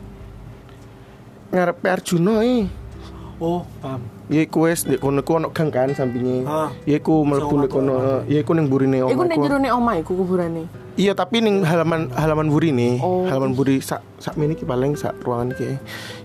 ngarep 1.49 1.79
Arjuna 1.81 2.43
eh 2.43 2.67
oh, 3.39 3.63
paham. 3.79 4.03
ya 4.27 4.43
iku 4.43 4.67
wes 4.67 4.83
di 4.83 4.99
kono 4.99 5.23
ku 5.23 5.39
ono 5.39 5.49
gang 5.49 5.71
kan 5.71 5.95
sampingnya 5.95 6.43
Ah. 6.43 6.69
ya 6.83 6.99
iku 6.99 7.23
mlebu 7.23 7.55
nek 7.57 7.71
kono 7.71 7.95
ya 8.27 8.43
iku 8.43 8.53
ning 8.53 8.67
burine 8.67 8.99
Iku 9.01 9.23
ndek 9.23 9.39
omahku 9.39 9.45
jero 9.47 9.57
nek 9.57 9.73
omaiku 9.73 10.13
kuburane. 10.13 10.63
Iya 10.97 11.13
tapi 11.17 11.41
ning 11.41 11.65
halaman 11.65 12.13
halaman 12.13 12.49
buri 12.53 12.71
nih 12.73 13.01
Oh. 13.01 13.25
halaman 13.25 13.57
buri 13.57 13.81
sak 13.81 14.05
sak 14.21 14.37
mini 14.37 14.53
ki 14.59 14.69
paling 14.69 14.93
sak 14.97 15.17
ruangan 15.25 15.57
ki 15.57 15.79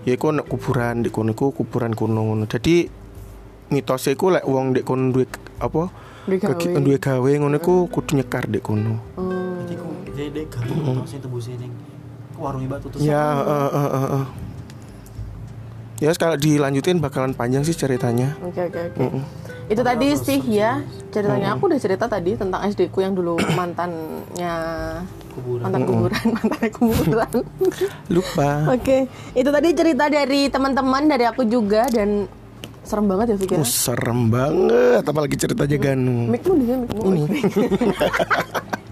ya 0.04 0.12
iku 0.16 0.32
ono 0.32 0.44
kuburan 0.44 1.00
di 1.04 1.08
kono 1.08 1.32
iku 1.32 1.52
kuburan 1.56 1.96
kuno 1.96 2.20
ngono 2.28 2.44
jadi 2.44 2.88
mitosnya 3.72 4.16
iku 4.16 4.26
lek 4.32 4.44
wong 4.44 4.76
dek 4.76 4.84
kono 4.84 5.12
duwe 5.12 5.26
apa 5.60 6.08
Duwe 6.28 6.44
gawe. 6.44 7.00
Gawe 7.00 7.30
ngono 7.40 7.56
iku 7.56 7.88
kudu 7.88 8.20
nyekar 8.20 8.44
dek 8.52 8.60
kono 8.60 9.00
Oh. 9.16 9.56
Jadi 9.64 9.74
ku 9.80 9.88
jadi 10.12 10.28
dek 10.32 10.46
kan 10.52 10.64
hmm. 10.68 11.08
sing 11.08 11.20
tembus 11.24 11.48
ning 11.48 11.72
warung 12.38 12.62
ibadah 12.62 12.86
tuh. 12.86 13.02
Ya, 13.02 13.24
eh, 13.42 13.70
eh, 13.74 13.90
eh, 13.90 14.08
eh. 14.22 14.26
ya 16.06 16.10
kalau 16.14 16.38
dilanjutin 16.38 17.02
bakalan 17.02 17.34
panjang 17.34 17.66
sih 17.66 17.74
ceritanya. 17.74 18.38
Oke 18.44 18.70
oke 18.70 18.80
oke. 18.94 19.57
Itu 19.68 19.84
tadi 19.84 20.16
sih 20.16 20.40
ya 20.48 20.80
ceritanya 21.12 21.56
aku 21.56 21.68
udah 21.68 21.80
cerita 21.80 22.08
tadi 22.08 22.36
tentang 22.36 22.64
SD 22.64 22.88
ku 22.88 23.04
yang 23.04 23.12
dulu 23.12 23.36
mantannya 23.52 24.54
kuburan. 25.36 25.62
mantan 25.64 25.82
kuburan, 25.84 26.24
mantannya 26.36 26.70
kuburan. 26.72 27.30
Lupa. 28.08 28.50
Oke, 28.72 29.06
itu 29.36 29.48
tadi 29.52 29.68
cerita 29.76 30.04
dari 30.08 30.48
teman-teman 30.48 31.04
dari 31.04 31.24
aku 31.28 31.44
juga 31.44 31.84
dan 31.92 32.24
serem 32.88 33.04
banget 33.04 33.26
ya 33.32 33.36
Fikir. 33.36 33.60
Oh, 33.60 33.68
serem 33.68 34.32
banget, 34.32 35.04
apalagi 35.04 35.36
ceritanya 35.36 35.76
Ganu. 35.76 36.32
Mikmu 36.32 36.52
di 36.56 36.64
sini, 36.64 36.78
mikmu. 36.88 37.02
Ini. 37.04 37.40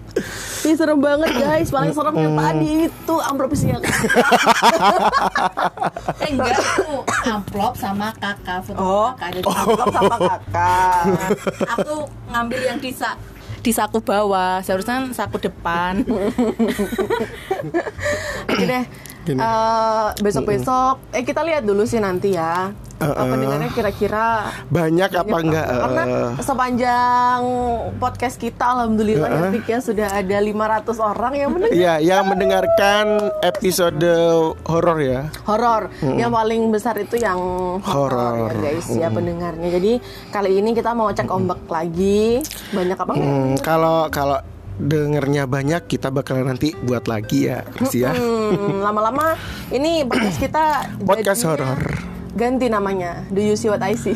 Ih, 0.63 0.73
serem 0.73 0.97
banget 0.97 1.29
guys, 1.35 1.69
paling 1.69 1.91
serem 1.91 2.15
yang 2.15 2.33
tadi 2.33 2.89
itu 2.89 3.15
amplop 3.21 3.53
siang. 3.53 3.83
Eh 6.17 6.29
enggak, 6.33 6.57
aku 6.57 7.05
amplop 7.23 7.73
sama 7.75 8.09
kakak 8.15 8.65
foto 8.65 8.79
Oh, 8.79 9.09
kakak 9.13 9.27
ada 9.29 9.39
di 9.39 9.47
amplop 9.47 9.87
sama 9.93 10.15
kakak. 10.33 11.01
aku 11.67 11.95
ngambil 12.27 12.59
yang 12.63 12.79
di 12.79 12.91
sa 12.91 13.13
di 13.57 13.69
saku 13.69 13.99
bawah 13.99 14.61
seharusnya 14.61 15.11
saku 15.11 15.37
depan 15.37 16.01
Oke 18.47 18.63
deh. 18.63 18.83
Gini. 19.27 19.37
Eh, 19.37 20.07
besok-besok 20.17 21.11
eh 21.11 21.21
kita 21.21 21.43
lihat 21.43 21.61
dulu 21.61 21.83
sih 21.83 21.99
nanti 21.99 22.31
ya. 22.31 22.71
Eh, 22.97 23.05
Apa 23.05 23.29
pendengarnya 23.29 23.69
kira-kira 23.69 24.49
Banyak 24.69 25.11
apa 25.13 25.37
enggak? 25.37 25.67
Karena 25.69 26.03
Eh, 26.33 26.41
sepanjang 26.41 27.41
podcast 27.95 28.35
kita 28.35 28.73
alhamdulillah 28.73 29.29
ya 29.29 29.41
Fik, 29.51 29.65
ya 29.67 29.79
sudah 29.79 30.09
ada 30.09 30.37
500 30.39 30.97
orang 30.97 31.33
yang 31.35 31.49
mendengar 31.51 31.77
Iya, 31.77 31.93
yang 32.01 32.25
mendengarkan 32.25 33.05
episode 33.43 34.01
horor 34.65 34.97
ya. 34.97 35.29
horor. 35.43 35.93
Yang 36.01 36.31
paling 36.33 36.61
besar 36.71 36.97
itu 36.97 37.15
yang 37.17 37.37
horor 37.77 38.49
ya 38.49 38.53
guys 38.65 38.89
ya 38.89 39.07
pendengarnya. 39.09 39.69
Jadi 39.69 39.91
kali 40.29 40.57
ini 40.57 40.73
kita 40.73 40.97
mau 40.97 41.13
cek 41.13 41.29
ombak 41.29 41.69
lagi. 41.69 42.41
Banyak 42.73 42.97
apa 42.97 43.11
enggak? 43.13 43.61
Kalau 43.61 44.09
kalau 44.09 44.39
dengernya 44.77 45.45
banyak 45.45 45.85
kita 45.85 46.07
bakalan 46.07 46.47
nanti 46.47 46.71
buat 46.79 47.05
lagi 47.05 47.49
ya, 47.49 47.65
Chris 47.67 47.93
ya. 47.93 48.13
Hmm, 48.13 48.79
lama-lama 48.79 49.33
ini 49.69 50.05
podcast 50.05 50.37
kita 50.37 50.65
Podcast 51.01 51.41
horor. 51.43 51.81
Ganti 52.37 52.69
namanya. 52.69 53.25
Do 53.27 53.41
you 53.41 53.57
see 53.57 53.65
what 53.65 53.81
I 53.81 53.97
see? 53.97 54.13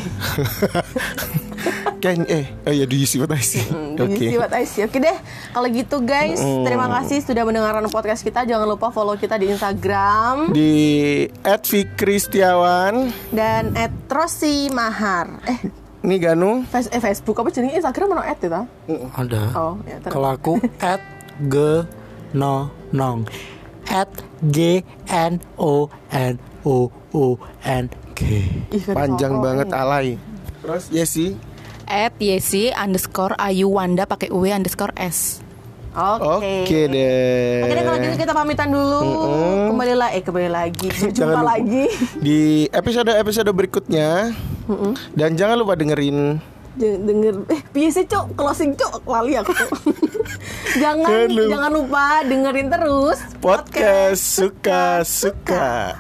Kan 1.98 2.26
eh 2.26 2.50
oh 2.66 2.74
ya 2.74 2.86
do 2.86 2.94
you 2.94 3.06
see 3.06 3.18
what 3.18 3.30
I 3.30 3.42
see? 3.42 3.62
Hmm, 3.62 3.94
Do 3.94 4.06
Oke. 4.06 4.18
you 4.18 4.34
see 4.34 4.38
what 4.38 4.54
I 4.54 4.66
see? 4.66 4.82
Oke 4.82 4.98
deh. 4.98 5.18
Kalau 5.50 5.68
gitu 5.68 6.02
guys, 6.02 6.38
terima 6.38 6.86
kasih 6.92 7.22
sudah 7.22 7.42
mendengarkan 7.42 7.86
podcast 7.90 8.22
kita. 8.22 8.42
Jangan 8.42 8.66
lupa 8.66 8.90
follow 8.90 9.14
kita 9.14 9.38
di 9.38 9.50
Instagram 9.50 10.50
Di 10.50 10.74
@fikristiawan. 11.42 13.10
dan 13.30 13.74
@rosimahar. 14.06 15.42
Eh, 15.46 15.60
Ini 16.02 16.16
Ganu. 16.18 16.66
face- 16.66 16.90
eh, 16.90 16.98
Facebook 16.98 17.38
apa 17.38 17.50
jenis 17.50 17.78
Instagram 17.78 18.08
mana 18.12 18.26
at 18.26 18.42
ya? 18.42 18.66
Ada. 19.14 19.42
Oh, 19.54 19.78
ya 19.84 20.02
terus. 20.02 20.12
Kalau 20.12 20.30
aku 20.30 20.54
at 20.84 21.02
g 21.40 21.56
no 22.32 22.70
nong 22.90 23.30
at 23.86 24.10
g 24.44 24.82
n 25.06 25.38
o 25.56 25.86
n 26.10 26.34
o 26.64 26.78
o 27.12 27.26
n 27.62 27.84
g 28.14 28.20
Ih, 28.68 28.82
Panjang 28.88 29.38
banget 29.40 29.68
ini. 29.68 29.76
alay. 29.76 30.08
Terus 30.60 30.90
Yesi. 30.90 31.28
at 31.86 32.16
yesi 32.18 32.72
underscore 32.72 33.36
ayu 33.36 33.68
wanda 33.68 34.06
pakai 34.06 34.32
uw 34.32 34.48
underscore 34.48 34.96
s 34.96 35.44
Oke. 35.92 36.64
Oke 36.64 36.80
deh. 36.88 37.68
Oke 37.68 37.74
deh 37.76 37.84
kalau 37.84 37.98
gitu 38.00 38.16
kita 38.16 38.32
pamitan 38.32 38.70
dulu. 38.72 39.00
Kembali 39.68 39.94
lagi 39.94 40.14
eh 40.16 40.24
kembali 40.24 40.50
lagi. 40.50 40.88
Jumpa 41.18 41.42
lagi. 41.44 41.84
Di 42.16 42.40
episode-episode 42.72 43.52
berikutnya. 43.52 44.32
Dan 45.12 45.36
jangan 45.36 45.60
lupa 45.60 45.76
dengerin 45.76 46.40
denger 46.72 47.44
eh 47.52 47.60
piye 47.76 47.92
sih 47.92 48.08
cok 48.08 48.32
closing 48.32 48.72
cok 48.80 49.04
lali 49.04 49.36
aku. 49.36 49.52
jangan 50.82 51.04
Jangan 51.04 51.28
lupa. 51.28 51.52
jangan 51.52 51.72
lupa 51.76 52.06
dengerin 52.24 52.68
terus 52.72 53.20
podcast 53.44 54.22
suka-suka. 54.40 56.00